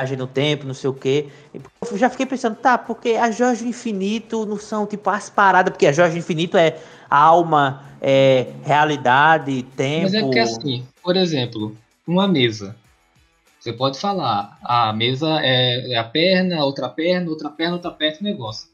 [0.00, 1.28] viagem no tempo, não sei o quê.
[1.54, 5.92] Eu já fiquei pensando, tá, porque joias do infinito não são tipo as paradas, porque
[5.92, 6.78] joias do infinito é
[7.08, 10.02] alma, é realidade, tempo.
[10.02, 11.76] Mas é porque assim, por exemplo,
[12.06, 12.76] uma mesa.
[13.58, 18.18] Você pode falar, a mesa é, é a perna, outra perna, outra perna, outra perna,
[18.22, 18.68] negócio.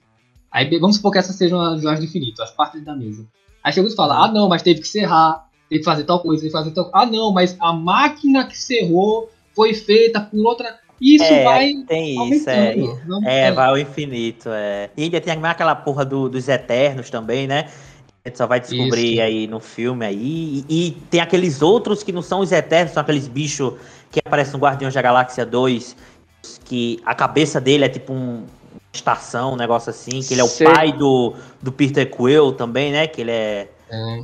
[0.50, 3.26] Aí vamos supor que essas sejam as joias do infinito, as partes da mesa.
[3.64, 6.42] Aí chega e fala, ah não, mas teve que serrar, teve que fazer tal coisa,
[6.42, 10.78] teve que fazer tal Ah não, mas a máquina que serrou foi feita por outra.
[11.01, 12.74] Isso É, vai tem isso, é.
[13.24, 14.88] É, vai ao infinito, é.
[14.97, 17.68] E ainda tem aquela porra do- dos Eternos também, né?
[18.24, 19.22] A gente só vai descobrir Isso.
[19.22, 20.64] aí no filme aí.
[20.68, 23.74] E, e tem aqueles outros que não são os Eternos, são aqueles bichos
[24.11, 25.97] que aparecem no Guardiões da Galáxia 2,
[26.64, 28.47] que a cabeça dele é tipo um- uma
[28.92, 30.66] estação, um negócio assim, que ele é o Sei.
[30.66, 33.07] pai do, do Peter Quill também, né?
[33.07, 33.68] Que ele é...
[33.90, 34.22] É.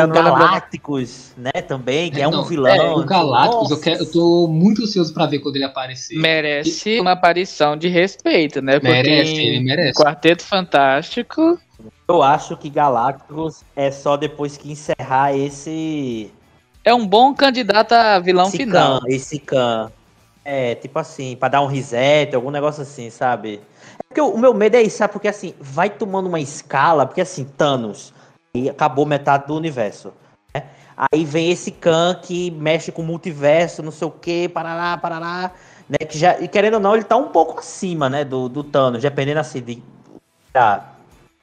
[0.00, 2.74] Tem o Galácticos, né, também, que é, um não, vilão.
[2.74, 6.18] é, o Galácticos, eu, quero, eu tô muito ansioso pra ver quando ele aparecer.
[6.18, 8.74] Merece uma aparição de respeito, né?
[8.80, 10.02] Porque Merece, ele merece.
[10.02, 11.58] Quarteto Fantástico.
[12.08, 16.30] Eu acho que Galácticos é só depois que encerrar esse...
[16.84, 19.00] É um bom candidato a vilão esse final.
[19.00, 19.90] Khan, esse Khan.
[20.44, 23.60] É, tipo assim, pra dar um reset, algum negócio assim, sabe?
[23.98, 25.12] É porque o o meu medo é isso, sabe?
[25.14, 28.14] Porque assim, vai tomando uma escala, porque assim, Thanos,
[28.64, 30.12] e acabou metade do universo.
[30.54, 30.64] né?
[30.96, 35.52] Aí vem esse Khan que mexe com o multiverso, não sei o que, parará, parará,
[35.88, 35.98] né?
[35.98, 39.02] Que já, e querendo ou não, ele tá um pouco acima, né, do, do Thanos,
[39.02, 39.82] dependendo assim de.
[40.52, 40.92] Tá.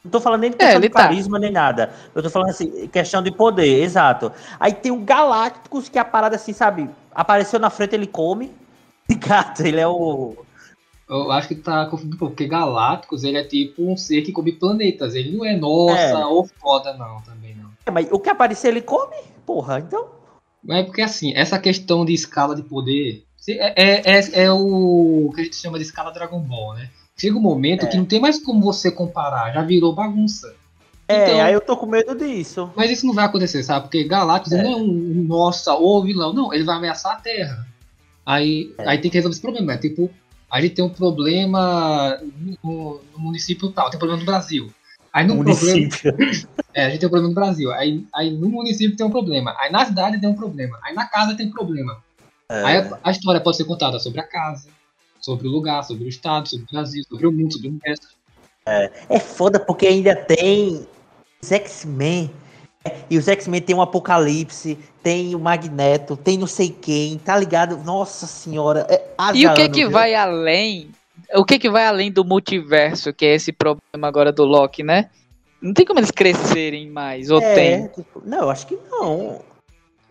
[0.03, 1.03] Não tô falando nem de questão ele de tá.
[1.03, 1.93] carisma nem nada.
[2.14, 4.32] Eu tô falando assim, questão de poder, exato.
[4.59, 6.89] Aí tem o Galácticos, que é a parada assim, sabe?
[7.16, 8.51] Apareceu na frente, ele come.
[9.07, 10.36] Gato, ele é o.
[11.10, 15.16] Eu acho que tá confundindo porque Galácticos ele é tipo um ser que come planetas.
[15.16, 16.26] Ele não é nossa É.
[16.26, 17.70] ou foda, não, também não.
[17.86, 19.16] É, mas o que aparecer, ele come?
[19.45, 20.08] Porra, então.
[20.64, 25.30] Mas é porque assim, essa questão de escala de poder é, é, é, é o
[25.36, 26.89] que a gente chama de escala Dragon Ball, né?
[27.18, 27.89] Chega um momento É.
[27.89, 30.56] que não tem mais como você comparar, já virou bagunça.
[31.06, 32.72] É, Então- aí eu tô com medo disso.
[32.78, 33.84] Mas isso não vai acontecer, sabe?
[33.88, 37.68] Porque Galactus ele não é um, nossa ou vilão, não, ele vai ameaçar a Terra.
[38.26, 38.88] Aí, É.
[38.88, 39.74] aí tem que resolver esse problema.
[39.74, 40.10] É tipo,
[40.54, 42.22] a gente tem um problema
[42.64, 44.72] no, no município tal, tem um problema no Brasil.
[45.12, 46.14] Aí no problema, Município.
[46.76, 47.72] é, a gente tem um problema no Brasil.
[47.72, 49.56] Aí, aí no município tem um problema.
[49.58, 50.80] Aí na cidade tem um problema.
[50.84, 51.97] Aí na casa tem um problema.
[52.47, 54.70] Aí a, a história pode ser contada sobre a casa,
[55.20, 58.10] sobre o lugar, sobre o estado, sobre o Brasil, sobre o mundo, sobre o universo.
[59.10, 60.86] É foda porque ainda tem
[61.41, 62.32] os X-Men.
[63.09, 67.77] E os X-Men tem um Apocalipse, tem o Magneto, tem não sei quem, tá ligado?
[67.77, 68.86] Nossa senhora.
[68.89, 69.01] É
[69.36, 69.91] E o que que viu?
[69.91, 70.89] vai além?
[71.36, 75.09] O que que vai além do multiverso, que é esse problema agora do Loki, né?
[75.61, 77.88] Não tem como eles crescerem mais, ou É, tem?
[77.88, 79.39] tipo, não, eu acho que não.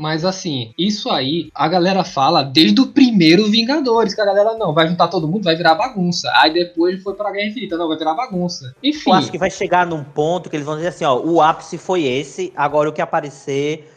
[0.03, 4.75] Mas assim, isso aí a galera fala desde o primeiro Vingadores, que a galera não,
[4.75, 6.29] vai juntar todo mundo, vai virar bagunça.
[6.35, 8.75] Aí depois foi pra Guerra Infinita, não, vai virar bagunça.
[8.83, 11.41] Enfim, Eu acho que vai chegar num ponto que eles vão dizer assim, ó, o
[11.41, 13.89] ápice foi esse, agora o que aparecer,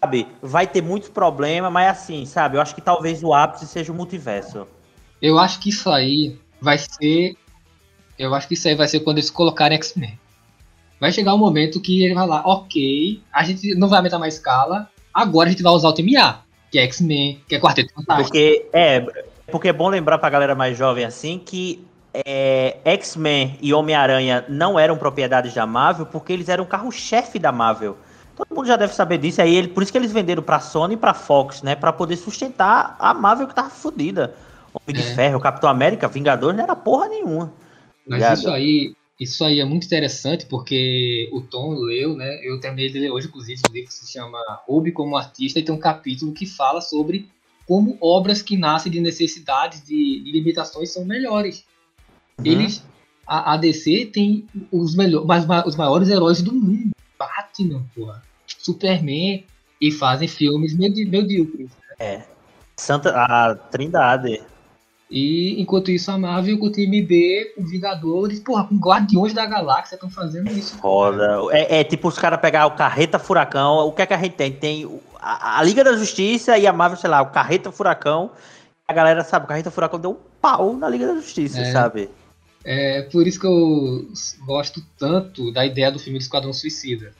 [0.00, 3.90] sabe, vai ter muitos problemas, mas assim, sabe, eu acho que talvez o ápice seja
[3.90, 4.64] o multiverso.
[5.20, 7.34] eu acho que isso aí vai ser.
[8.16, 10.16] Eu acho que isso aí vai ser quando eles colocarem X-Men.
[11.00, 14.34] Vai chegar um momento que ele vai lá, ok, a gente não vai aumentar mais
[14.34, 16.40] escala, agora a gente vai usar o time A,
[16.70, 18.28] que é X-Men, que é Quarteto Fantástico.
[18.30, 19.06] Porque é,
[19.50, 21.84] porque é bom lembrar pra galera mais jovem assim que
[22.14, 27.50] é, X-Men e Homem-Aranha não eram propriedades da Marvel porque eles eram o carro-chefe da
[27.52, 27.96] Marvel.
[28.36, 29.42] Todo mundo já deve saber disso.
[29.42, 31.74] Aí ele, por isso que eles venderam pra Sony e pra Fox, né?
[31.74, 34.34] Pra poder sustentar a Marvel que tava fodida.
[34.72, 35.14] Homem de É.
[35.14, 37.52] Ferro, Capitão América, Vingadores não era porra nenhuma.
[38.06, 38.38] Mas Ligado?
[38.38, 42.40] isso aí, isso aí é muito interessante porque o Tom leu, né?
[42.42, 45.74] Eu terminei de ler hoje, inclusive, o livro se chama Ruby como Artista e tem
[45.74, 47.28] um capítulo que fala sobre
[47.66, 51.64] como obras que nascem de necessidades, de, de limitações, são melhores.
[52.38, 52.46] Uhum.
[52.46, 52.82] Eles,
[53.26, 56.90] a, a DC tem os, melhor, mas, ma- os maiores heróis do mundo.
[57.18, 58.22] Batman, porra.
[58.46, 59.44] Superman.
[59.80, 61.70] E fazem filmes medi- medíocres.
[62.76, 64.40] Santa, a Trindade.
[65.14, 69.44] E enquanto isso, a Marvel com o time B, com Vingadores, porra, com Guardiões da
[69.44, 70.78] Galáxia estão fazendo isso.
[70.78, 71.38] Foda.
[71.50, 73.86] É, é tipo os caras pegar o Carreta Furacão.
[73.86, 74.50] O que é que a gente tem?
[74.50, 78.30] Tem a, a Liga da Justiça e a Marvel, sei lá, o Carreta Furacão.
[78.88, 81.72] A galera sabe, o Carreta Furacão deu um pau na Liga da Justiça, É.
[81.72, 82.08] sabe?
[82.64, 84.06] É por isso que eu
[84.46, 87.12] gosto tanto da ideia do filme do Esquadrão Suicida.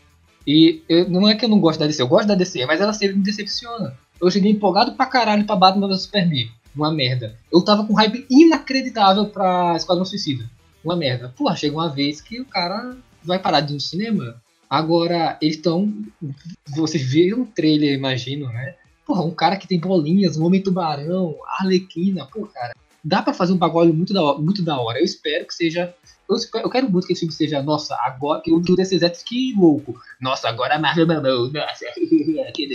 [0.47, 2.81] E eu- não é que eu não gosto da DC, eu gosto da DC, mas
[2.81, 3.95] ela sempre me decepciona.
[4.21, 6.49] Eu cheguei empolgado pra caralho pra Batman vs Superman.
[6.75, 7.37] Uma merda.
[7.53, 10.49] Eu tava com hype inacreditável pra Esquadrão Suicida.
[10.85, 11.33] Uma merda.
[11.37, 14.43] Porra, chega uma vez que o cara vai parar de ir no cinema.
[14.69, 15.93] Agora, eles estão.
[16.75, 18.75] Vocês viram o trailer, imagino, né?
[19.05, 22.75] Porra, um cara que tem bolinhas, um homem tubarão, arlequina, pô, cara.
[23.05, 24.99] Dá pra fazer um bagulho muito da, hora, muito da hora.
[24.99, 25.95] Eu espero que seja.
[26.33, 29.23] Eu, espero- eu quero muito que esse filme seja, nossa, agora que o o DCZ
[29.23, 29.95] que louco.
[30.21, 31.51] Nossa, agora a Marvel mandou.
[31.53, 31.85] Nossa,
[32.55, 32.69] que.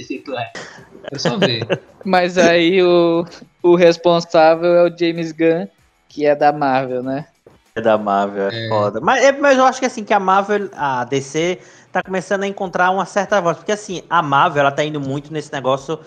[1.11, 1.65] É só ver.
[2.05, 3.25] Mas aí o,
[3.63, 5.67] o responsável é o James Gunn,
[6.07, 7.27] que é da Marvel, né?
[7.75, 8.99] É da Marvel, é, foda.
[9.01, 11.59] Mas, é, mas eu acho que assim, que a Marvel, a DC,
[11.91, 13.57] tá começando a encontrar uma certa voz.
[13.57, 15.99] Porque assim, a Marvel, ela tá indo muito nesse negócio,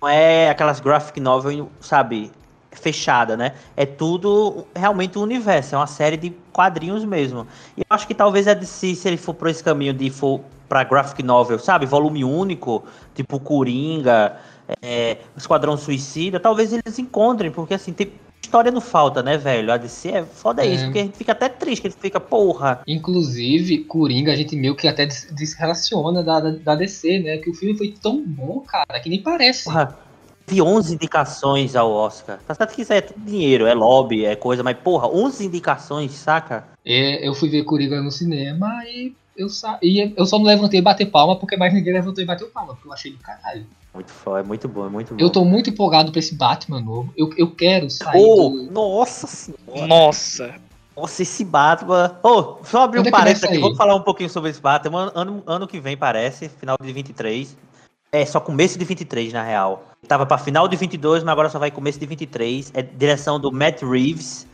[0.00, 2.30] não é aquelas graphic novel, sabe,
[2.80, 3.52] fechada, né?
[3.76, 7.46] É tudo realmente um universo, é uma série de quadrinhos mesmo.
[7.76, 10.40] E eu acho que talvez a DC, se ele for por esse caminho de for
[10.68, 14.36] pra graphic novel, sabe, volume único, tipo Coringa,
[14.82, 18.10] é, Esquadrão Suicida, talvez eles encontrem, porque assim, tem
[18.42, 19.72] história não falta, né, velho?
[19.72, 20.68] A DC é foda É.
[20.68, 22.80] isso, porque a gente fica até triste, que a gente fica, porra.
[22.86, 27.38] Inclusive, Coringa, a gente meio que até des- desrelaciona da, da, da DC, né?
[27.38, 29.64] Que o filme foi tão bom, cara, que nem parece.
[29.64, 29.98] Porra,
[30.46, 32.38] teve 11 indicações ao Oscar.
[32.46, 36.12] Tá certo que isso é tudo dinheiro, é lobby, é coisa, mas porra, 11 indicações,
[36.12, 36.64] saca?
[36.84, 39.78] É, eu fui ver Coringa no cinema e eu, sa...
[39.82, 42.74] e eu só não levantei e bater palma porque mais ninguém levantou e bateu palma,
[42.74, 43.66] porque eu achei do caralho.
[43.92, 45.20] Muito foda, é muito bom, é muito bom.
[45.20, 47.12] Eu tô muito empolgado pra esse Batman novo.
[47.16, 48.70] Eu, eu quero sair Ô, do...
[48.70, 49.86] nossa senhora.
[49.86, 50.54] Nossa.
[50.96, 52.18] Nossa, esse Batman.
[52.22, 55.12] Ô, só abrir Quando um é parênteses aqui, vamos falar um pouquinho sobre esse Batman.
[55.14, 57.54] Ano, ano que vem, parece, final de 23.
[58.16, 59.84] É, só começo de 23, na real.
[60.08, 62.72] Tava pra final de 22, mas agora só vai começo de 23.
[62.72, 64.46] É direção do Matt Reeves,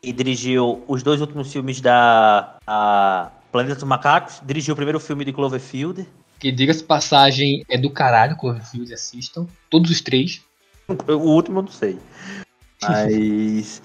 [0.00, 4.40] que dirigiu os dois últimos filmes da a Planeta dos Macacos.
[4.42, 6.08] Dirigiu o primeiro filme de Cloverfield.
[6.38, 9.46] Que diga-se passagem, é do caralho, Cloverfield, assistam.
[9.68, 10.40] Todos os três.
[10.88, 11.98] O último eu não sei.
[12.80, 13.82] Mas.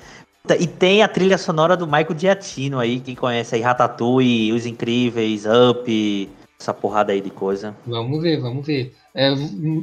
[0.57, 5.43] E tem a trilha sonora do Michael Giacchino aí, quem conhece aí Ratatouille, Os Incríveis,
[5.45, 6.29] Up,
[6.60, 7.76] essa porrada aí de coisa.
[7.86, 8.95] Vamos ver, vamos ver.
[9.14, 9.34] É,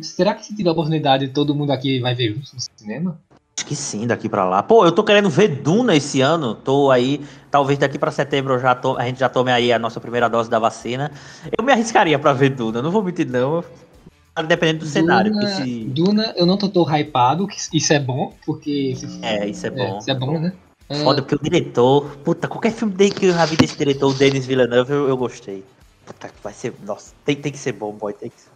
[0.02, 2.42] será que se tiver a oportunidade todo mundo aqui vai ver no
[2.80, 3.18] cinema?
[3.58, 4.62] Acho que sim, daqui pra lá.
[4.62, 6.54] Pô, eu tô querendo ver Duna esse ano.
[6.54, 7.20] Tô aí,
[7.50, 10.58] talvez daqui pra setembro já a gente já tome aí a nossa primeira dose da
[10.58, 11.12] vacina.
[11.56, 13.62] Eu me arriscaria pra ver Duna, não vou mentir não.
[14.48, 15.30] Dependendo do cenário.
[15.32, 18.94] Duna, porque se- Duna, eu não tô tão hypado, isso é bom, porque...
[19.20, 19.98] É, isso é bom.
[19.98, 20.54] isso é bom, né?
[20.88, 22.16] É, Foda, porque o diretor.
[22.24, 25.16] Puta, qualquer filme dele que eu já vi desse diretor, o Denis Villeneuve, eu, eu
[25.16, 25.62] gostei.
[26.12, 26.74] Puta, vai ser.
[26.82, 28.12] Nossa, tem, tem que ser bom, boy.
[28.12, 28.50] Tem que ser.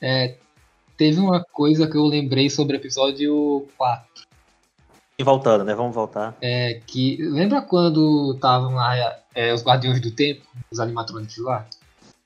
[0.00, 0.36] é,
[0.96, 4.26] teve uma coisa que eu lembrei sobre o episódio 4.
[5.18, 5.74] E voltando, né?
[5.74, 6.36] Vamos voltar.
[6.40, 7.18] É que.
[7.22, 8.94] Lembra quando estavam lá
[9.34, 11.66] é, os Guardiões do Tempo, os animatrônicos lá?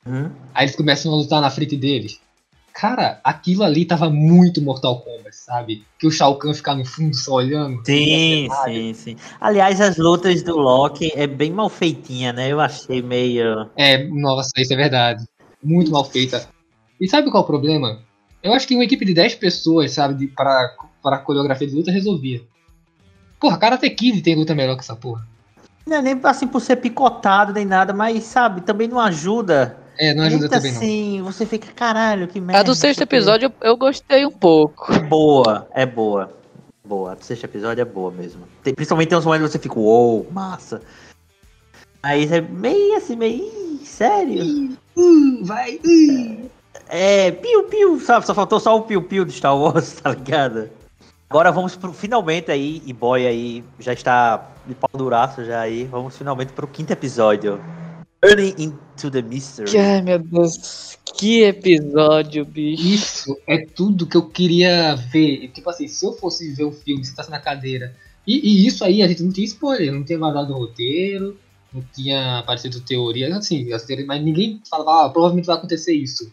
[0.07, 0.31] Uhum.
[0.53, 2.21] Aí eles começam a lutar na frente deles.
[2.75, 5.85] Cara, aquilo ali tava muito Mortal Kombat, sabe?
[5.97, 7.81] Que o Shao Kahn ficar no fundo só olhando.
[7.87, 9.17] Sim, sim, sim.
[9.41, 12.51] Aliás, as lutas do Loki é bem mal feitinha, né?
[12.51, 13.71] Eu achei meio.
[13.77, 15.25] É, nossa, isso é verdade.
[15.63, 16.49] Muito mal feita.
[17.01, 18.01] E sabe qual é o problema?
[18.43, 21.77] Eu acho que uma equipe de 10 pessoas, sabe, de, para, para a coreografia de
[21.77, 22.43] luta resolvia.
[23.39, 25.25] Porra, Karate Kid tem luta melhor que essa porra.
[25.87, 29.84] Não é nem assim por ser picotado nem nada, mas sabe, também não ajuda.
[29.99, 30.79] É, não ajuda Muito também não.
[30.79, 32.61] assim, você fica, caralho, que merda.
[32.61, 34.93] A do sexto episódio eu, eu gostei um pouco.
[34.93, 36.33] É boa, é boa.
[36.85, 37.13] Boa.
[37.13, 38.43] A do sexto episódio é boa mesmo.
[38.63, 40.81] Tem- principalmente tem uns momentos que você fica, uou, massa.
[42.03, 43.43] Aí é meio assim, meio.
[43.45, 44.77] "Ih, Sério?
[44.97, 46.51] Uh, vai, uh.
[46.89, 48.27] É, piu-piu, sabe?
[48.27, 50.69] Só faltou só o piu-piu do Star Wars, tá ligado?
[51.31, 51.93] Agora vamos pro.
[51.93, 55.85] Finalmente aí, e boy aí já está de pau duraço já aí.
[55.85, 57.61] Vamos finalmente pro quinto episódio.
[58.29, 59.71] Turning into the Mystery.
[59.71, 60.97] Que, ai, meu Deus.
[61.17, 62.83] Que episódio, bicho.
[62.87, 65.49] Isso é tudo que eu queria ver.
[65.53, 67.95] Tipo assim, se eu fosse ver um filme, sentasse na cadeira.
[68.27, 71.37] E, e isso aí a gente não tinha spoiler, não tinha vazado o roteiro,
[71.73, 73.69] não tinha aparecido teoria, assim,
[74.07, 76.33] mas ninguém falava, ah, provavelmente vai acontecer isso.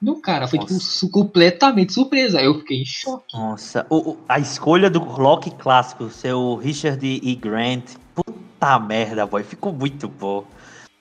[0.00, 2.42] Não, cara, foi tipo su- completamente surpresa.
[2.42, 3.36] Eu fiquei em choque.
[3.36, 7.34] Nossa, o- o- a escolha do Loki clássico, seu Richard E.
[7.36, 10.44] Grant, puta merda, boy, ficou muito bom.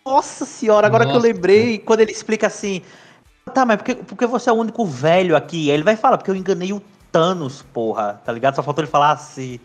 [0.06, 1.28] Nossa senhora, agora que eu Nossa.
[1.28, 2.82] lembrei, quando ele explica assim,
[3.54, 5.70] tá, mas porque, porque você é o único velho aqui?
[5.70, 6.82] Aí ele vai falar, porque eu enganei o
[7.12, 8.56] Thanos, porra, tá ligado?
[8.56, 9.60] Só faltou ele falar assim.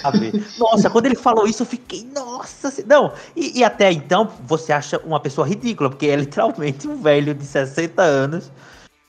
[0.00, 0.32] Sabe?
[0.58, 3.12] Nossa, quando ele falou isso, eu fiquei, nossa, não.
[3.36, 7.44] E, e até então, você acha uma pessoa ridícula, porque é literalmente um velho de
[7.44, 8.50] 60 anos,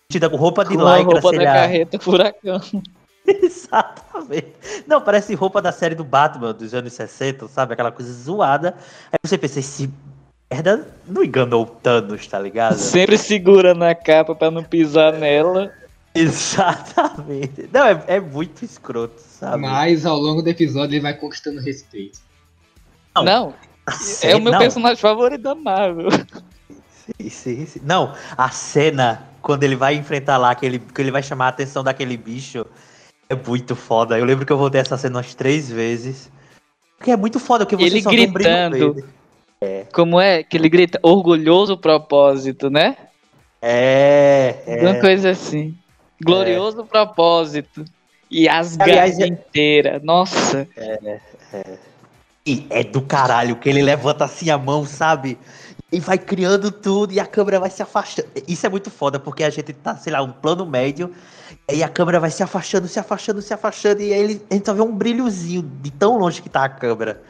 [0.09, 1.53] vestida com roupa de lycra, roupa sei da lá.
[1.53, 2.61] carreta furacão.
[3.25, 4.53] Exatamente.
[4.85, 7.73] Não, parece roupa da série do Batman dos anos 60, sabe?
[7.73, 8.75] Aquela coisa zoada.
[9.11, 9.89] Aí você pensa, esse
[10.49, 12.77] merda não enganou o Thanos, tá ligado?
[12.77, 15.71] Sempre segura na capa pra não pisar nela.
[16.15, 17.69] Exatamente.
[17.71, 19.61] Não, é, é muito escroto, sabe?
[19.61, 22.19] Mas ao longo do episódio ele vai conquistando respeito.
[23.15, 23.53] Não, Não,
[24.21, 26.09] é o meu não, personagem favorito da Marvel.
[27.19, 27.81] sim, sim, sim.
[27.83, 31.49] Não, a cena quando ele vai enfrentar lá, que ele, que ele vai chamar a
[31.49, 32.65] atenção daquele bicho,
[33.29, 34.17] é muito foda.
[34.17, 36.29] Eu lembro que eu voltei essa cena umas três vezes.
[36.97, 38.95] Porque é muito foda, porque você Ele só vê um
[39.61, 39.89] verde.
[39.91, 40.99] Como é que ele grita?
[41.01, 42.97] Orgulhoso propósito, né?
[43.61, 44.81] É, é.
[44.81, 45.75] Uma coisa assim.
[46.21, 47.85] Glorioso propósito.
[48.29, 50.01] E as é- inteira.
[50.03, 50.67] Nossa.
[52.45, 55.37] E é do caralho que ele levanta assim a mão, sabe?
[55.91, 58.27] E vai criando tudo e a câmera vai se afastando.
[58.47, 61.13] Isso é muito foda, porque a gente tá, sei lá, um plano médio,
[61.71, 64.65] e a câmera vai se afastando, se afastando, se afastando, e aí ele, a gente
[64.65, 67.21] só vê um brilhozinho de tão longe que tá a câmera.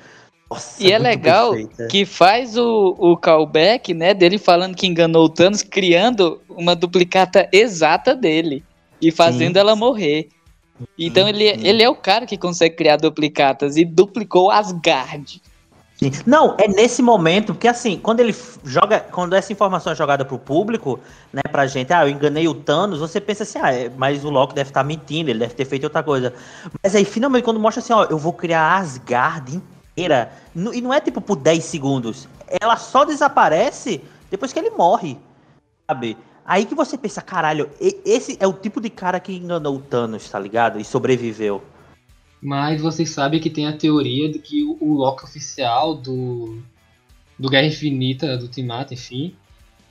[0.49, 1.87] Nossa, E é muito legal perfeita.
[1.87, 7.49] que faz o, o callback, né, dele falando que enganou o Thanos, criando uma duplicata
[7.51, 8.63] exata dele
[9.01, 9.59] e fazendo Sim.
[9.59, 10.29] ela morrer.
[10.97, 11.67] Então ele, sim.
[11.67, 15.41] ele é o cara que consegue criar duplicatas e duplicou Asgard.
[15.97, 16.11] Sim.
[16.27, 18.33] Não, é nesse momento, porque assim, quando ele
[18.63, 20.99] joga, quando essa informação é jogada pro público,
[21.33, 24.29] né, pra gente, ah, eu enganei o Thanos, você pensa assim, ah, é, mas o
[24.29, 26.33] Loki deve estar mentindo, ele deve ter feito outra coisa.
[26.83, 29.59] Mas aí, finalmente, quando mostra assim, ó, eu vou criar Asgard
[29.97, 32.27] inteira, e não é tipo por 10 segundos,
[32.61, 35.17] ela só desaparece depois que ele morre,
[35.89, 36.15] sabe?
[36.45, 37.69] Aí que você pensa, caralho,
[38.05, 40.79] esse é o tipo de cara que enganou o Thanos, tá ligado?
[40.79, 41.61] E sobreviveu.
[42.41, 46.61] Mas vocês sabem que tem a teoria de que o, Loki oficial do,
[47.37, 49.35] do Guerra Infinita, do Ultimato, enfim,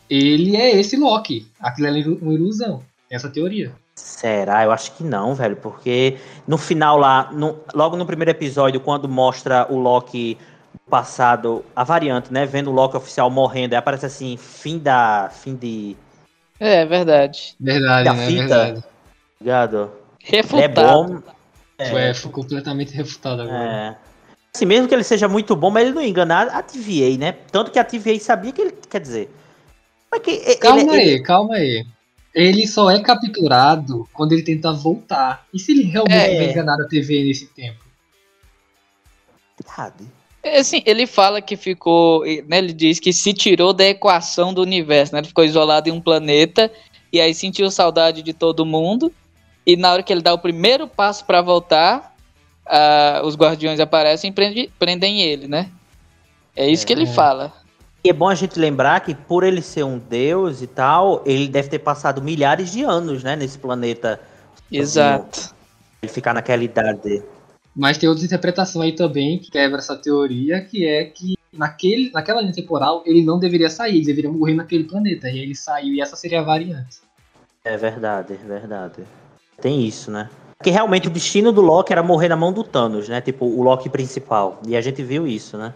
[0.09, 1.46] ele é esse Loki.
[1.59, 1.90] Aquilo é
[2.22, 2.82] uma ilusão.
[3.11, 3.74] Essa teoria.
[3.99, 4.62] Será?
[4.64, 9.09] Eu acho que não, velho, porque no final lá, no- logo no primeiro episódio, quando
[9.09, 10.36] mostra o Loki
[10.88, 15.55] passado, a variante, né, vendo o Loki oficial morrendo, aí aparece assim, fim da, fim
[15.55, 15.97] de,
[16.61, 17.55] É, verdade.
[17.59, 18.26] Verdade, Da né?
[18.26, 18.42] fita.
[18.47, 18.84] Verdade.
[19.40, 19.90] ligado?
[20.22, 20.70] Ele é Refutado.
[20.70, 21.22] bom,
[21.92, 23.64] Ué, foi completamente refutado agora.
[23.64, 23.97] é.
[24.55, 27.32] Assim, mesmo que ele seja muito bom, mas ele não ia enganar a TVA, né?
[27.53, 29.30] Tanto que a TVA sabia que ele, quer dizer...
[30.11, 31.84] Mas que ele- Calma ele- aí, calma aí.
[32.37, 35.47] Ele só é capturado quando ele tenta voltar.
[35.55, 36.28] E se ele realmente É.
[36.28, 37.82] tiver enganado a TV nesse tempo?
[39.59, 40.05] Verdade.
[40.43, 44.61] É, Assim, ele fala que ficou, né, ele diz que se tirou da equação do
[44.61, 45.20] universo, né?
[45.20, 46.70] Ele ficou isolado em um planeta
[47.12, 49.11] e aí sentiu saudade de todo mundo.
[49.66, 52.14] E na hora que ele dá o primeiro passo pra voltar,
[52.66, 55.70] ah, os guardiões aparecem e prende- prendem ele, né?
[56.55, 57.07] É isso que ele É.
[57.07, 57.53] fala.
[58.07, 61.48] E é bom a gente lembrar que por ele ser um deus e tal, ele
[61.48, 64.20] deve ter passado milhares de anos, né, nesse planeta.
[64.70, 65.52] Exato.
[66.00, 67.20] Ele ficar naquela idade.
[67.74, 72.40] Mas tem outra interpretação aí também que quebra essa teoria, que é que naquele, naquela
[72.40, 75.28] linha temporal ele não deveria sair, ele deveria morrer naquele planeta.
[75.28, 76.98] E ele saiu e essa seria a variante.
[77.64, 79.02] É verdade, é verdade.
[79.61, 80.30] Tem isso, né?
[80.57, 83.20] Porque realmente o destino do Loki era morrer na mão do Thanos, né?
[83.20, 84.61] Tipo, o Loki principal.
[84.64, 85.74] E a gente viu isso, né?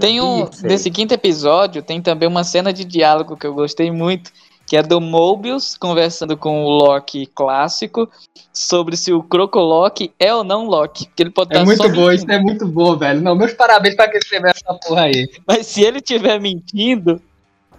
[0.00, 4.32] Tem um, nesse quinto episódio, tem também uma cena de diálogo que eu gostei muito,
[4.66, 8.08] que é do Mobius conversando com o Loki clássico
[8.52, 11.06] sobre se o Crocolock é ou não Loki.
[11.06, 13.20] Porque ele pode É estar muito bom, isso é muito bom, velho.
[13.20, 15.28] Não, meus parabéns pra quem escreveu essa porra aí.
[15.46, 17.20] Mas se ele estiver mentindo,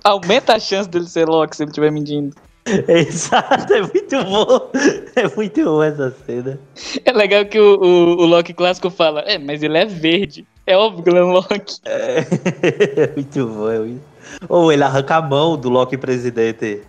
[0.04, 2.36] aumenta a chance dele ser Loki se ele estiver mentindo.
[2.88, 4.72] Exato, é muito bom.
[5.16, 6.60] É muito bom essa cena.
[7.04, 10.46] É legal que o, o, o Loki clássico fala, é, mas ele é verde.
[10.68, 11.80] É óbvio que ele é Loki.
[11.86, 13.70] É muito bom.
[13.70, 14.02] é muito-
[14.50, 16.82] Ou ele arranca a mão do Loki presidente.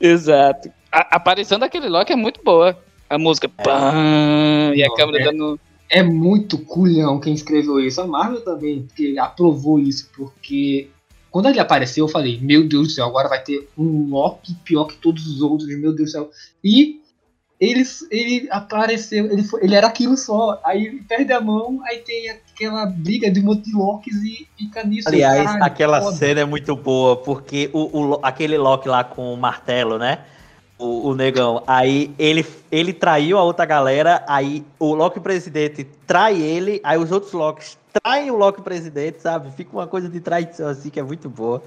[0.00, 0.68] Exato.
[0.90, 2.76] A, aparição daquele Loki é muito boa.
[3.08, 5.60] A música, pam, e a Não, câmera é- dando...
[5.88, 8.00] É muito culhão quem escreveu isso.
[8.00, 10.88] A Marvel também, que aprovou isso, porque
[11.30, 14.86] Quando ele apareceu, eu falei, meu Deus do céu, agora vai ter um Loki pior
[14.86, 16.30] que todos os outros, meu Deus do céu.
[16.64, 17.00] E
[17.60, 20.60] ele, ele apareceu, ele, foi, ele era aquilo só.
[20.64, 24.84] Aí perde a mão, aí tem aquela briga de um monte de Locks e fica
[24.84, 25.08] nisso.
[25.08, 26.16] Aliás, caralho, aquela foda.
[26.16, 30.20] cena é muito boa, porque o, o- aquele Loki lá com o martelo, né?
[30.78, 31.62] O, o negão.
[31.66, 37.10] Aí ele, ele traiu a outra galera, aí o Loki presidente trai ele, aí os
[37.10, 39.50] outros Locks traem o Loki presidente, sabe?
[39.52, 41.62] Fica uma coisa de traição assim que é muito boa.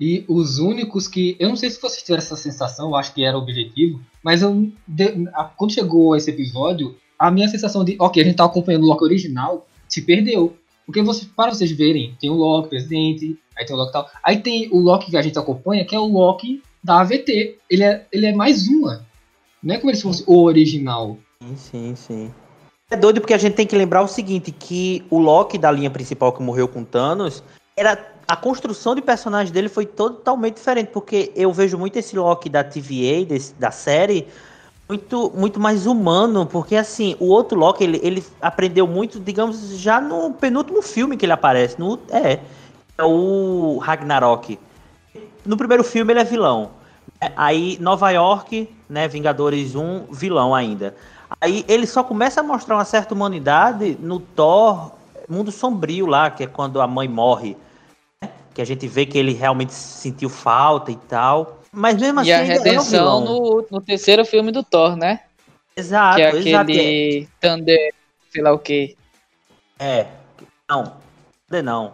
[0.00, 1.36] E os únicos que.
[1.38, 4.42] Eu não sei se vocês tiveram essa sensação, eu acho que era o objetivo, mas
[4.42, 8.44] eu, de- a- quando chegou esse episódio, a minha sensação de, ok, a gente tá
[8.44, 10.54] acompanhando o Loki original, se perdeu.
[10.84, 14.08] Porque você, para vocês verem, tem o Loki presidente, aí tem o Loki tal.
[14.22, 17.58] Aí tem o Loki que a gente acompanha, que é o Loki da AVT.
[17.68, 19.04] Ele é, ele é mais uma.
[19.62, 21.16] Não é como se fosse o original.
[21.42, 22.34] Sim, sim, sim.
[22.88, 25.90] É doido porque a gente tem que lembrar o seguinte, que o Loki da linha
[25.90, 27.42] principal que morreu com Thanos,
[27.76, 27.96] era
[28.28, 32.64] a construção de personagem dele foi totalmente diferente, porque eu vejo muito esse Loki da
[32.64, 34.26] TVA, desse- da série,
[34.88, 40.00] muito, muito mais humano, porque assim, o outro Loki, ele, ele aprendeu muito, digamos, já
[40.00, 42.40] no penúltimo filme que ele aparece, no, é,
[42.98, 44.58] é o Ragnarok.
[45.44, 46.70] No primeiro filme ele é vilão.
[47.36, 50.94] Aí, Nova York, né, Vingadores 1, vilão ainda.
[51.40, 54.92] Aí ele só começa a mostrar uma certa humanidade no Thor
[55.28, 57.56] Mundo Sombrio lá, que é quando a mãe morre.
[58.56, 61.60] Que a gente vê que ele realmente sentiu falta e tal.
[61.70, 64.96] Mas mesmo assim, e a ainda é um redenção no, no terceiro filme do Thor,
[64.96, 65.20] né?
[65.76, 66.62] Exato, que é exato.
[66.70, 67.94] aquele Thunder,
[68.32, 68.96] sei lá o que.
[69.78, 70.06] É.
[70.70, 70.94] Não.
[71.50, 71.92] Não, não.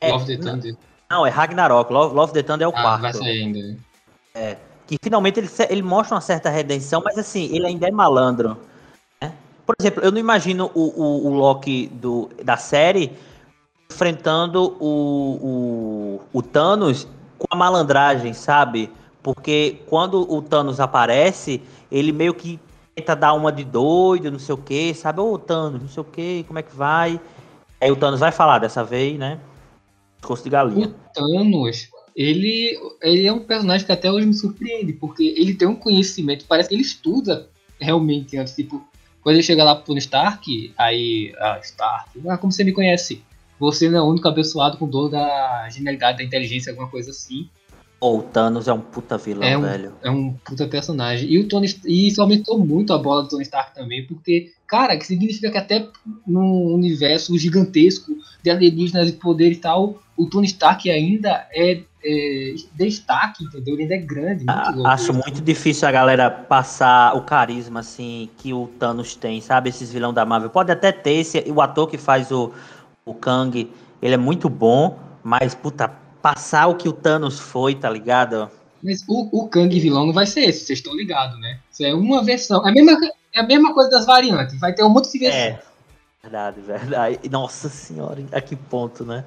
[0.00, 0.76] É, Love the não, Thunder.
[1.08, 1.92] não, é Ragnarok.
[1.92, 3.02] Love, Love the Thunder é o Ah, quarto.
[3.02, 3.78] vai sair ainda.
[4.34, 4.56] né?
[4.88, 8.58] que finalmente ele, ele mostra uma certa redenção, mas assim, ele ainda é malandro.
[9.22, 9.32] né?
[9.64, 13.12] Por exemplo, eu não imagino o, o, o Loki do, da série
[13.90, 17.06] enfrentando o, o, o Thanos
[17.38, 18.90] com a malandragem, sabe?
[19.22, 22.60] Porque quando o Thanos aparece, ele meio que
[22.94, 25.20] tenta dar uma de doido, não sei o que, sabe?
[25.20, 27.20] Ô Thanos, não sei o que, como é que vai?
[27.80, 29.38] Aí o Thanos vai falar dessa vez, né?
[30.18, 30.88] Discurso de galinha.
[30.88, 35.68] O Thanos, ele, ele é um personagem que até hoje me surpreende, porque ele tem
[35.68, 38.82] um conhecimento, parece que ele estuda realmente antes, tipo,
[39.22, 43.22] quando ele chega lá pro Stark, aí, ah, Stark, ah, como você me conhece?
[43.58, 47.48] Você não é o único abençoado com dor da genialidade, da inteligência, alguma coisa assim.
[47.98, 49.92] Pô, o Thanos é um puta vilão, É um- velho.
[50.02, 51.30] É um puta personagem.
[51.30, 54.96] E o Tony e isso aumentou muito a bola do Tony Stark também, porque, cara,
[54.98, 55.88] que significa que até
[56.26, 62.54] num universo gigantesco de alienígenas e poder e tal, o Tony Stark ainda é, é
[62.76, 63.74] destaque, entendeu?
[63.74, 64.86] Ele ainda é grande, muito A- louco.
[64.88, 69.70] Acho muito difícil a galera passar o carisma assim que o Thanos tem, sabe?
[69.70, 70.50] Esses vilão da Marvel.
[70.50, 72.52] Pode até ter esse, o ator que faz o,
[73.06, 75.88] o Kang, ele é muito bom, mas puta,
[76.20, 78.50] passar o que o Thanos foi, tá ligado?
[78.82, 81.60] Mas o, o Kang vilão não vai ser esse, vocês estão ligados, né?
[81.72, 82.66] Isso é uma versão.
[82.66, 82.98] É a mesma,
[83.32, 84.58] é a mesma coisa das variantes.
[84.58, 85.40] Vai ter um monte de versão.
[85.40, 85.62] É.
[86.20, 87.20] Verdade, verdade.
[87.30, 89.24] Nossa senhora, a que ponto, né?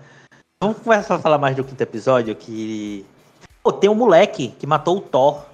[0.61, 3.05] Vamos começar a falar mais do quinto episódio que
[3.63, 5.45] Pô, tem um moleque que matou o Thor.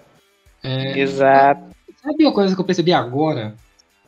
[0.64, 1.76] É, Exato.
[2.02, 3.56] Sabe uma coisa que eu percebi agora?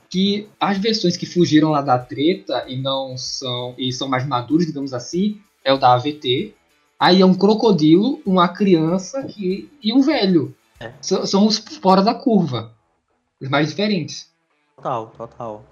[0.10, 4.66] Que as versões que fugiram lá da treta e não são e são mais maduros,
[4.66, 6.54] digamos assim, é o da AVT.
[7.00, 10.56] Aí é um crocodilo, uma criança que, e um velho.
[10.80, 10.92] É.
[11.02, 12.72] São, são os fora da curva.
[13.40, 14.28] Os mais diferentes.
[14.78, 15.66] Total, total.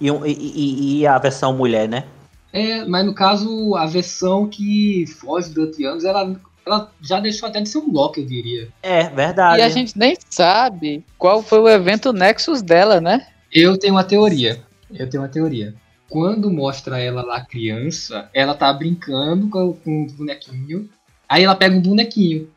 [0.00, 2.04] E, um- e- e- e a versão mulher, né?
[2.52, 6.34] É, mas no caso, a versão que foge durante anos, ela,
[6.66, 8.68] ela já deixou até de ser um Loki, eu diria.
[8.82, 9.58] É, verdade.
[9.58, 13.26] E a gente nem sabe qual foi o evento Nexus dela, né?
[13.52, 14.62] Eu tenho uma teoria.
[14.90, 15.74] Eu tenho uma teoria.
[16.08, 20.88] Quando mostra ela lá criança, ela tá brincando com, com o bonequinho.
[21.28, 22.50] Aí ela pega um bonequinho.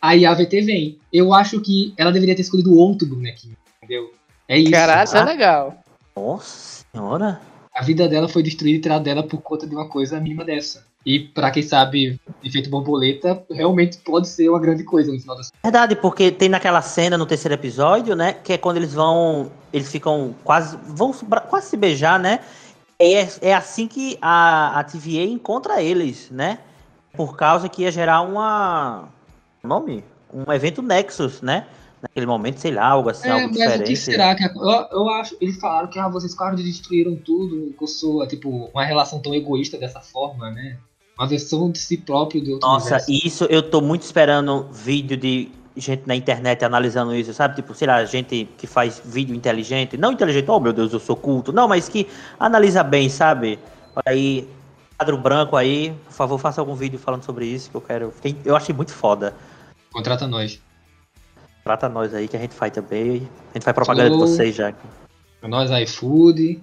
[0.00, 0.98] Aí a AVT vem.
[1.12, 3.56] Eu acho que ela deveria ter escolhido outro bonequinho.
[3.78, 4.12] Entendeu?
[4.46, 4.70] É isso.
[4.70, 5.24] Caralho, isso é Ah.
[5.24, 5.82] legal.
[6.14, 7.40] Nossa senhora.
[7.74, 10.86] A vida dela foi destruída e tirada dela por conta de uma coisa mínima dessa.
[11.06, 15.50] E pra quem sabe, efeito borboleta realmente pode ser uma grande coisa no final das
[15.62, 18.32] Verdade, porque tem naquela cena no terceiro episódio, né?
[18.32, 19.50] Que é quando eles vão.
[19.72, 20.76] Eles ficam quase.
[20.86, 21.12] vão
[21.48, 22.40] quase se beijar, né?
[22.98, 26.58] É, é assim que a, a TVA encontra eles, né?
[27.12, 29.08] Por causa que ia gerar uma.
[29.62, 30.04] Nome?
[30.32, 31.66] Um evento Nexus, né?
[32.02, 33.82] Naquele momento, sei lá, algo assim, É, algo mas diferente.
[33.82, 34.44] o que será que.
[34.44, 35.36] Eu, eu acho.
[35.40, 37.72] Eles falaram que ah, vocês quase destruíram tudo.
[37.76, 40.78] Que eu sou, tipo, uma relação tão egoísta dessa forma, né?
[41.18, 43.26] Uma versão de si próprio do outro Nossa, universo.
[43.26, 47.56] isso eu tô muito esperando vídeo de gente na internet analisando isso, sabe?
[47.56, 49.96] Tipo, sei lá, gente que faz vídeo inteligente.
[49.96, 51.52] Não inteligente, oh meu Deus, eu sou culto.
[51.52, 52.06] Não, mas que
[52.38, 53.58] analisa bem, sabe?
[54.06, 54.48] Aí
[54.96, 58.12] quadro branco aí, por favor, faça algum vídeo falando sobre isso, que eu quero.
[58.44, 59.34] Eu achei muito foda.
[59.92, 60.60] Contrata nós.
[61.64, 63.28] Trata nós aí que a gente faz também.
[63.50, 64.72] A gente faz propaganda de vocês já.
[65.42, 66.60] Nós iFood.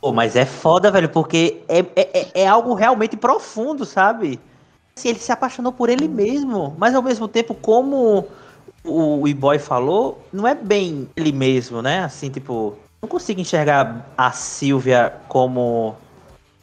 [0.00, 4.38] Pô, mas é foda, velho, porque é, é, é- é algo realmente profundo, sabe?
[4.96, 8.26] Assim, ele se apaixonou por ele mesmo, mas ao mesmo tempo, como
[8.84, 12.00] o E-Boy falou, não é bem ele mesmo, né?
[12.04, 15.96] Assim, tipo, não consigo enxergar a Sylvia como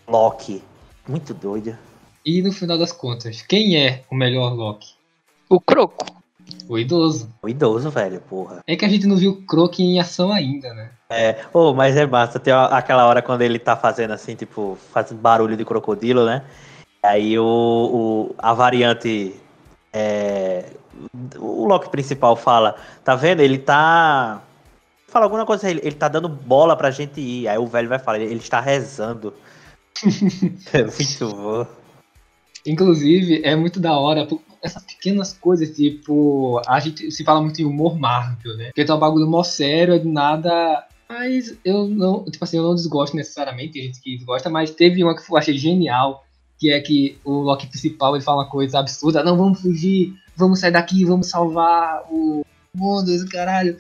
[0.07, 0.61] Loki.
[1.07, 1.77] Muito doido.
[2.25, 4.93] E no final das contas, quem é o melhor Loki?
[5.49, 6.18] O Croco.
[6.67, 7.29] O idoso.
[7.41, 8.59] O idoso, velho, porra.
[8.67, 10.91] É que a gente não viu o Croc em ação ainda, né?
[11.51, 15.57] Ô, mas é massa, tem aquela hora quando ele tá fazendo assim, tipo, fazendo barulho
[15.57, 16.43] de crocodilo, né?
[17.03, 17.43] Aí o,
[18.31, 19.35] o- a variante.
[19.91, 20.65] é,
[21.39, 23.39] o Loki principal fala, tá vendo?
[23.41, 24.41] Ele tá.
[25.07, 27.47] Fala alguma coisa, ele, ele tá dando bola pra gente ir.
[27.47, 29.33] Aí o velho vai falar, ele, ele está rezando.
[30.73, 31.65] é muito bom.
[32.65, 34.25] Inclusive, é muito da hora
[34.61, 38.65] essas pequenas coisas, tipo, a gente se fala muito em humor Marvel, né?
[38.65, 40.85] Porque tá um bagulho mó sério, é do nada.
[41.07, 45.03] Mas eu não, tipo assim, eu não desgosto necessariamente, tem gente que desgosta, mas teve
[45.03, 46.23] uma que eu achei genial,
[46.59, 50.59] que é que o Loki principal ele fala uma coisa absurda, não, vamos fugir, vamos
[50.59, 52.45] sair daqui, vamos salvar o
[52.75, 53.75] mundo, esse caralho.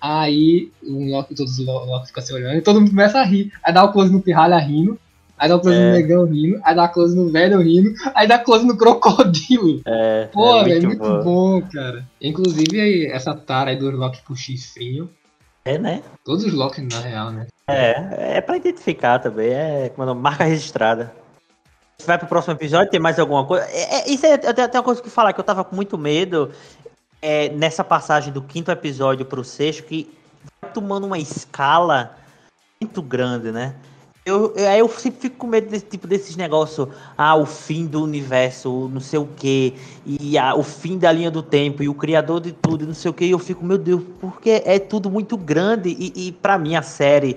[0.00, 3.24] Aí o Loki, todos os Lo- Loki ficam se olhando e todo mundo começa a
[3.24, 3.50] rir.
[3.64, 4.98] Aí dá o close no pirralha rindo,
[5.38, 5.86] aí dá o close É.
[5.86, 9.80] no negão rindo, aí dá close no velho rindo, aí dá close no crocodilo.
[9.86, 11.60] É, Pô, é velho, muito, muito bom.
[11.60, 12.06] bom, cara.
[12.20, 15.10] Inclusive aí, essa tara aí do Loki pro chifrinho.
[15.64, 16.02] É, né?
[16.24, 17.46] Todos os Loki, na real, né?
[17.68, 21.12] É, é pra identificar também, é como é marca registrada.
[21.96, 23.64] Você vai pro próximo episódio, tem mais alguma coisa?
[23.66, 25.74] É, é, isso é, eu tenho, tenho uma coisa que falar, que eu tava com
[25.74, 26.50] muito medo
[27.22, 30.10] é, nessa passagem do quinto episódio pro sexto, que
[30.60, 32.14] vai tomando uma escala
[32.80, 33.74] muito grande, né?
[34.26, 38.02] Eu, eu, eu sempre fico com medo desse tipo desses negócios, ah, o fim do
[38.02, 39.74] universo, não sei o quê,
[40.06, 43.10] e ah, o fim da linha do tempo, e o criador de tudo, não sei
[43.10, 46.56] o quê, e eu fico, meu Deus, porque é tudo muito grande, e, e para
[46.56, 47.36] mim a série,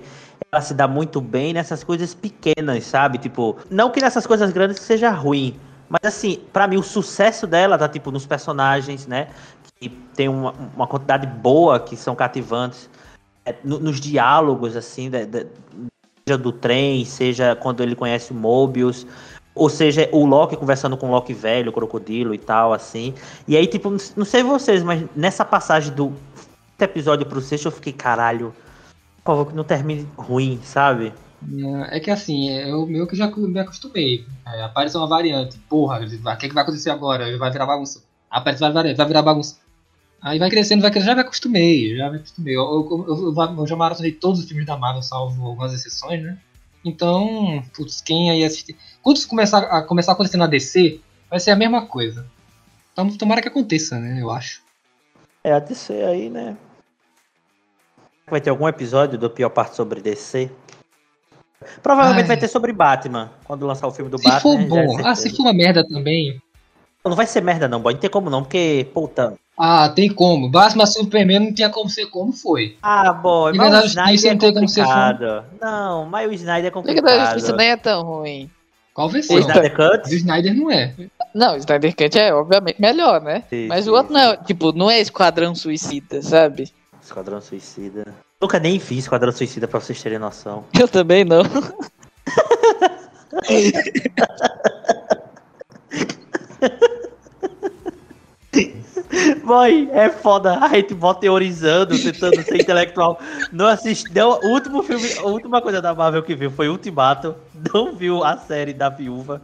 [0.50, 3.18] ela se dá muito bem nessas coisas pequenas, sabe?
[3.18, 5.60] Tipo, não que nessas coisas grandes seja ruim,
[5.90, 9.28] mas assim, pra mim o sucesso dela tá tipo nos personagens, né?
[9.78, 12.88] Que tem uma, uma quantidade boa que são cativantes,
[13.44, 15.10] é, no- nos diálogos assim,
[16.28, 19.06] seja do trem, seja quando ele conhece Mobius,
[19.54, 23.14] ou seja, o Loki conversando com o Loki velho, o crocodilo e tal, assim.
[23.46, 26.12] E aí, tipo, não- sei vocês, mas nessa passagem do
[26.78, 28.54] episódio pro sexto, eu fiquei, caralho,
[29.24, 31.12] por favor, que não termine ruim, sabe?
[31.90, 34.26] É que assim, eu meio que já me acostumei.
[34.46, 35.58] É, aparece uma variante.
[35.68, 37.26] Porra, o que, é que vai acontecer agora?
[37.28, 38.02] Ele vai virar bagunça.
[38.30, 39.56] Aparece uma variante, vai virar bagunça.
[40.20, 42.56] Aí vai crescendo, vai crescendo, já me acostumei, já me acostumei.
[42.56, 46.38] Eu, eu, eu, eu, já maratonei todos os filmes da Marvel, salvo algumas exceções, né?
[46.84, 48.76] Então, putz, quem aí assistir.
[49.02, 51.00] Quando isso começar a, começar a acontecer na DC,
[51.30, 52.26] vai ser a mesma coisa.
[52.92, 54.20] Então, tomara que aconteça, né?
[54.20, 54.62] Eu acho.
[55.44, 56.56] É a DC aí, né?
[58.28, 60.50] Vai ter algum episódio do pior parte sobre DC?
[61.82, 62.28] Provavelmente Ai.
[62.28, 64.40] vai ter sobre Batman, quando lançar o filme do Se Batman.
[64.40, 65.16] for já é bom, ah, certeza.
[65.16, 66.40] se for uma merda também.
[67.04, 67.94] Não vai ser merda não, boy.
[67.94, 69.38] Não tem como não, porque, puta.
[69.58, 70.48] Ah, tem como.
[70.48, 72.76] Batman Superman não tinha como ser como foi.
[72.80, 75.44] Ah, De mas verdade, o Snyder isso é não tem como ser complicado.
[75.60, 77.56] Não, mas o Snyder é Liga da Justiça complicado.
[77.56, 78.50] nem é tão ruim.
[78.94, 79.38] Qual O versão?
[79.38, 80.14] Snyder O Cut?
[80.14, 80.94] Snyder não é.
[81.34, 83.42] Não, o Snyder Cut é obviamente melhor, né?
[83.50, 86.70] Sim, Mas sim, o outro não é, tipo, não é Esquadrão Suicida, sabe?
[87.02, 88.06] Esquadrão Suicida.
[88.40, 90.64] Nunca nem vi Esquadrão Suicida pra vocês terem noção.
[90.78, 91.42] Eu também não.
[99.44, 100.58] Boy, é foda.
[100.58, 103.18] A gente volta teorizando, tentando ser intelectual.
[103.52, 104.28] Não assistiu.
[104.28, 107.34] O último filme, a última coisa da Marvel que viu foi Ultimato.
[107.72, 109.42] Não viu a série da viúva.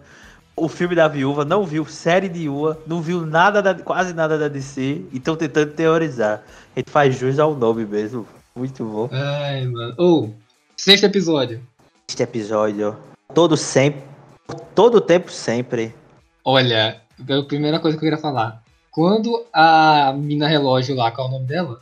[0.56, 4.38] O filme da viúva, não viu série de Ua, não viu nada da, quase nada
[4.38, 5.02] da DC.
[5.12, 6.42] E estão tentando teorizar.
[6.74, 8.26] A gente faz jus ao nome mesmo.
[8.54, 9.08] Muito bom.
[9.10, 9.94] Ai, mano.
[9.98, 10.34] Ou,
[10.76, 11.60] sexto episódio.
[12.08, 12.96] Este episódio.
[13.34, 14.02] Todo sempre.
[14.76, 15.92] Todo tempo sempre.
[16.44, 18.63] Olha, a primeira coisa que eu queria falar.
[18.94, 21.80] Quando a mina relógio lá, qual é o nome dela?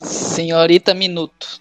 [0.00, 1.60] Senhorita Minuto.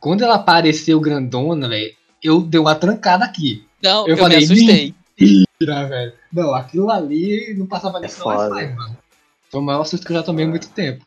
[0.00, 3.66] Quando ela apareceu grandona, velho, eu dei uma trancada aqui.
[3.82, 4.94] Não, Eu eu, falei, me assustei.
[5.60, 6.12] Velho.
[6.32, 8.48] Não, aquilo ali não passava nem É foda.
[8.48, 8.96] Wi-Fi, mano.
[9.50, 11.04] Foi o maior susto que eu já tomei há muito tempo.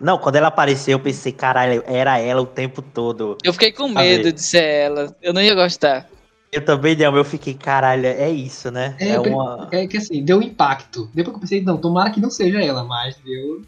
[0.00, 3.38] Não, quando ela apareceu, eu pensei, caralho, era ela o tempo todo.
[3.44, 5.16] Eu fiquei com medo de ser ela.
[5.22, 6.08] Eu não ia gostar.
[6.54, 8.94] Eu também não, eu fiquei, caralho, é isso, né?
[9.00, 11.10] É, É, uma- É que assim, deu impacto.
[11.12, 13.62] Depois que eu pensei, não, tomara que não seja ela, mas deu.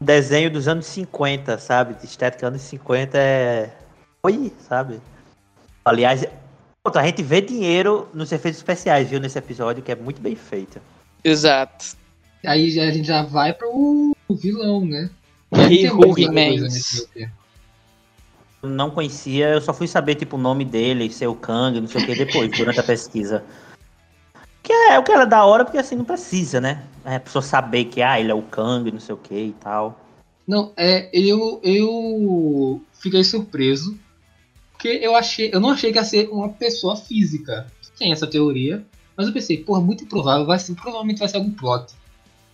[0.00, 1.94] um desenho dos anos 50, sabe?
[1.94, 3.72] De estética anos 50 é.
[4.24, 5.00] Oi, sabe?
[5.84, 6.26] Aliás,
[6.82, 10.36] Pronto, a gente vê dinheiro nos efeitos especiais, viu, nesse episódio, que é muito bem
[10.36, 10.78] feito.
[11.24, 11.96] Exato.
[12.44, 15.08] Aí a gente já vai pro vilão, né?
[15.52, 16.28] E Tem Hulk
[18.64, 22.02] não conhecia, eu só fui saber, tipo, o nome dele, ser o Kang, não sei
[22.02, 23.44] o que, depois, durante a pesquisa.
[24.62, 26.84] Que é o que era da hora, porque assim, não precisa, né?
[27.04, 29.52] É, a pessoa saber que, ah, ele é o Kang, não sei o que e
[29.60, 30.00] tal.
[30.46, 33.98] Não, é, eu, eu fiquei surpreso.
[34.72, 35.50] Porque eu achei.
[35.52, 37.66] Eu não achei que ia ser uma pessoa física.
[37.98, 38.84] Tem essa teoria.
[39.16, 41.92] Mas eu pensei, porra, muito improvável, vai ser, provavelmente vai ser algum plot.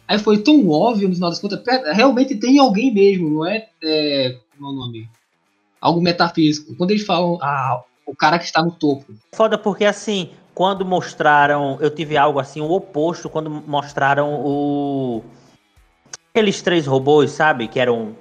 [0.06, 1.62] Aí foi tão óbvio no final das contas,
[1.94, 5.08] realmente tem alguém mesmo, não é, é é o nome?
[5.80, 6.74] Algo metafísico.
[6.76, 9.14] Quando eles falam, ah, o cara que está no topo.
[9.34, 15.22] Foda porque assim, quando mostraram, eu tive algo assim, o oposto, quando mostraram o.
[16.32, 17.66] Aqueles três robôs, sabe?
[17.66, 18.14] Que eram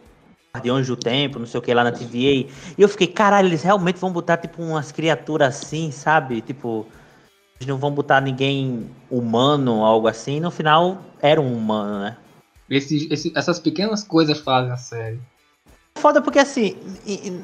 [0.55, 2.49] Guardiões do Tempo, não sei o que lá na TVA.
[2.78, 6.41] E eu fiquei, caralho, eles realmente vão botar, tipo, umas criaturas assim, sabe?
[6.41, 6.88] Tipo,
[7.60, 10.39] eles não vão botar ninguém humano, algo assim.
[10.39, 12.18] No final, era um humano, né?
[12.70, 15.20] Esse, esse- essas pequenas coisas fazem a série.
[15.98, 16.78] Foda porque assim,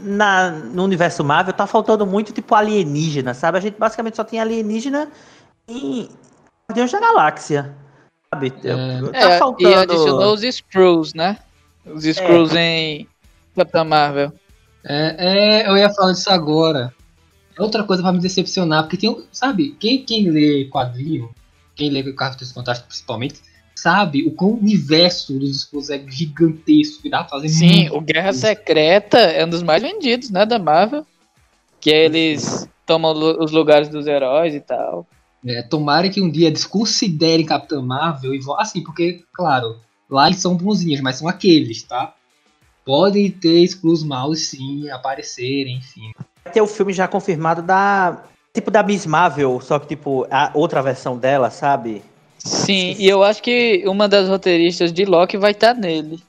[0.03, 3.57] na, no universo Marvel tá faltando muito tipo alienígena, sabe?
[3.57, 5.09] A gente basicamente só tem alienígena
[5.67, 6.09] em
[6.69, 7.75] Guardiões da Galáxia.
[8.33, 8.53] Sabe?
[8.63, 9.11] É.
[9.11, 9.69] Tá É, faltando.
[9.69, 11.37] e adicionou os Screws, né?
[11.85, 13.07] Os Screws em
[13.55, 14.31] Capitã Marvel.
[14.83, 16.93] É, é, eu ia falar disso agora.
[17.57, 21.29] É outra coisa pra me decepcionar, porque tem, um- sabe, quem, quem lê quadrinho,
[21.75, 23.41] quem lê Cartas Fantásticos principalmente,
[23.75, 27.99] sabe o quão o universo dos Skrulls é gigantesco e dá pra fazer Sim, o
[27.99, 31.05] Guerra Secreta é um dos mais vendidos, né, da Marvel.
[31.79, 35.05] Que eles tomam os lugares dos heróis e tal.
[35.45, 38.59] É, tomara que um dia desconsiderem Capitã Marvel e vão.
[38.59, 42.15] Assim, porque, claro, lá eles são bonzinhos, mas são aqueles, tá?
[42.83, 46.11] Podem ter Skrulls maus sim, aparecerem, enfim.
[46.43, 48.23] Vai ter o filme já confirmado da.
[48.53, 52.01] Tipo da Miss Marvel, só que tipo, a outra versão dela, sabe?
[52.45, 56.23] Sim, e eu acho que uma das roteiristas de Loki vai estar nele.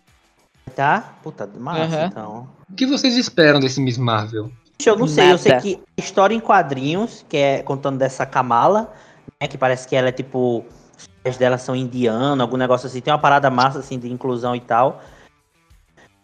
[0.74, 1.14] Tá?
[1.22, 2.06] Puta, massa, Aham.
[2.06, 2.48] então.
[2.70, 4.50] O que vocês esperam desse Miss Marvel?
[4.84, 5.62] Eu não sei, eu sei Nada.
[5.62, 8.92] que a história em quadrinhos, que é contando dessa Kamala,
[9.40, 10.64] né, que parece que ela é tipo,
[10.98, 14.56] os pais dela são indianos, algum negócio assim, tem uma parada massa assim de inclusão
[14.56, 15.02] e tal.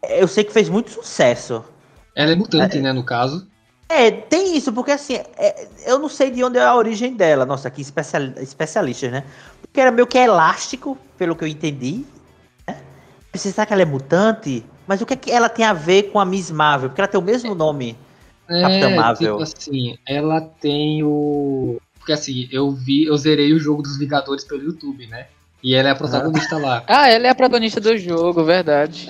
[0.09, 1.65] Eu sei que fez muito sucesso.
[2.15, 3.47] Ela é mutante, né, no caso.
[3.89, 7.45] É, tem isso, porque assim, é, eu não sei de onde é a origem dela.
[7.45, 9.25] Nossa, aqui especial, especialistas, né?
[9.73, 12.05] Porque era meio que elástico, pelo que eu entendi.
[12.69, 12.77] Né?
[13.35, 14.63] Será que ela é mutante?
[14.87, 16.91] Mas o que, é que ela tem a ver com a Miss Marvel?
[16.91, 17.97] Porque ela tem o mesmo nome.
[18.47, 19.39] Capitã É, Marvel.
[19.39, 21.81] tipo assim, ela tem o.
[21.99, 25.29] Porque assim, eu vi, eu zerei o jogo dos Vingadores pelo YouTube, né?
[25.63, 26.85] E ela é a protagonista lá.
[26.89, 29.09] Ah, ela é a protagonista do jogo, verdade.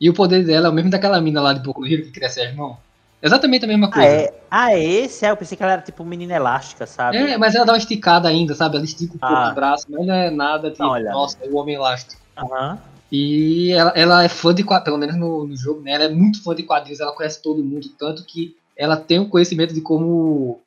[0.00, 2.12] E o poder dela é o mesmo daquela mina lá de Boku no Hero que
[2.12, 2.78] cresce as mãos.
[3.26, 4.08] Exatamente a mesma Ah, coisa.
[4.08, 5.24] é, ah, é esse?
[5.26, 7.16] É, eu pensei que ela era tipo menina elástica, sabe?
[7.16, 8.76] É, mas ela dá uma esticada ainda, sabe?
[8.76, 9.50] Ela estica um pouco Ah.
[9.50, 11.12] o braço, mas não é nada uma olhada.
[11.16, 12.20] Nossa, é o homem elástico.
[12.36, 12.78] Aham.
[13.10, 15.92] E ela, ela é fã de quadrinhos, pelo menos no, no jogo, né?
[15.92, 19.28] Ela é muito fã de quadrinhos, ela conhece todo mundo, tanto que ela tem o
[19.28, 20.60] conhecimento de como,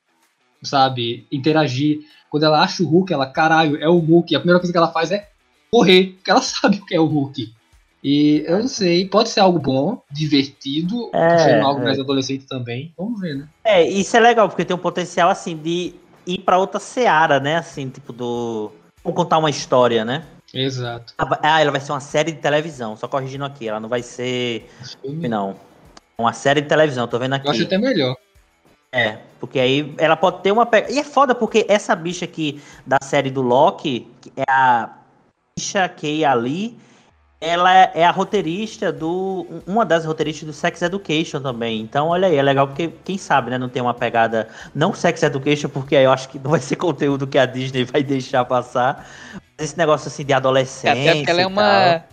[0.62, 2.00] sabe, interagir.
[2.30, 4.34] Quando ela acha o Hulk, ela, caralho, é o Hulk.
[4.34, 5.28] A primeira coisa que ela faz é
[5.70, 7.52] correr, porque ela sabe o que é o Hulk.
[8.02, 11.84] E eu não sei, pode ser algo bom, divertido, É, sendo algo é.
[11.84, 12.94] mais adolescente também.
[12.96, 13.48] Vamos ver, né?
[13.62, 15.94] É, isso é legal, porque tem um potencial, assim, de
[16.26, 17.56] ir pra outra seara, né?
[17.56, 18.72] Assim, tipo do...
[19.04, 20.24] Vamos contar uma história, né?
[20.52, 21.14] Exato.
[21.18, 24.68] Ah, ela vai ser uma série de televisão, só corrigindo aqui, ela não vai ser...
[25.04, 25.56] Eu Não.
[26.18, 27.48] Uma série de televisão, tô vendo aqui.
[27.48, 28.16] acho até melhor.
[28.92, 30.68] É, porque aí ela pode ter uma.
[30.88, 34.90] E é foda porque essa bicha aqui da série do Loki, que é a
[35.56, 36.76] bicha Kay Ali,
[37.40, 39.46] ela é é a roteirista do.
[39.66, 41.80] Uma das roteiristas do Sex Education também.
[41.80, 44.48] Então, olha aí, é legal porque, quem sabe, né, não tem uma pegada.
[44.74, 47.84] Não Sex Education, porque aí eu acho que não vai ser conteúdo que a Disney
[47.84, 49.08] vai deixar passar.
[49.56, 50.92] Mas esse negócio assim de adolescência.
[50.92, 52.04] Até porque ela é uma.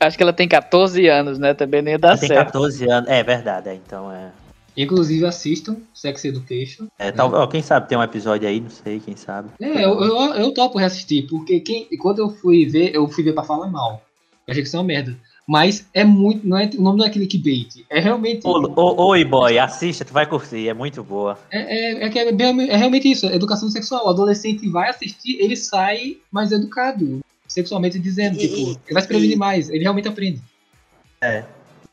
[0.00, 1.52] Acho que ela tem 14 anos, né?
[1.52, 2.46] Também nem dá Ela tem certo.
[2.46, 3.10] 14 anos.
[3.10, 4.30] É verdade, é, então é.
[4.76, 6.86] Inclusive assistam Sex Education.
[7.00, 9.48] é tal, ó, quem sabe tem um episódio aí, não sei, quem sabe.
[9.60, 13.32] É, eu, eu, eu topo reassistir, porque quem, quando eu fui ver, eu fui ver
[13.32, 14.07] pra falar mal.
[14.48, 15.14] Eu achei que isso é uma merda.
[15.46, 16.46] Mas é muito.
[16.46, 17.84] Não é, o nome não é clickbait.
[17.90, 18.46] É realmente.
[18.46, 21.38] Ô, Oi, boy, assista, tu vai curtir, é muito boa.
[21.50, 24.06] É, é, é, que é, bem- é realmente isso, é educação sexual.
[24.06, 28.36] O adolescente vai assistir, ele sai mais educado, sexualmente dizendo.
[28.36, 30.42] E- tipo, e- ele vai se prevenir e- mais, ele realmente aprende.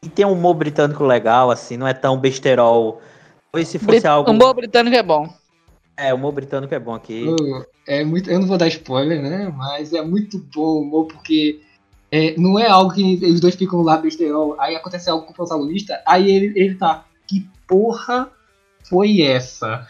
[0.02, 3.02] E tem um humor britânico legal, assim, não é tão besterol.
[3.52, 4.30] Talvez se fosse Brit- algo.
[4.30, 5.30] O humor britânico é bom.
[5.98, 7.26] É, o humor britânico é bom aqui.
[7.88, 9.54] É muito, eu não vou dar spoiler, né?
[9.56, 11.62] Mas é muito bom o humor, porque
[12.16, 15.36] é, não é algo que os dois ficam lá besterol, aí acontece algo com o
[15.36, 17.04] protagonista, aí ele, ele tá.
[17.28, 18.30] Que porra
[18.88, 19.86] foi essa?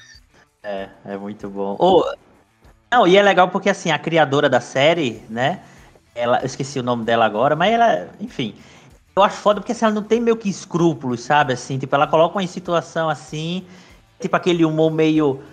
[0.63, 1.75] É, é muito bom.
[1.77, 2.03] Ô,
[2.91, 5.61] não, e é legal porque assim, a criadora da série, né?
[6.15, 8.55] Ela, eu esqueci o nome dela agora, mas ela, enfim.
[9.15, 11.53] Eu acho foda porque assim, ela não tem meio que escrúpulos, sabe?
[11.53, 13.63] Assim, tipo, ela coloca uma situação assim,
[14.19, 15.43] tipo aquele humor meio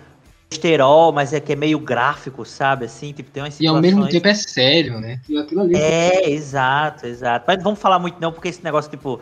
[0.53, 2.85] esterol, mas é que é meio gráfico, sabe?
[2.85, 3.81] Assim, tipo, tem umas E ao situações...
[3.95, 5.19] mesmo tempo é sério, né?
[5.59, 5.75] Ali.
[5.75, 7.45] É, exato, exato.
[7.47, 9.19] Mas não vamos falar muito não, porque esse negócio, tipo,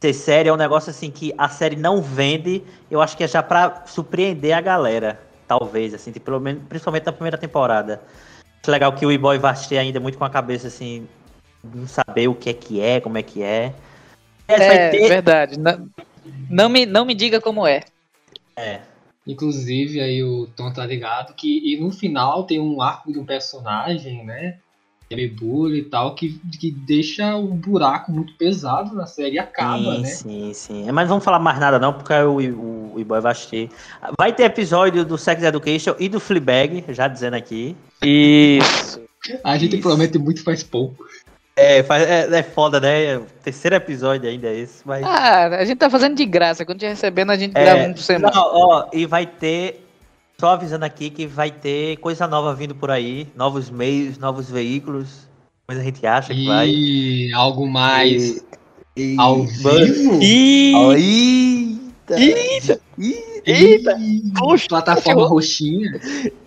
[0.00, 3.28] ser série é um negócio assim que a série não vende, eu acho que é
[3.28, 8.00] já pra surpreender a galera, talvez, assim, tipo, pelo menos, principalmente na primeira temporada.
[8.62, 11.06] Acho legal que o E-Boy vai ter ainda muito com a cabeça, assim,
[11.62, 13.72] não saber o que é que é, como é que é.
[14.46, 15.08] É, É, ter...
[15.08, 15.58] verdade.
[15.58, 15.88] Não,
[16.48, 17.82] não, me, não me diga como é.
[18.56, 18.80] É,
[19.28, 23.26] Inclusive, aí o Tom tá ligado que e no final tem um arco de um
[23.26, 24.56] personagem, né?
[25.38, 30.02] Bully e tal, que, que deixa o buraco muito pesado na série e acaba, sim,
[30.02, 30.08] né?
[30.08, 30.92] sim, sim.
[30.92, 33.70] Mas não vamos falar mais nada não, porque o, o, o E-Boy vai assistir.
[34.18, 37.74] Vai ter episódio do Sex Education e do Fleabag, já dizendo aqui.
[38.02, 39.00] Isso.
[39.42, 39.82] A gente Isso.
[39.82, 41.04] promete muito faz pouco.
[41.60, 43.20] É, faz- é, é foda, né?
[43.42, 45.02] Terceiro episódio ainda é esse, mas...
[45.04, 46.64] Ah, a gente tá fazendo de graça.
[46.64, 48.30] Quando tiver recebendo, a gente É, grava um por semana.
[48.32, 49.84] Não, ó, e vai ter,
[50.40, 55.28] só avisando aqui que vai ter coisa nova vindo por aí, novos meios, novos veículos,
[55.66, 56.68] coisa a gente acha que vai.
[56.68, 58.36] E algo mais
[58.96, 60.20] E- e- ao vivo.
[60.76, 62.20] Ó, Eita!
[62.20, 62.80] Eita!
[62.98, 63.96] Ih, Eita!
[63.98, 66.00] Ih, Puxa, plataforma roxinha.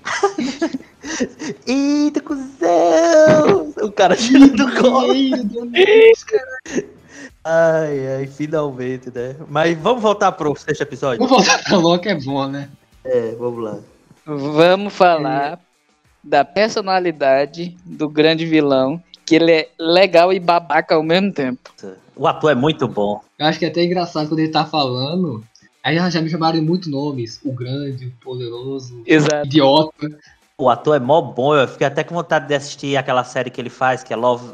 [1.68, 3.74] Eita, cuzão!
[3.82, 5.14] O cara tirando do colo.
[7.44, 9.36] Ai, ai, finalmente, né?
[9.50, 11.18] Mas vamos voltar pro sexto episódio?
[11.26, 12.70] Vamos voltar pra Loki, é bom, né?
[13.04, 13.80] É, vamos lá.
[14.24, 15.60] Vamos falar
[16.24, 21.72] da personalidade do grande vilão, que ele é legal e babaca ao mesmo tempo.
[22.16, 23.20] O ator é muito bom.
[23.40, 25.44] Eu acho que é até engraçado quando ele tá falando.
[25.84, 27.40] Aí já- me chamaram de muitos nomes.
[27.44, 29.48] O grande, o poderoso, o Exato.
[29.48, 30.08] idiota.
[30.62, 33.60] O ator é mó bom, eu fiquei até com vontade de assistir aquela série que
[33.60, 34.54] ele faz, que é Love.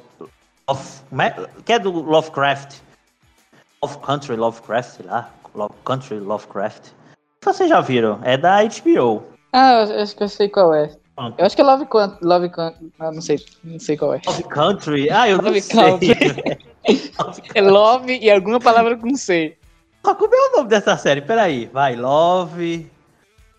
[0.66, 0.82] Love
[1.20, 1.50] é?
[1.66, 2.78] Que é do Lovecraft.
[3.84, 5.30] Love Country Lovecraft, sei lá.
[5.54, 6.92] Love Country Lovecraft.
[7.44, 8.22] Vocês já viram?
[8.24, 9.22] É da HBO.
[9.52, 10.96] Ah, eu acho que eu sei qual é.
[11.38, 12.26] Eu acho que é Love Country.
[12.26, 12.94] Love Country.
[13.00, 13.46] Ah, não sei.
[13.66, 14.22] Não sei qual é.
[14.26, 15.10] Love Country?
[15.10, 15.76] Ah, eu não Love sei.
[15.76, 16.14] Country.
[16.14, 16.58] velho.
[17.20, 19.58] Love É Love e alguma palavra com C.
[20.06, 21.20] Ah, Como é o nome dessa série?
[21.22, 21.66] Peraí.
[21.66, 22.90] Vai, Love.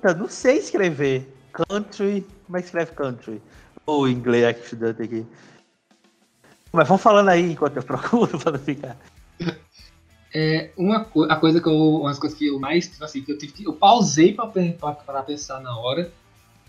[0.02, 1.30] Eu não sei escrever.
[1.52, 2.26] Country.
[2.48, 3.42] Como é que escreve country?
[3.86, 5.26] O inglês aqui, estudante aqui.
[6.72, 8.96] Mas vamos falando aí enquanto eu procuro pra não ficar.
[10.34, 11.74] É, uma co a coisa que eu.
[11.74, 12.88] Uma das coisas que eu mais.
[12.88, 16.10] tipo Assim, que eu, tive que, eu pausei pra, pra, pra pensar na hora.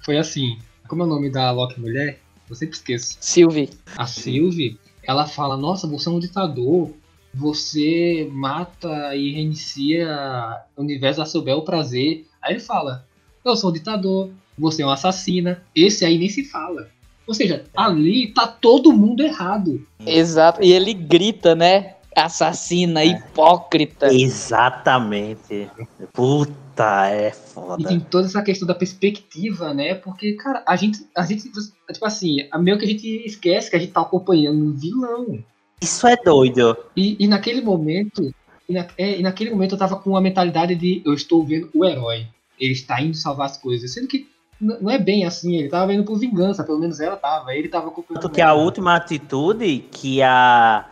[0.03, 0.59] Foi assim.
[0.85, 2.19] Como é o nome da Loki mulher?
[2.49, 3.17] Eu sempre esqueço.
[3.21, 3.69] Sylvie.
[3.95, 6.91] A Sylvie, ela fala, nossa, você é um ditador.
[7.33, 12.27] Você mata e reinicia o universo a seu bel prazer.
[12.41, 13.05] Aí ele fala,
[13.45, 14.29] eu sou um ditador,
[14.59, 15.61] você é um assassina.
[15.75, 16.89] Esse aí nem se fala.
[17.27, 19.85] Ou seja, ali tá todo mundo errado.
[20.05, 20.63] Exato.
[20.63, 21.95] E ele grita, né?
[22.15, 24.07] Assassina, hipócrita.
[24.13, 25.69] Exatamente.
[26.13, 27.87] Puta, é E foda.
[27.87, 29.93] tem toda essa questão da perspectiva, né?
[29.95, 33.75] Porque, cara, a gente, a gente, tipo assim, a meio que a gente esquece que
[33.75, 35.43] a gente tá acompanhando um vilão.
[35.81, 36.75] Isso é doido.
[36.95, 38.33] E, e naquele momento,
[38.67, 41.69] e, na- é, e naquele momento eu tava com a mentalidade de eu estou vendo
[41.73, 42.27] o herói.
[42.59, 43.93] Ele está indo salvar as coisas.
[43.93, 44.27] Sendo que
[44.59, 47.53] não é bem assim, ele tava indo por vingança, pelo menos ela tava.
[47.55, 48.21] Ele tava acompanhando.
[48.21, 50.85] Tanto que a última atitude que a,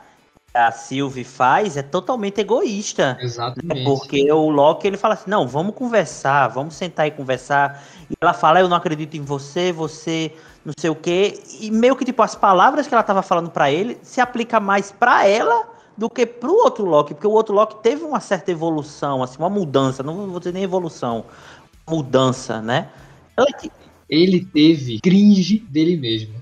[0.53, 3.17] a Sylvie faz é totalmente egoísta.
[3.19, 3.83] Exatamente.
[3.83, 7.83] Porque o Loki ele fala assim: não, vamos conversar, vamos sentar e conversar.
[8.09, 10.33] E ela fala: eu não acredito em você, você
[10.63, 11.41] não sei o quê.
[11.59, 14.91] E meio que tipo, as palavras que ela tava falando pra ele se aplica mais
[14.91, 15.67] pra ela
[15.97, 17.13] do que pro outro Loki.
[17.13, 20.01] Porque o outro Loki teve uma certa evolução, assim, uma mudança.
[20.03, 21.25] Não vou dizer nem evolução,
[21.85, 22.87] mudança, né?
[24.09, 26.33] Ele teve cringe dele mesmo.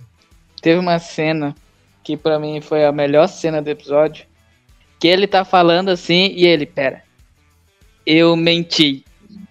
[0.62, 1.56] Teve uma cena
[2.04, 4.26] que pra mim foi a melhor cena do episódio.
[5.00, 7.04] Que ele tá falando assim e ele, pera,
[8.06, 9.04] eu menti.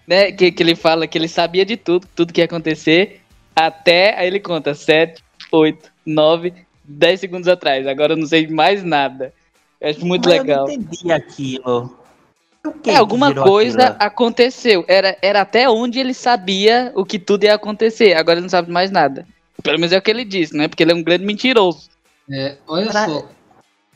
[0.07, 0.33] Né?
[0.33, 3.21] Que, que ele fala que ele sabia de tudo, tudo que ia acontecer.
[3.55, 5.23] Até aí ele conta 7,
[5.53, 6.55] 8, 9,
[6.85, 7.87] 10 segundos atrás.
[7.87, 9.33] Agora eu não sei mais nada.
[9.81, 10.69] Eu acho muito legal.
[10.69, 12.04] Eu não entendi aquilo.
[12.83, 13.97] Que É, alguma coisa aquilo?
[14.01, 14.85] aconteceu.
[14.89, 18.15] Era, era até onde ele sabia o que tudo ia acontecer.
[18.15, 19.27] Agora ele não sabe mais nada.
[19.63, 20.67] Pelo menos é o que ele disse, né?
[20.69, 21.89] Porque ele é um grande mentiroso.
[22.31, 23.29] É, olha Pra- só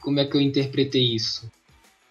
[0.00, 1.50] como é que eu interpretei isso.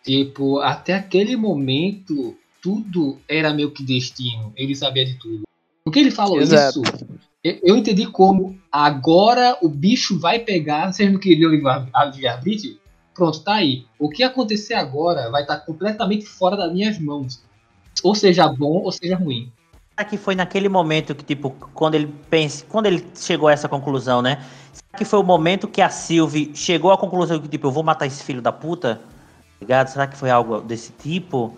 [0.04, 4.52] Tipo, até aquele momento, tudo era meio que destino.
[4.56, 5.44] Ele sabia de tudo.
[5.84, 6.82] Porque ele falou Exato.
[6.82, 7.06] isso,
[7.44, 12.78] eu, eu entendi como agora o bicho vai pegar, vocês não queriam livrar a livre-arbítrio?
[13.18, 13.84] Pronto, tá aí.
[13.98, 17.44] O que acontecer agora vai estar completamente fora das minhas mãos.
[18.04, 19.52] Ou seja bom, ou seja ruim.
[19.90, 23.68] Será que foi naquele momento que, tipo, quando ele pensa, quando ele chegou a essa
[23.68, 24.46] conclusão, né?
[24.72, 27.82] Será que foi o momento que a Sylvie chegou à conclusão que, tipo, eu vou
[27.82, 28.98] matar esse filho da puta?
[28.98, 29.02] Tá
[29.60, 29.88] Ligado?
[29.88, 31.58] Será que foi algo desse tipo?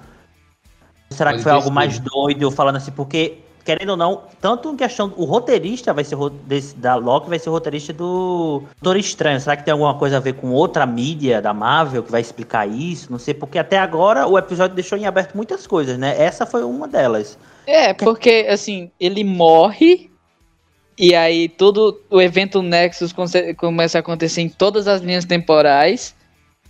[1.09, 4.75] Será Pode que foi algo mais doido, falando assim, porque, querendo ou não, tanto em
[4.75, 5.13] questão.
[5.15, 6.17] O roteirista vai ser
[6.47, 9.39] desse, da Loki vai ser o roteirista do Doutor Estranho.
[9.39, 12.67] Será que tem alguma coisa a ver com outra mídia da Marvel que vai explicar
[12.67, 13.11] isso?
[13.11, 16.15] Não sei, porque até agora o episódio deixou em aberto muitas coisas, né?
[16.19, 17.37] Essa foi uma delas.
[17.67, 20.09] É, porque, assim, ele morre
[20.97, 23.13] e aí todo o evento Nexus
[23.55, 26.15] começa a acontecer em todas as linhas temporais.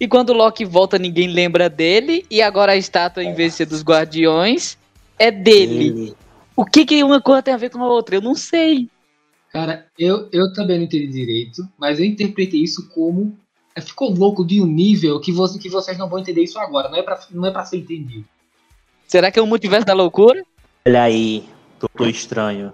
[0.01, 2.25] E quando o Loki volta, ninguém lembra dele.
[2.29, 4.77] E agora a estátua, em vez de ser dos Guardiões,
[5.17, 5.87] é dele.
[5.87, 6.28] Ele-
[6.59, 8.15] O que, que uma coisa tem a ver com a outra?
[8.15, 8.89] Eu não sei.
[9.49, 13.33] Cara, eu, eu também não entendi direito, mas eu interpretei isso como.
[13.73, 16.89] é, Ficou louco de um nível que, você, que vocês não vão entender isso agora.
[16.89, 18.25] Não é pra, não é pra ser entendido.
[19.07, 20.43] Será que é o multiverso da loucura?
[20.85, 21.47] Olha aí,
[21.79, 22.73] Doutor Estranho.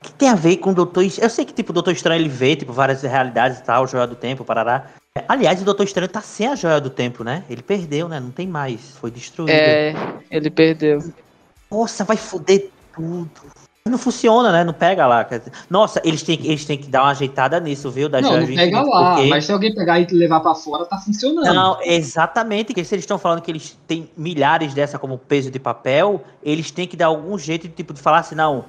[0.00, 1.26] O que tem a ver com o Doutor Estranho?
[1.26, 4.06] Eu sei que, tipo, o Doutor Estranho ele vê, tipo, várias realidades e tal, Joia
[4.06, 4.92] do Tempo, parará.
[5.28, 7.44] Aliás, o Doutor Estranho tá sem a Joia do Tempo, né?
[7.50, 8.18] Ele perdeu, né?
[8.18, 8.96] Não tem mais.
[8.96, 9.50] Foi destruído.
[9.50, 9.92] É,
[10.30, 11.00] ele perdeu.
[11.70, 12.70] Nossa, vai foder
[13.00, 13.30] tudo.
[13.86, 14.62] Não funciona, né?
[14.62, 15.26] Não pega lá.
[15.68, 18.08] Nossa, eles têm, que- eles têm que dar uma ajeitada nisso, viu?
[18.08, 20.98] Da não, não pega lá, porque- mas se alguém pegar e levar pra fora, tá
[20.98, 21.52] funcionando.
[21.52, 22.74] Não, exatamente.
[22.74, 26.70] Que se eles estão falando que eles têm milhares dessa como peso de papel, eles
[26.70, 28.66] têm que dar algum jeito de tipo de falar assim, não,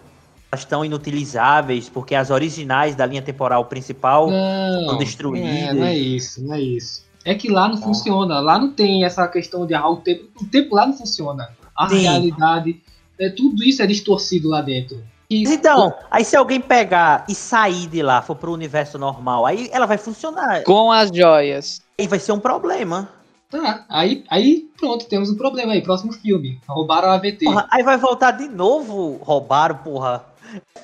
[0.51, 4.29] elas estão inutilizáveis, porque as originais da linha temporal principal.
[4.31, 5.49] Não, São destruídas.
[5.49, 7.03] É, não é isso, não é isso.
[7.25, 8.39] É que lá não funciona.
[8.39, 10.23] Lá não tem essa questão de ah, o tempo.
[10.41, 11.49] O tempo lá não funciona.
[11.77, 11.99] A Sim.
[11.99, 12.81] realidade.
[13.21, 15.03] É, tudo isso é distorcido lá dentro.
[15.29, 19.45] E- Mas Então, aí se alguém pegar e sair de lá, for pro universo normal,
[19.45, 20.63] aí ela vai funcionar.
[20.63, 21.81] Com as joias.
[21.99, 23.07] Aí vai ser um problema.
[23.47, 25.81] Tá, aí, aí pronto, temos um problema aí.
[25.81, 26.59] Próximo filme.
[26.67, 27.45] Roubaram a AVT.
[27.45, 30.25] Porra, aí vai voltar de novo, roubaram, porra.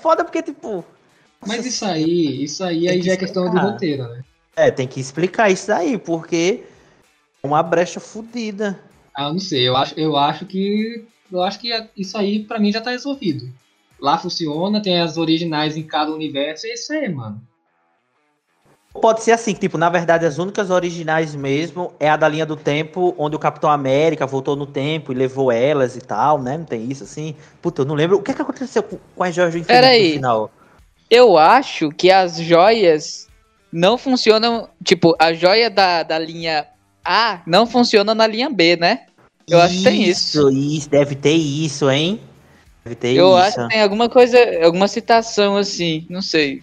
[0.01, 0.85] Foda porque, tipo.
[1.45, 4.21] Mas isso aí, isso aí, aí já é questão de roteiro, né?
[4.55, 6.63] É, tem que explicar isso daí, porque
[7.43, 8.79] é uma brecha fodida.
[9.15, 11.07] Ah, eu não sei, eu acho, eu acho que.
[11.31, 13.49] Eu acho que isso aí pra mim já tá resolvido.
[13.99, 17.41] Lá funciona, tem as originais em cada universo, é isso aí, mano.
[19.01, 22.55] Pode ser assim, tipo, na verdade, as únicas originais mesmo é a da linha do
[22.55, 26.57] tempo, onde o Capitão América voltou no tempo e levou elas e tal, né?
[26.57, 27.35] Não tem isso assim?
[27.61, 28.17] Puta, eu não lembro.
[28.17, 30.07] O que é que aconteceu com com as joias do infinito Peraí.
[30.07, 30.51] no final?
[31.09, 33.27] Eu acho que as joias
[33.71, 34.69] não funcionam.
[34.83, 36.67] Tipo, a joia da, da linha
[37.03, 39.06] A não funciona na linha B, né?
[39.49, 40.49] Eu acho que tem isso.
[40.49, 42.19] Isso, deve ter isso, hein?
[42.83, 43.37] Deve ter Eu isso.
[43.37, 46.61] acho que tem alguma coisa, alguma citação assim, não sei.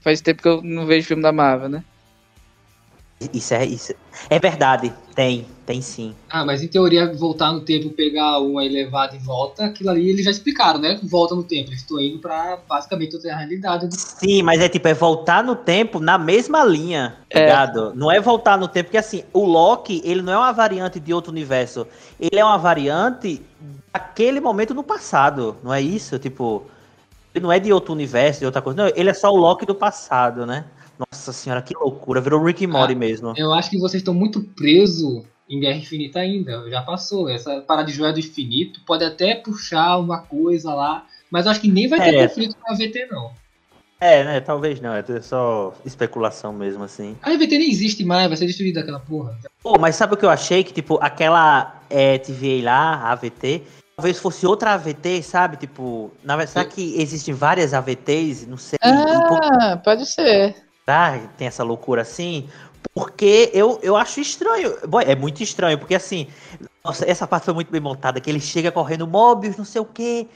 [0.00, 1.84] Faz tempo que eu não vejo filme da Marvel, né?
[3.34, 3.92] Isso é isso.
[4.30, 6.14] É verdade, tem, tem sim.
[6.30, 10.08] Ah, mas em teoria, voltar no tempo, pegar uma e levar de volta, aquilo ali
[10.08, 10.98] eles já explicaram, né?
[11.02, 11.68] Volta no tempo.
[11.68, 13.88] Eles estão indo pra basicamente outra realidade.
[13.88, 17.42] do- Sim, mas é tipo, é voltar no tempo na mesma linha, tá É.
[17.42, 17.92] ligado?
[17.94, 21.12] Não é voltar no tempo, porque assim, o Loki, ele não é uma variante de
[21.12, 21.86] outro universo.
[22.18, 23.42] Ele é uma variante
[23.92, 26.18] daquele momento no passado, não é isso?
[26.18, 26.62] Tipo,
[27.34, 28.82] ele não é de outro universo, de outra coisa.
[28.84, 30.64] Não, ele é só o Loki do passado, né?
[31.10, 32.20] Nossa senhora, que loucura.
[32.20, 33.34] Virou Rick e Morty Ah, mesmo.
[33.36, 36.68] Eu acho que vocês estão muito presos em Guerra Infinita ainda.
[36.70, 37.28] Já passou.
[37.28, 41.06] Essa parada de joia do infinito pode até puxar uma coisa lá.
[41.30, 42.28] Mas eu acho que nem vai ter É.
[42.28, 43.30] conflito com a AVT, não.
[44.00, 44.40] É, né?
[44.40, 44.94] Talvez não.
[44.94, 47.16] É só especulação mesmo, assim.
[47.22, 49.36] A AVT nem existe mais, vai ser destruída aquela porra.
[49.62, 50.64] Pô, mas sabe o que eu achei?
[50.64, 53.62] Que, tipo, aquela é, TVA lá, a AVT,
[53.96, 55.56] talvez fosse outra AVT, sabe?
[55.58, 58.46] Tipo, na verdade, será que existem várias AVTs?
[58.46, 58.78] Não sei.
[58.84, 60.56] Um pouco- Ah, pode ser.
[61.20, 62.48] Que tem essa loucura assim?
[62.94, 64.74] Porque eu, eu acho estranho.
[65.06, 66.26] É muito estranho, porque assim,
[66.84, 69.84] nossa, essa parte foi muito bem montada, que ele chega correndo, Mobius, não sei o
[69.84, 70.26] quê,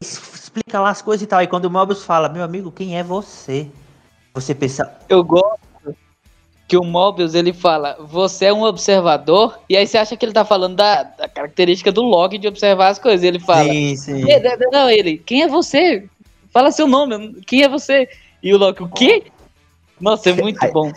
[0.00, 1.42] explica lá as coisas e tal.
[1.42, 3.68] E quando o Mobius fala, meu amigo, quem é você?
[4.34, 5.60] Você pensa, Eu gosto
[6.66, 10.32] que o Mobius ele fala, você é um observador, e aí você acha que ele
[10.32, 13.22] tá falando da, da característica do Loki de observar as coisas.
[13.22, 14.30] Ele fala, sim, sim.
[14.30, 16.08] "É, não, não, ele, quem é você?
[16.50, 18.08] Fala seu nome, quem é você?
[18.42, 19.24] E o Loki, o quê?
[20.04, 20.92] Nossa, é muito bom.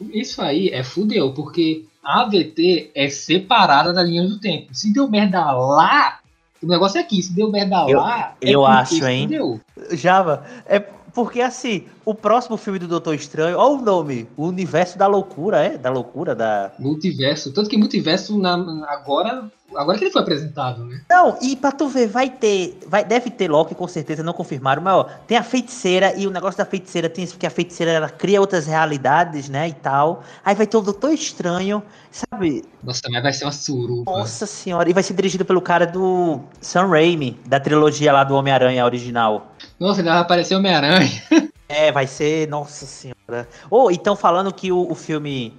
[0.00, 4.74] Isso aí é fudeu, porque a AVT é separada da linha do tempo.
[4.74, 6.18] Se deu merda lá,
[6.62, 7.22] o negócio é aqui.
[7.22, 9.24] Se deu merda Eu- lá, é eu acho, hein?
[9.24, 9.60] Fudeu.
[9.92, 14.98] Java, é porque assim, o próximo filme do Doutor Estranho, olha o nome, o Universo
[14.98, 15.78] da Loucura, é?
[15.78, 16.72] Da loucura, da.
[16.78, 17.52] Multiverso.
[17.52, 18.54] Tanto que multiverso na,
[18.88, 19.50] agora.
[19.74, 21.00] Agora que ele foi apresentado, né?
[21.08, 22.78] Não, e pra tu ver, vai ter.
[22.86, 26.30] Vai, deve ter Loki, com certeza, não confirmaram, mas ó, tem a feiticeira e o
[26.30, 29.68] negócio da feiticeira tem isso, porque a feiticeira ela cria outras realidades, né?
[29.68, 30.22] E tal.
[30.44, 32.64] Aí vai ter o Doutor Estranho, sabe?
[32.82, 34.12] Nossa, mas vai ser uma suruba.
[34.12, 38.34] Nossa senhora, e vai ser dirigido pelo cara do Sam Raimi, da trilogia lá do
[38.34, 39.54] Homem-Aranha original.
[39.80, 41.10] Nossa, ele vai aparecer Homem-Aranha.
[41.66, 42.46] É, vai ser.
[42.46, 43.48] Nossa senhora.
[43.70, 45.58] Ou, então falando que o, o filme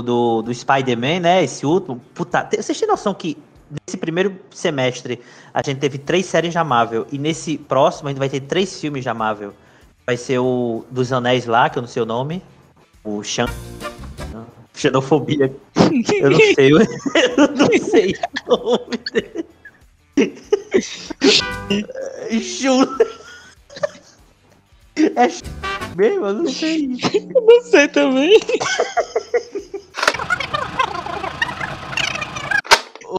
[0.00, 1.44] do, do, Spider-Man, né?
[1.44, 2.00] Esse último.
[2.14, 3.36] Puta, vocês têm noção que
[3.70, 5.20] nesse primeiro semestre
[5.52, 7.06] a gente teve três séries da Marvel.
[7.12, 9.52] E nesse próximo a gente vai ter três filmes da Marvel.
[10.06, 12.42] Vai ser o dos Anéis lá, que eu não sei o nome.
[13.04, 13.46] O Xan.
[14.74, 15.54] Xenofobia.
[16.20, 16.72] Eu não sei.
[16.72, 16.78] Eu
[17.56, 18.14] não sei
[18.46, 19.44] o nome dele.
[22.40, 22.86] Chu.
[24.96, 25.42] É Chu
[25.96, 26.26] mesmo?
[26.26, 26.88] Eu não sei.
[27.34, 28.38] Não sei também.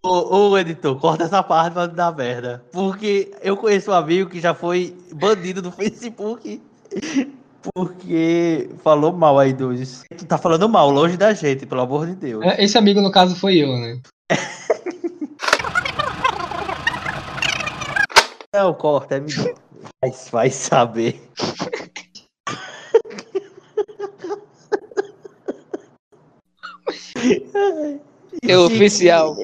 [0.03, 2.63] Ô, ô, editor, corta essa parte pra dar merda.
[2.71, 6.61] Porque eu conheço um amigo que já foi banido do Facebook.
[7.73, 10.03] Porque falou mal aí dos.
[10.17, 12.43] Tu tá falando mal, longe da gente, pelo amor de Deus.
[12.43, 13.99] É, Esse amigo, no caso, foi eu, né?
[18.53, 19.62] Não, corta, é melhor.
[20.01, 21.21] Mas vai saber.
[28.47, 29.35] É oficial.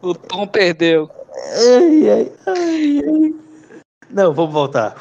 [0.00, 1.10] O Tom perdeu.
[1.34, 3.34] Ai, ai, ai, ai.
[4.10, 4.94] Não, vamos voltar.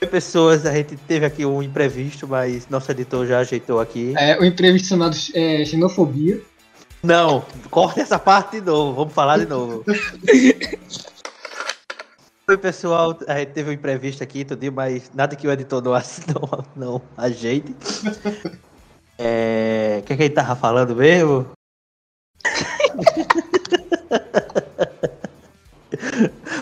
[0.00, 4.14] Oi, pessoas, a gente teve aqui um imprevisto, mas nosso editor já ajeitou aqui.
[4.16, 6.40] É, o imprevisto chamado é, xenofobia.
[7.02, 9.84] Não, corta essa parte de novo, vamos falar de novo.
[12.48, 15.94] Oi, pessoal, a gente teve um imprevisto aqui, tudo, mas nada que o editor não,
[16.30, 17.74] não, não ajeite.
[19.18, 21.44] É, O que, é que ele tava falando mesmo?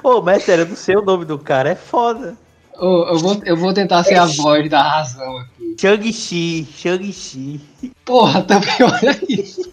[0.02, 2.34] Ô, mas sério, eu não sei o nome do cara, é foda.
[2.78, 5.76] Ô, eu, vou, eu vou tentar ser a voz da razão aqui.
[5.78, 7.60] Shang-Chi, Shang-Chi.
[8.06, 9.70] Porra, também olha isso.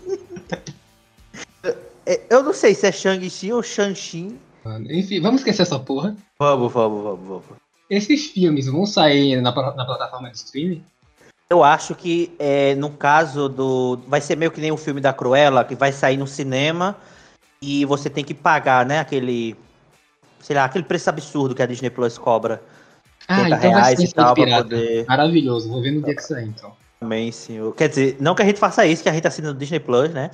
[2.06, 4.38] É, Eu não sei se é Shang-Chi ou Shang-Chi.
[4.64, 4.92] Mano.
[4.92, 6.16] Enfim, vamos esquecer essa porra.
[6.40, 7.44] Vamos, vamos, vamos, vamos.
[7.90, 10.84] Esses filmes vão sair na, na plataforma de streaming?
[11.50, 14.00] Eu acho que é, no caso do.
[14.08, 16.96] Vai ser meio que nem o filme da Cruella, que vai sair no cinema
[17.62, 19.00] e você tem que pagar, né?
[19.00, 19.58] Aquele.
[20.40, 22.64] Sei lá, aquele preço absurdo que a Disney Plus cobra.
[23.28, 24.64] Ah, 30 então vai reais ser e tal, pra pirata.
[24.64, 25.06] poder.
[25.06, 26.72] Maravilhoso, vou ver no dia que sair, então.
[27.02, 27.76] Também, senhor.
[27.76, 30.10] Quer dizer, não que a gente faça isso, que a gente assina no Disney Plus,
[30.12, 30.32] né?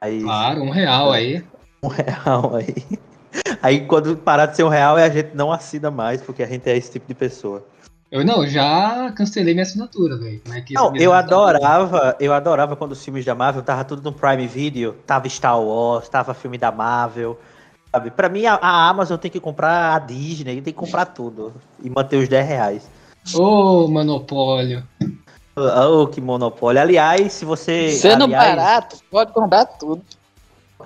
[0.00, 0.22] Mas.
[0.22, 1.44] Claro, um real aí.
[1.82, 2.98] Um real aí.
[3.62, 6.68] Aí quando parar de ser um real, a gente não assina mais, porque a gente
[6.68, 7.64] é esse tipo de pessoa.
[8.10, 10.42] Eu não, já cancelei minha assinatura, velho.
[10.52, 14.02] É Não, me eu dá- adorava, eu adorava quando os filmes da Marvel tava tudo
[14.02, 17.38] no Prime Video, tava Star Wars, tava filme da Marvel.
[17.92, 18.10] Sabe?
[18.10, 21.52] Pra mim, a, a Amazon tem que comprar a Disney, tem que comprar tudo.
[21.82, 22.90] E manter os 10 reais.
[23.34, 24.82] Ô, monopólio.
[25.56, 26.80] Oh, que monopólio.
[26.80, 27.90] Aliás, se você.
[27.90, 30.02] Sendo aliás, barato, pode comprar tudo.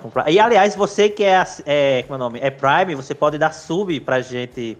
[0.01, 2.03] Comprar- E aliás, você que é, é.
[2.03, 2.39] Como é o nome?
[2.41, 4.77] É Prime, você pode dar sub pra gente.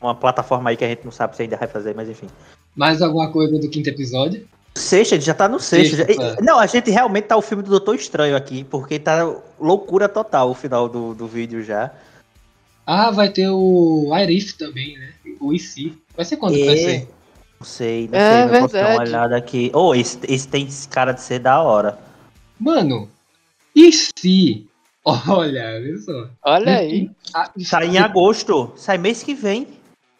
[0.00, 2.28] Uma plataforma aí que a gente não sabe se ainda vai fazer, mas enfim.
[2.76, 4.46] Mais alguma coisa do quinto episódio?
[4.76, 5.96] Sexta, a gente já tá no sexta.
[5.96, 6.36] Sexta, Já- é.
[6.40, 9.28] Não, a gente realmente tá o filme do Doutor Estranho aqui, porque tá
[9.58, 11.90] loucura total o final do, do vídeo já.
[12.86, 15.10] Ah, vai ter o Arif também, né?
[15.40, 15.98] O IC.
[16.16, 16.76] Vai ser quando que vai É.
[16.78, 17.08] ser?
[17.60, 19.10] Não sei, não É sei, mas posso dar uma verdade.
[19.10, 19.70] olhada aqui.
[19.74, 21.98] Oh, esse, esse tem cara de ser da hora.
[22.58, 23.08] Mano,
[23.74, 24.66] e se?
[25.04, 26.28] Olha, olha só.
[26.44, 27.10] Olha aí.
[27.34, 29.66] Ah, Sai em agosto, sai mês que vem.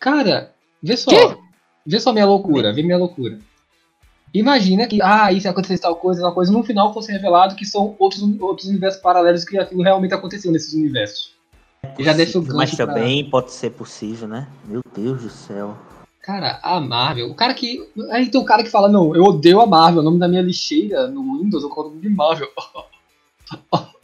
[0.00, 1.10] Cara, vê só.
[1.10, 1.36] Quê?
[1.84, 3.38] Vê só minha loucura, vê minha loucura.
[4.32, 7.96] Imagina que, ah, isso aconteceu tal coisa, tal coisa, no final fosse revelado que são
[7.98, 11.32] outros, outros universos paralelos que aquilo realmente aconteceu nesses universos.
[11.98, 14.46] E já deixa o gancho Mas pra- também pode ser possível, né?
[14.64, 15.76] Meu Deus do céu.
[16.22, 17.86] Cara, a Marvel, o cara que.
[18.10, 20.42] Aí tem um cara que fala, não, eu odeio a Marvel, o nome da minha
[20.42, 22.48] lixeira no Windows, eu coloco de Marvel.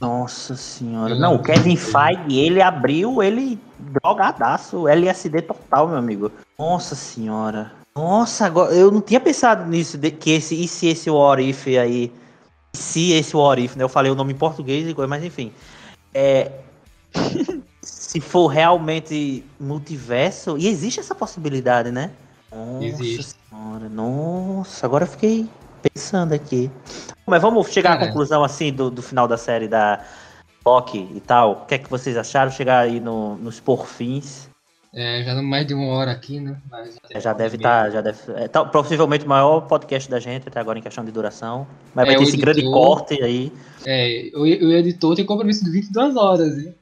[0.00, 1.14] Nossa senhora.
[1.14, 6.30] Não, o Kevin Feige, ele abriu, ele drogadaço, LSD total, meu amigo.
[6.58, 7.72] Nossa senhora.
[7.96, 11.66] Nossa, agora eu não tinha pensado nisso, de- que esse, e se esse What If
[11.68, 12.12] aí,
[12.74, 13.84] se esse What If, né?
[13.84, 15.52] Eu falei o nome em português e coisa, mas enfim.
[16.12, 16.50] É,
[17.82, 22.10] se for realmente multiverso, e existe essa possibilidade, né?
[22.52, 23.34] Nossa Existe.
[23.50, 25.48] senhora, nossa, agora eu fiquei
[25.92, 26.70] pensando aqui.
[27.26, 28.08] Mas vamos chegar à Cara.
[28.08, 30.04] conclusão assim do, do final da série da
[30.64, 31.52] Loki e tal.
[31.52, 32.50] O que é que vocês acharam?
[32.50, 34.48] Chegar aí no- nos porfins.
[34.96, 36.56] É, já não mais de uma hora aqui, né?
[36.70, 38.18] Mas É, Já deve estar, já deve.
[38.36, 41.66] É, tá, possivelmente o maior podcast da gente até agora em questão de duração.
[41.92, 43.52] Mas vai É, ter o esse grande editor- corte aí.
[43.84, 46.72] É, o, o editor tem compromisso de 22 horas, hein?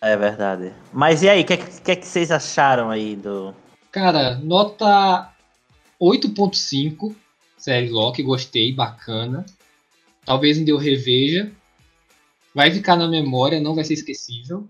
[0.00, 0.72] É verdade.
[0.92, 3.54] Mas e aí, o que, é que, que é que vocês acharam aí do.
[3.92, 5.28] Cara, nota
[6.00, 7.14] 8.5,
[7.68, 9.44] série Loki, gostei, bacana.
[10.24, 11.52] Talvez um dia eu reveja.
[12.54, 14.66] Vai ficar na memória, não vai ser esquecível.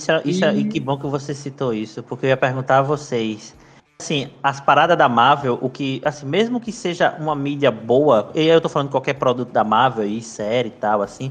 [0.00, 2.36] Isso, é- isso é- E- e que bom que você citou isso, porque eu ia
[2.36, 3.54] perguntar a vocês.
[4.00, 8.40] Assim, as paradas da Marvel, o que, assim, mesmo que seja uma mídia boa, e
[8.40, 11.30] aí eu tô falando de qualquer produto da Marvel e série e tal, assim,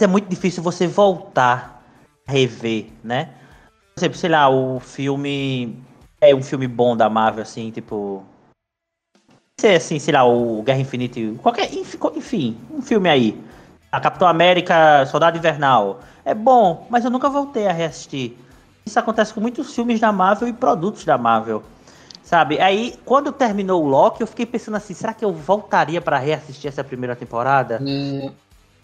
[0.00, 1.80] é muito difícil você voltar
[2.26, 3.30] a rever, né?
[3.94, 5.78] Por exemplo, sei lá, o filme
[6.20, 8.24] é um filme bom da Marvel, assim, tipo.
[9.60, 13.38] Ser assim, sei lá, o Guerra Infinita, qualquer, enfim, um filme aí.
[13.90, 16.00] A Capitão América, Soldado Invernal.
[16.24, 18.32] É bom, mas eu nunca voltei a reassistir.
[18.84, 21.62] Isso acontece com muitos filmes da Marvel e produtos da Marvel.
[22.24, 22.58] Sabe?
[22.60, 26.68] Aí, quando terminou o Loki, eu fiquei pensando assim, será que eu voltaria pra reassistir
[26.68, 27.80] essa primeira temporada?
[27.86, 28.30] É,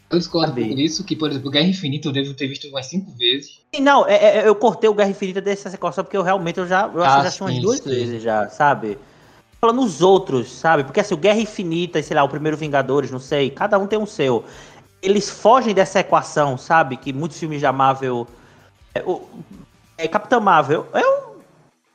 [0.08, 3.10] eu discordo por isso, que, por exemplo, Guerra Infinita eu devo ter visto umas 5
[3.18, 3.58] vezes.
[3.74, 6.66] Sim, Não, é- é- eu cortei o Guerra Infinita dessa sequência porque eu realmente eu
[6.68, 7.88] já, eu Ah, assisti umas duas sim.
[7.88, 8.96] vezes já, sabe?
[9.60, 10.84] Falando os outros, sabe?
[10.84, 13.86] Porque assim, o Guerra Infinita e sei lá, o primeiro Vingadores, não sei, cada um
[13.86, 14.42] tem um seu.
[15.02, 16.96] Eles fogem dessa equação, sabe?
[16.96, 18.26] Que muitos filmes da Marvel.
[18.94, 19.22] É, o,
[19.98, 21.30] é Capitão Marvel é, um-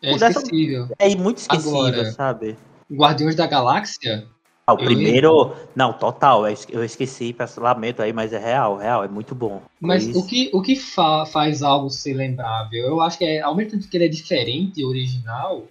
[0.02, 0.88] É Dessa- esquecível.
[1.00, 2.56] é muito esquecível, Agora, sabe?
[2.92, 4.28] Guardiões da Galáxia,
[4.68, 5.56] Ah, o eu- primeiro.
[5.76, 9.34] Não, total, eu es- eu esqueci, peço lamento aí, mas é real, real, é muito
[9.34, 9.62] bom.
[9.82, 10.20] mas Isso.
[10.20, 12.86] o que, o que fa- faz algo ser lembrável?
[12.86, 15.64] Eu acho que é, ao mesmo tempo que ele é diferente e original,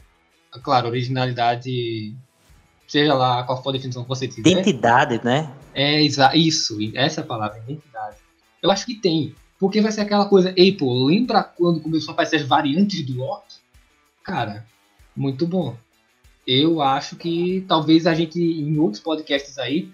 [0.62, 2.14] claro, originalidade,
[2.86, 4.51] seja lá qual for a definição que você tiver.
[4.51, 5.51] Identidade, né?
[5.74, 8.16] É isso, essa é a palavra, identidade.
[8.62, 9.35] Eu acho que tem.
[9.59, 13.16] Porque vai ser aquela coisa, ei, pô, lembra quando começou a aparecer as variantes do
[13.18, 13.56] Loki?
[14.22, 14.66] Cara,
[15.16, 15.76] muito bom.
[16.47, 19.89] Eu acho que talvez a gente, em outros podcasts aí,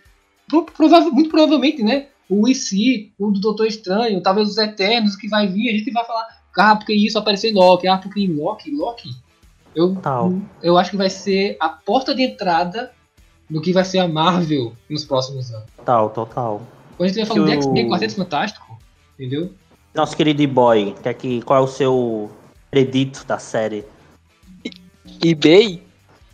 [0.49, 2.07] pro- provável- muito provavelmente, né?
[2.29, 6.05] O IC, o do Doutor Estranho, talvez os Eternos que vai vir, a gente vai
[6.05, 6.27] falar,
[6.57, 9.11] ah, porque isso apareceu em Loki, ah, porque em Loki, Loki.
[9.75, 10.33] Eu, Total.
[10.63, 12.91] eu acho que vai ser a porta de entrada
[13.49, 15.67] do que vai ser a Marvel nos próximos anos.
[15.77, 16.63] Total, total.
[16.97, 18.79] Quando a gente vai falando de Que o- X-Men Quarteto Fantástico,
[19.19, 19.53] entendeu?
[19.95, 22.31] Nosso querido boy, que é que, qual é o seu
[22.71, 23.85] predito da série?
[25.25, 25.83] eBay?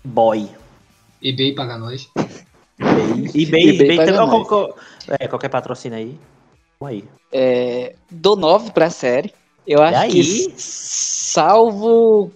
[0.05, 0.49] Boy.
[1.23, 2.09] eBay paga nós.
[2.79, 4.47] eBay, eBay, eBay eBay paga também, nós.
[4.49, 4.77] qual- qual-
[5.19, 6.19] é, qualquer patrocínio aí.
[6.79, 7.05] Vamos aí.
[7.33, 9.33] É, dou 9 pra série.
[9.67, 10.11] Eu acho aí?
[10.13, 12.31] que, salvo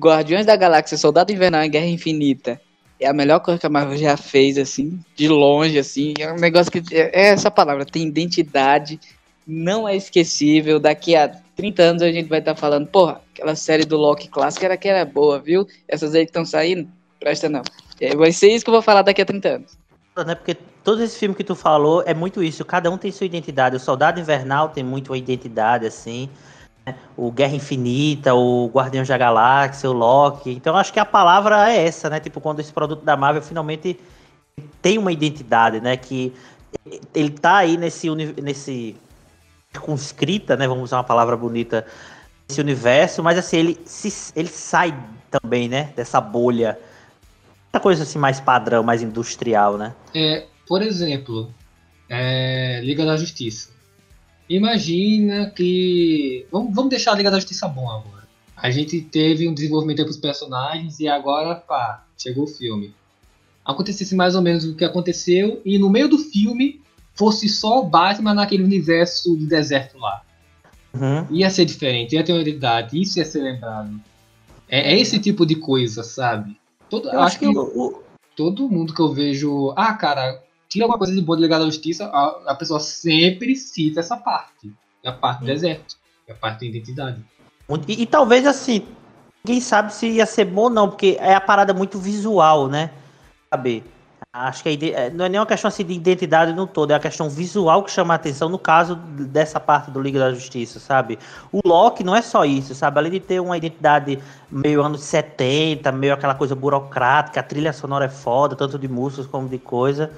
[0.00, 2.60] Guardiões da Galáxia, Soldado Invernal e Guerra Infinita,
[2.98, 6.14] é a melhor coisa que a Marvel já fez, assim, de longe, assim.
[6.18, 6.82] É um negócio que.
[6.94, 8.98] É é essa palavra, tem identidade,
[9.46, 10.80] não é esquecível.
[10.80, 14.66] Daqui a 30 anos a gente vai estar falando, porra, aquela série do Loki clássica
[14.66, 15.66] era que era boa, viu?
[15.86, 17.62] Essas aí que estão saindo, presta não.
[18.00, 19.78] É, vai ser isso que eu vou falar daqui a 30 anos.
[20.26, 20.54] Né, porque
[20.84, 22.64] todo esse filme que tu falou é muito isso.
[22.64, 23.76] Cada um tem sua identidade.
[23.76, 26.28] O Soldado Invernal tem muito a identidade, assim.
[27.16, 30.50] O Guerra Infinita, o Guardiões da Galáxia, o Loki.
[30.50, 32.20] Então acho que a palavra é essa, né?
[32.20, 33.98] Tipo, quando esse produto da Marvel finalmente
[34.82, 35.96] tem uma identidade, né?
[35.96, 36.32] Que
[37.14, 38.96] ele tá aí nesse, nesse
[39.72, 40.66] circunscrita, né?
[40.66, 41.86] Vamos usar uma palavra bonita,
[42.48, 44.94] esse universo, mas assim, ele, se, ele sai
[45.30, 45.92] também, né?
[45.96, 46.78] Dessa bolha.
[47.72, 49.94] Essa coisa assim mais padrão, mais industrial, né?
[50.14, 51.54] É, por exemplo,
[52.08, 53.70] é, Liga da Justiça.
[54.50, 56.44] Imagina que.
[56.50, 58.28] Vamos, vamos deixar a Liga da Justiça bom agora.
[58.56, 62.92] A gente teve um desenvolvimento para os personagens e agora, pá, chegou o filme.
[63.64, 66.80] Acontecesse mais ou menos o que aconteceu e no meio do filme
[67.14, 70.22] fosse só o Batman naquele universo de deserto lá.
[70.92, 71.26] Uhum.
[71.36, 74.00] Ia ser diferente, ia ter uma identidade, isso ia ser lembrado.
[74.68, 76.58] É, é esse tipo de coisa, sabe?
[76.88, 78.02] Todo, Eu acho que, o, o-
[78.34, 81.66] todo mundo que eu vejo, ah, cara, tira alguma coisa de boa de Legado da
[81.66, 84.72] Justiça, a, a pessoa sempre cita essa parte.
[85.02, 85.48] É a parte do Hum.
[85.48, 85.96] deserto,
[86.28, 87.20] é a parte da identidade.
[87.88, 88.86] e, e talvez assim,
[89.44, 92.90] ninguém sabe se ia ser bom ou não, porque é a parada muito visual, né?
[93.52, 93.82] Sabe?
[94.32, 96.94] Acho que a é, não é nem uma questão assim de identidade no todo, é
[96.94, 100.78] a questão visual que chama a atenção no caso dessa parte do Liga da Justiça,
[100.78, 101.18] sabe?
[101.50, 103.00] O Loki não é só isso, sabe?
[103.00, 108.04] Além de ter uma identidade meio anos 70, meio aquela coisa burocrática, a trilha sonora
[108.04, 110.12] é foda, tanto de músicas como de coisa.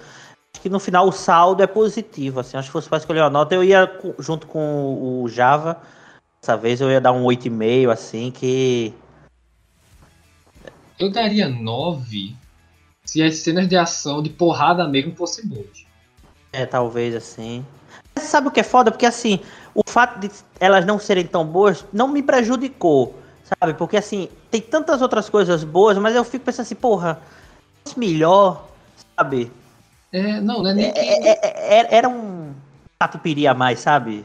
[0.55, 2.57] Acho que no final o saldo é positivo, assim.
[2.57, 5.81] Acho que se fosse para escolher uma nota, eu ia junto com o Java.
[6.41, 8.93] Dessa vez eu ia dar um 8,5, assim, que.
[10.99, 12.37] Eu daria 9
[13.05, 15.85] se as cenas de ação, de porrada mesmo, fossem boas.
[16.53, 17.65] É, talvez assim.
[18.15, 18.91] Mas sabe o que é foda?
[18.91, 19.41] Porque assim,
[19.74, 20.31] o fato de
[20.61, 23.15] elas não serem tão boas não me prejudicou.
[23.45, 23.74] sabe?
[23.74, 27.20] Porque assim, tem tantas outras coisas boas, mas eu fico pensando assim, porra,
[27.85, 28.69] fosse melhor,
[29.16, 29.51] sabe?
[30.12, 31.01] É, não, não é nem É- que.
[31.01, 32.55] é- é- é- era um
[33.01, 34.24] catupiry a mais, sabe?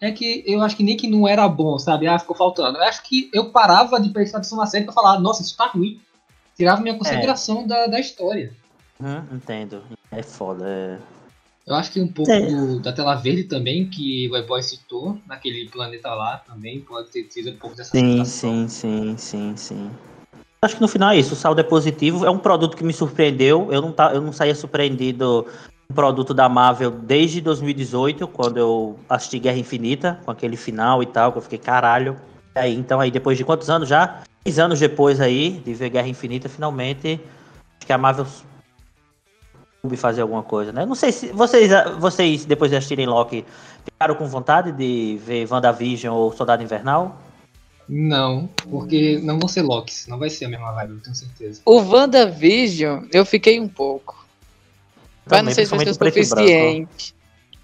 [0.00, 2.06] É que eu acho que nem que não era bom, sabe?
[2.06, 2.76] Ah, ficou faltando.
[2.78, 5.66] Eu acho que eu parava de prestar atenção na série pra falar, nossa, isso tá
[5.66, 5.98] ruim.
[6.56, 8.52] Tirava minha consideração da, da história.
[9.00, 9.82] Hum, entendo.
[10.10, 10.64] É foda.
[10.68, 10.98] é.
[11.66, 15.66] Eu acho que um pouco do- da tela verde também, que o E-Boy citou, naquele
[15.70, 18.68] planeta lá também, pode ter sido um pouco dessa Sim, sensação.
[18.68, 19.90] sim, sim, sim, sim.
[20.64, 21.34] Acho que no final é isso.
[21.34, 22.24] O saldo é positivo.
[22.24, 23.68] É um produto que me surpreendeu.
[23.70, 25.46] Eu não, tá, eu não saía surpreendido
[25.90, 31.06] um produto da Marvel desde 2018, quando eu assisti Guerra Infinita, com aquele final e
[31.06, 32.16] tal, que eu fiquei caralho.
[32.54, 34.22] Aí, então, aí depois de quantos anos já?
[34.42, 37.20] Seis anos depois aí de ver Guerra Infinita, finalmente,
[37.76, 38.26] acho que a Marvel
[39.82, 40.86] soube fazer alguma coisa, né?
[40.86, 43.44] Não sei se vocês, vocês depois de assistirem Loki,
[43.84, 47.18] ficaram com vontade de ver WandaVision ou Soldado Invernal?
[47.88, 51.60] Não, porque não vão ser Locks, não vai ser a mesma vibe, eu tenho certeza.
[51.64, 54.24] O WandaVision, eu fiquei um pouco.
[55.26, 57.14] Mas não Também, sei se vai ser o suficiente.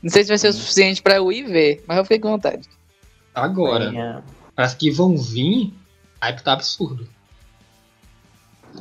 [0.02, 2.30] Não sei se vai ser o suficiente pra eu ir ver, mas eu fiquei com
[2.30, 2.68] vontade.
[3.34, 4.22] Agora, Tem,
[4.54, 5.72] parece que vão vir,
[6.20, 7.06] hype tá absurdo.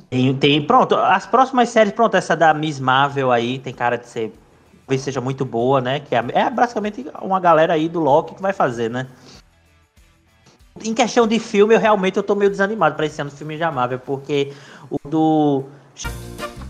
[0.09, 4.07] Tem, tem- pronto, as próximas séries, pronto, essa da Miss Marvel aí tem cara de
[4.07, 4.31] ser,
[4.85, 5.99] talvez seja muito boa, né?
[5.99, 9.07] Que é, é basicamente uma galera aí do Loki que vai fazer, né?
[10.83, 13.59] Em questão de filme, eu realmente eu tô meio desanimado pra esse ano dos filmes
[13.59, 14.53] da Marvel, porque
[14.89, 15.63] o do.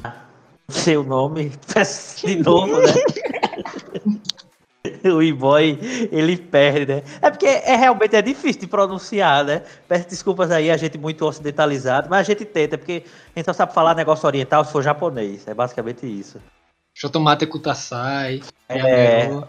[0.03, 1.52] Não sei o nome,
[2.23, 2.94] de novo, né?
[5.11, 5.77] o E-Boy,
[6.11, 7.03] ele perde, né?
[7.22, 9.64] É porque é realmente é difícil de pronunciar, né?
[9.88, 13.03] Peço desculpas aí, a gente muito ocidentalizado, mas a gente tenta, porque
[13.36, 15.48] a gente só sabe falar negócio oriental se for japonês.
[15.48, 16.40] É basicamente isso.
[16.94, 19.30] Shotomate Kutasai, É.
[19.30, 19.48] Yamero,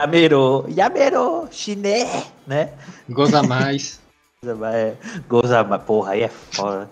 [0.00, 2.72] Yamero, Yamero, chiné, né?
[3.08, 4.00] Goza Mais.
[4.44, 4.94] É,
[5.28, 6.90] Goza, porra, aí é foda.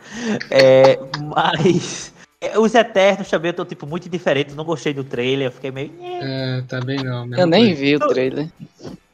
[0.52, 5.48] É, mas é, os Eternos também eu tô tipo muito diferente, não gostei do trailer,
[5.48, 5.92] eu fiquei meio.
[6.00, 7.26] é, também não.
[7.36, 7.80] Eu nem coisa.
[7.80, 8.48] vi o trailer.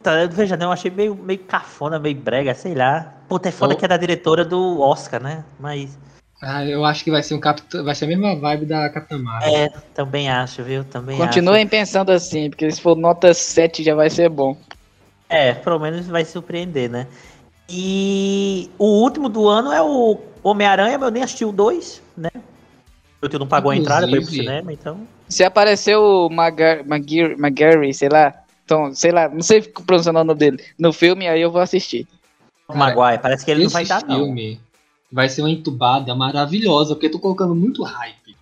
[0.02, 3.14] Tá, Veja, não, eu achei meio, meio cafona, meio brega, sei lá.
[3.26, 5.42] Puta, é foda Eu- que é da diretora do Oscar, né?
[5.58, 5.96] Mas
[6.42, 9.16] Ah, eu acho que vai ser um capitão, vai ser a mesma vibe da Capitã
[9.16, 9.50] Marvel.
[9.50, 10.84] é, também acho, viu?
[10.84, 14.50] Também Continuem pensando assim, porque se for nota 7 já vai ser bom.
[14.50, 14.76] acho.
[15.30, 17.06] É, pelo menos vai surpreender, né?
[17.68, 22.30] E o último do ano é o Homem-Aranha, mas eu nem assisti o 2, né?
[23.22, 25.00] O tio não pagou a entrada pra ir pro Inclusive- cinema, então.
[25.28, 28.32] Se apareceu o Magary, sei lá,
[28.64, 32.06] então, sei lá, não sei pronunciar o nome dele, no filme, aí eu vou assistir.
[32.68, 34.16] O Maguire, parece que ele não vai Esse dar, não.
[34.16, 34.60] filme
[35.10, 38.36] vai ser uma entubada maravilhosa, porque eu tô colocando muito hype.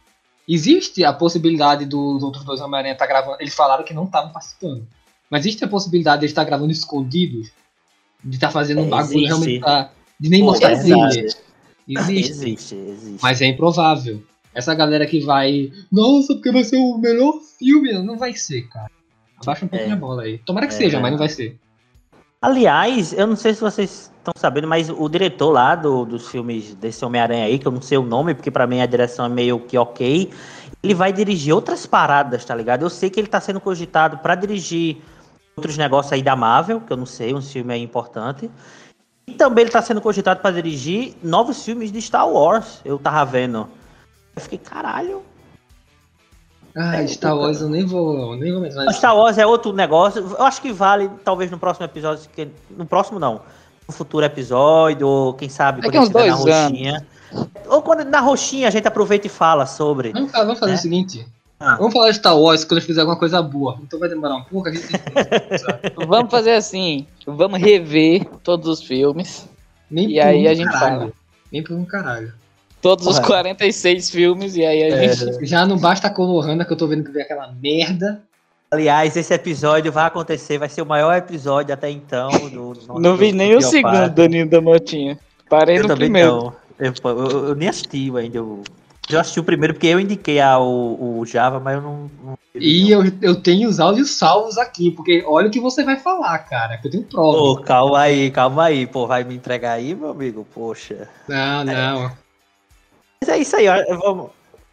[0.46, 3.38] Existe a possibilidade dos outros dois Homem-Aranha estar gravando.
[3.40, 4.86] Eles falaram que não estavam participando.
[5.30, 7.50] Mas existe a possibilidade de eles estar gravando escondidos?
[8.24, 9.26] De estar fazendo um É, bagulho existe.
[9.26, 11.08] realmente pra, De nem Pô, mostrar trailer.
[11.08, 11.40] Existe.
[11.86, 13.18] Existe, existe.
[13.22, 14.22] Mas é improvável.
[14.54, 15.70] Essa galera que vai.
[15.92, 17.92] Nossa, porque vai ser o melhor filme.
[18.02, 18.90] Não vai ser, cara.
[19.42, 19.94] Abaixa um pouquinho É.
[19.94, 20.38] a bola aí.
[20.38, 21.58] Tomara que É, seja, mas não vai ser.
[22.40, 26.74] Aliás, eu não sei se vocês estão sabendo, mas o diretor lá do- dos filmes
[26.74, 29.28] desse Homem-Aranha aí, que eu não sei o nome, porque pra mim a direção é
[29.30, 30.30] meio que ok,
[30.82, 32.82] ele vai dirigir outras paradas, tá ligado?
[32.82, 34.98] Eu sei que ele tá sendo cogitado pra dirigir
[35.56, 38.50] outros negócios aí da Marvel, que eu não sei, um filme aí importante.
[39.26, 43.24] E também ele tá sendo cogitado pra dirigir novos filmes de Star Wars, eu tava
[43.24, 43.68] vendo.
[44.36, 45.22] Eu fiquei, caralho.
[46.76, 48.36] Ah, É, Star Wars eu nem vou.
[48.36, 48.96] Nem vou mais.
[48.96, 50.20] Star Wars é outro negócio.
[50.38, 52.28] Eu acho que vale, talvez no próximo episódio.
[52.34, 53.40] que- No próximo não.
[53.86, 56.70] No futuro episódio, ou quem sabe Daqui quando uns estiver na dois anos.
[56.72, 57.06] roxinha.
[57.68, 60.12] Ou quando na roxinha a gente aproveita e fala sobre.
[60.12, 60.74] Vamos, fa- vamos fazer É?
[60.74, 61.26] o seguinte.
[61.60, 61.76] Ah.
[61.76, 63.78] Vamos falar de Star Wars quando eu fizer alguma coisa boa.
[63.82, 65.92] Então vai demorar um pouco, a gente tem sabe?
[66.06, 69.48] Vamos fazer assim, vamos rever todos os filmes,
[69.90, 70.98] Nem E aí um a gente caralho.
[71.00, 71.12] fala.
[71.52, 72.32] Nem por um caralho.
[72.82, 73.28] todos os Porra.
[73.28, 75.46] 46 filmes, e aí a É, gente...
[75.46, 78.20] Já não basta a Konohana que eu tô vendo que veio aquela merda.
[78.70, 82.28] Aliás, esse episódio vai acontecer, vai ser o maior episódio até então.
[82.30, 84.10] Do, do- Não vi nem o segundo.
[84.10, 85.16] Danilo da Motinha.
[85.48, 86.28] Parei Eu no primeiro.
[86.36, 86.52] não.
[86.78, 88.38] Eu, eu- eu nem assisti ainda.
[88.38, 88.64] Eu,
[89.08, 92.10] eu assisti o primeiro porque eu indiquei a, o, o Java, mas eu não.
[92.22, 95.98] não E eu, eu tenho os áudios salvos aqui, porque olha o que você vai
[95.98, 97.36] falar, cara, que eu tenho prova.
[97.36, 98.86] Pô, calma aí, calma aí.
[98.86, 100.46] Pô, vai me entregar aí, meu amigo?
[100.54, 101.08] Poxa.
[101.28, 102.12] Não, não.
[103.20, 104.30] Mas é isso aí, ó, vamos,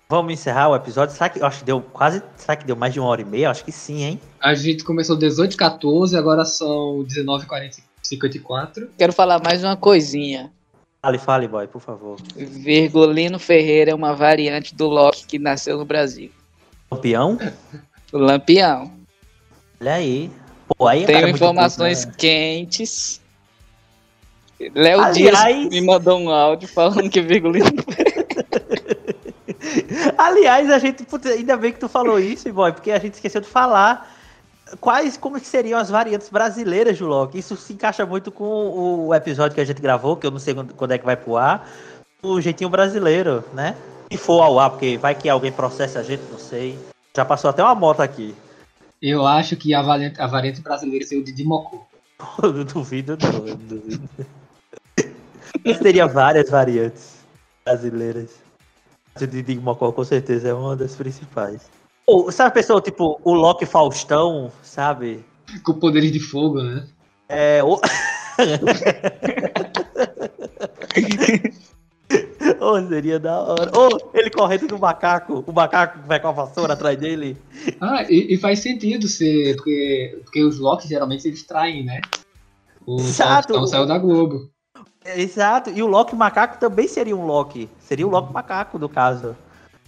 [0.07, 1.13] vamos encerrar o episódio.
[1.13, 2.23] Será que acho que deu quase.
[2.37, 3.49] Será que deu mais de uma hora e meia?
[3.49, 4.21] Acho que sim, hein?
[4.39, 10.51] A gente começou 18 14 agora são 19 40 54 Quero falar mais uma coisinha.
[11.01, 12.17] Fale, fale, boy, por favor.
[12.35, 16.29] Virgulino Ferreira é uma variante do Loki que nasceu no Brasil.
[16.91, 17.39] Campeão?
[18.13, 18.91] O Lampião.
[19.79, 20.29] Olha aí.
[20.77, 22.13] Pô, aí é Tenho informações né?
[22.17, 23.19] quentes.
[24.75, 27.65] Léo Aliás- Dias me mandou um áudio falando que Virgulino.
[30.17, 31.03] Aliás, a gente.
[31.03, 34.10] putz, ainda bem que tu falou isso, boy, porque a gente esqueceu de falar
[34.79, 37.39] quais como seriam as variantes brasileiras do Loki.
[37.39, 40.53] Isso se encaixa muito com o episódio que a gente gravou, que eu não sei
[40.53, 41.69] quando é que vai pro ar,
[42.21, 43.75] o jeitinho brasileiro, né?
[44.11, 46.77] Se for ao ar, porque vai que alguém processa a gente, não sei.
[47.15, 48.35] Já passou até uma moto aqui.
[49.01, 51.87] Eu acho que a variante, a variante brasileira seria o Didi Mocó.
[52.43, 53.47] Eu não duvido, não.
[53.47, 54.09] Eu duvido.
[55.81, 57.15] Teria várias variantes
[57.65, 58.29] brasileiras.
[59.19, 61.61] O Didi Mocó com certeza é uma das principais.
[62.31, 65.23] Sabe a pessoa, tipo, o Loki Faustão, sabe?
[65.63, 66.87] Com poderes de fogo, né?
[67.27, 67.63] É.
[67.63, 67.79] O...
[72.59, 73.71] Ô, seria da hora.
[73.73, 77.37] Ou ele correndo do macaco, o macaco vai com a vassoura atrás dele.
[77.79, 79.55] Ah, e, e faz sentido ser.
[79.55, 82.01] Porque, porque os Locks geralmente eles traem, né?
[82.85, 83.53] O Exato.
[83.53, 84.49] Faustão saiu da Globo.
[85.05, 85.69] Exato.
[85.69, 87.69] E o Loki macaco também seria um Loki.
[87.79, 89.35] Seria o Loki macaco, no caso.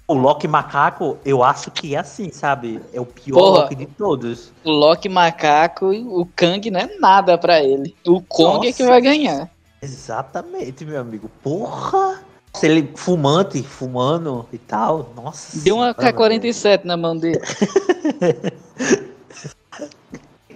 [0.05, 2.81] O Loki macaco, eu acho que é assim, sabe?
[2.93, 3.61] É o pior Porra.
[3.61, 4.51] Loki de todos.
[4.63, 7.95] O Loki macaco o Kang não é nada pra ele.
[8.05, 8.93] O Kong é que Nossa.
[8.93, 9.49] vai ganhar.
[9.81, 11.30] Exatamente, meu amigo.
[11.41, 12.21] Porra!
[12.55, 15.11] Se ele fumante, fumando e tal.
[15.15, 15.59] Nossa.
[15.61, 17.39] Deu uma senhora, K-47 na mão dele.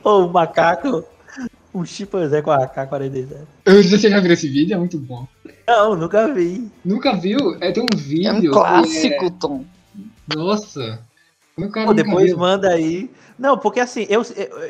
[0.03, 1.03] O macaco.
[1.73, 3.27] Um chimpanzé com a K-47.
[3.65, 4.73] Eu, você já viu esse vídeo?
[4.73, 5.27] É muito bom.
[5.67, 6.71] Não, nunca vi.
[6.83, 7.57] Nunca viu?
[7.59, 8.29] É, tem um vídeo.
[8.29, 9.65] É um clássico, Tom.
[10.31, 11.05] é- Nossa.
[11.55, 12.37] Como o cara Pô, depois viu?
[12.37, 13.09] manda aí.
[13.37, 14.21] Não, porque assim, eu,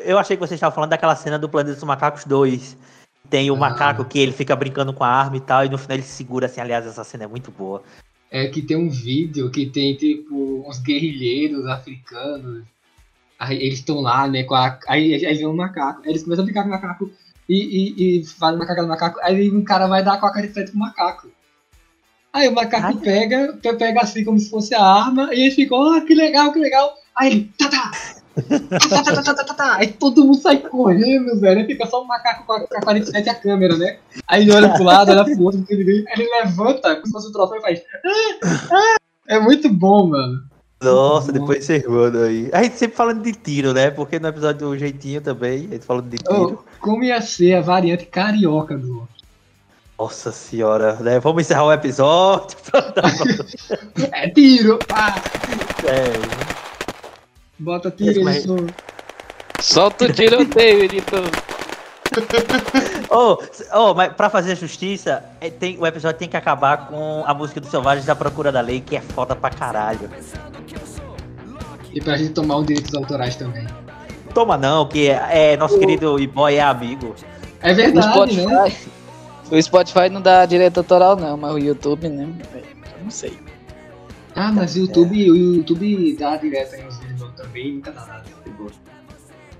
[0.04, 2.76] eu, achei que você estava falando daquela cena do Planeta dos Macacos 2.
[3.30, 3.58] Tem o Ah.
[3.58, 6.12] macaco que ele fica brincando com a arma e tal, e no final ele se
[6.16, 6.60] segura assim.
[6.60, 7.82] Aliás, essa cena é muito boa.
[8.30, 12.64] É que tem um vídeo que tem, tipo, uns guerrilheiros africanos.
[13.38, 14.78] Aí eles estão lá, né, com a.
[14.88, 16.02] Aí, aí vem um macaco.
[16.04, 17.10] Aí eles começam a brincar com o macaco
[17.48, 19.18] e, e, e fazem macaco no macaco.
[19.22, 21.28] Aí um cara vai dar com a caricete pro macaco.
[22.32, 22.94] Aí o macaco Ai.
[22.96, 26.52] pega, pe- pega assim como se fosse a arma, e ele fica, ó, que legal,
[26.52, 26.94] que legal.
[27.16, 27.90] Aí ele, tá, tá.
[28.48, 29.76] Tá, tá, tá, tá, tá, tá, tá.
[29.78, 31.60] Aí todo mundo sai correndo, velho.
[31.60, 33.98] Aí fica só o macaco com a, com a 47 e a câmera, né?
[34.28, 36.06] Aí ele olha pro lado, olha pro outro, ele
[36.42, 37.80] levanta, como se fosse um troféu e faz.
[38.04, 38.96] "Ah, ah".
[39.26, 40.42] É muito bom, mano.
[40.80, 41.40] Nossa, Bom.
[41.40, 42.48] depois você manda aí.
[42.52, 43.90] A gente sempre falando de tiro, né?
[43.90, 46.64] Porque no episódio do Jeitinho também, a gente falando de Oh, tiro.
[46.80, 49.08] como ia ser a variante carioca do?
[49.98, 51.18] Nossa senhora, né?
[51.18, 52.56] Vamos encerrar o episódio.
[54.12, 54.78] É tiro!
[54.86, 55.16] Pá!
[55.84, 56.12] é.
[57.58, 58.66] Bota tiro mas- editor.
[59.60, 61.24] Solta o tiroteio, editor.
[63.10, 63.38] Oh,
[63.72, 67.58] oh, mas pra fazer justiça, é, tem, o episódio tem que acabar com a música
[67.60, 70.10] dos Selvagens da Procura da Lei, que é foda pra caralho.
[71.98, 73.66] E pra gente tomar os direitos autorais também.
[74.32, 77.12] Toma não, que é, é, nosso querido e-boy é amigo.
[77.60, 78.70] É O verdade, né?
[78.70, 78.88] Spotify.
[79.50, 82.28] O Spotify não dá direito autoral, não, mas o YouTube, né?
[82.54, 83.36] Eu não sei.
[84.36, 88.24] Ah, mas o YouTube, o YouTube dá direto aí nos vídeos também, nunca dá nada.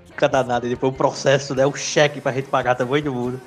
[0.09, 1.66] Nunca dá nada, e depois o processo, né?
[1.66, 3.40] O cheque pra gente pagar tamanho do mundo.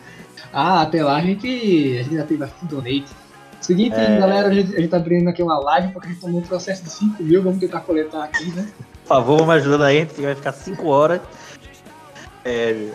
[0.52, 3.06] Ah, até lá a gente, a gente já tem bastante donate.
[3.62, 4.18] Seguinte, É.
[4.18, 6.44] galera, a gente, a gente tá abrindo aqui uma live porque a gente tomou um
[6.44, 8.68] processo de 5 mil, vamos tentar coletar aqui, né?
[9.04, 11.22] Por favor, vamos ajudando aí, a gente vai ficar 5 horas.
[12.44, 12.90] É.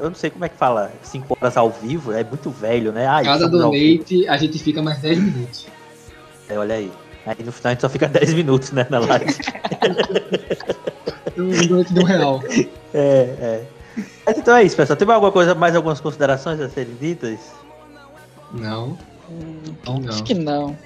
[0.00, 3.06] Eu não sei como é que fala 5 horas ao vivo, é muito velho, né?
[3.06, 5.66] Ah, Cada donate a gente fica mais 10 minutos.
[6.48, 6.90] É, olha aí.
[7.26, 9.34] Aí no final a gente só fica 10 minutos, né, na live.
[11.36, 12.42] Um donate de um real.
[12.92, 13.64] É, é.
[14.26, 14.96] Mas então é isso, pessoal.
[14.96, 17.38] Tem alguma coisa, mais algumas considerações a serem ditas?
[18.52, 18.96] Não,
[19.30, 20.08] Hum, não, não.
[20.08, 20.76] Acho que não.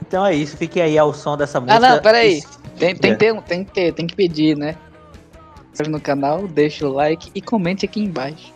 [0.00, 1.76] Então é isso, fiquem aí ao som dessa música.
[1.76, 2.42] Ah, não, peraí.
[2.78, 3.14] Tem, tem, É.
[3.14, 4.76] que ter, um- tem que ter, tem que pedir, né?
[5.66, 8.52] Se inscreve no canal, deixa o like e comente aqui embaixo.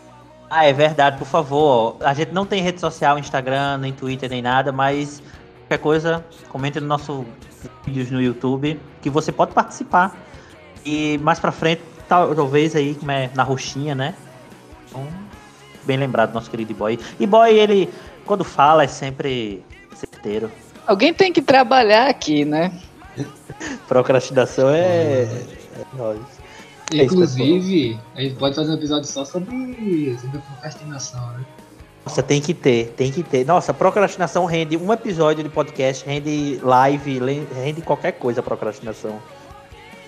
[0.49, 1.97] Ah, é verdade, por favor.
[2.01, 5.21] A gente não tem rede social, Instagram, nem Twitter, nem nada, mas
[5.61, 7.25] qualquer coisa, comente no nosso
[7.85, 10.15] vídeos no YouTube, que você pode participar.
[10.85, 14.13] E mais pra frente, tal- talvez aí, como é na roxinha, né?
[14.89, 15.05] Então,
[15.83, 16.97] bem lembrado, nosso querido boy.
[17.19, 17.89] E boy, ele,
[18.27, 19.63] quando fala, é sempre
[19.95, 20.51] certeiro.
[20.85, 22.71] Alguém tem que trabalhar aqui, né?
[23.87, 25.23] Procrastinação é.
[25.23, 26.21] é nóis.
[26.93, 31.45] É Inclusive, a gente pode fazer um episódio só sobre, sobre procrastinação, né?
[32.05, 33.45] Nossa, tem que ter, tem que ter.
[33.45, 37.19] Nossa, procrastinação rende um episódio de podcast, rende live,
[37.53, 39.19] rende qualquer coisa a procrastinação.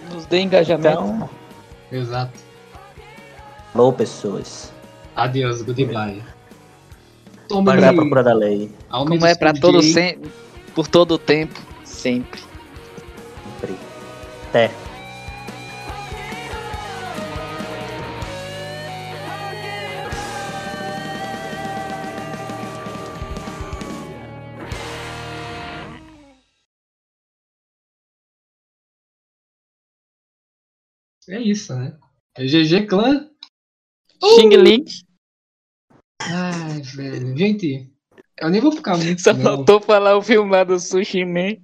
[0.10, 0.88] Nos dê engajamento.
[0.88, 1.30] Então,
[1.92, 2.32] Exato.
[3.76, 4.72] alô pessoas.
[5.14, 6.24] Adeus, goodbye.
[7.50, 8.72] Toma pagará a procura da lei.
[8.90, 10.30] Como é para todo sempre,
[10.76, 12.40] por todo o tempo, sempre.
[13.60, 13.76] Sempre.
[14.50, 14.72] Até.
[31.28, 31.98] É isso, né?
[32.38, 33.28] GG Clã.
[34.22, 34.36] Uh!
[34.36, 34.86] Xing Ling.
[36.22, 37.38] Ai, velho.
[37.38, 37.92] Gente,
[38.40, 39.22] eu nem vou ficar muito.
[39.22, 39.42] Só não.
[39.42, 41.58] faltou falar o filme lá do Sushi Man.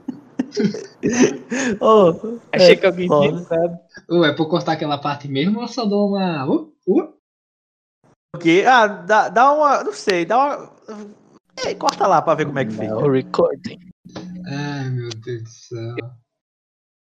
[1.80, 3.28] Ô, Achei é que alguém foda.
[3.28, 3.74] tinha sabe?
[3.74, 6.46] É pra eu cortar aquela parte mesmo ou só dou uma.
[6.46, 7.14] Uh, uh?
[8.32, 9.84] Porque, ah, dá, dá uma.
[9.84, 10.72] Não sei, dá uma.
[11.64, 12.96] É, corta lá pra ver como é que fica.
[12.96, 13.78] O recording.
[14.46, 15.96] Ai, meu Deus do céu.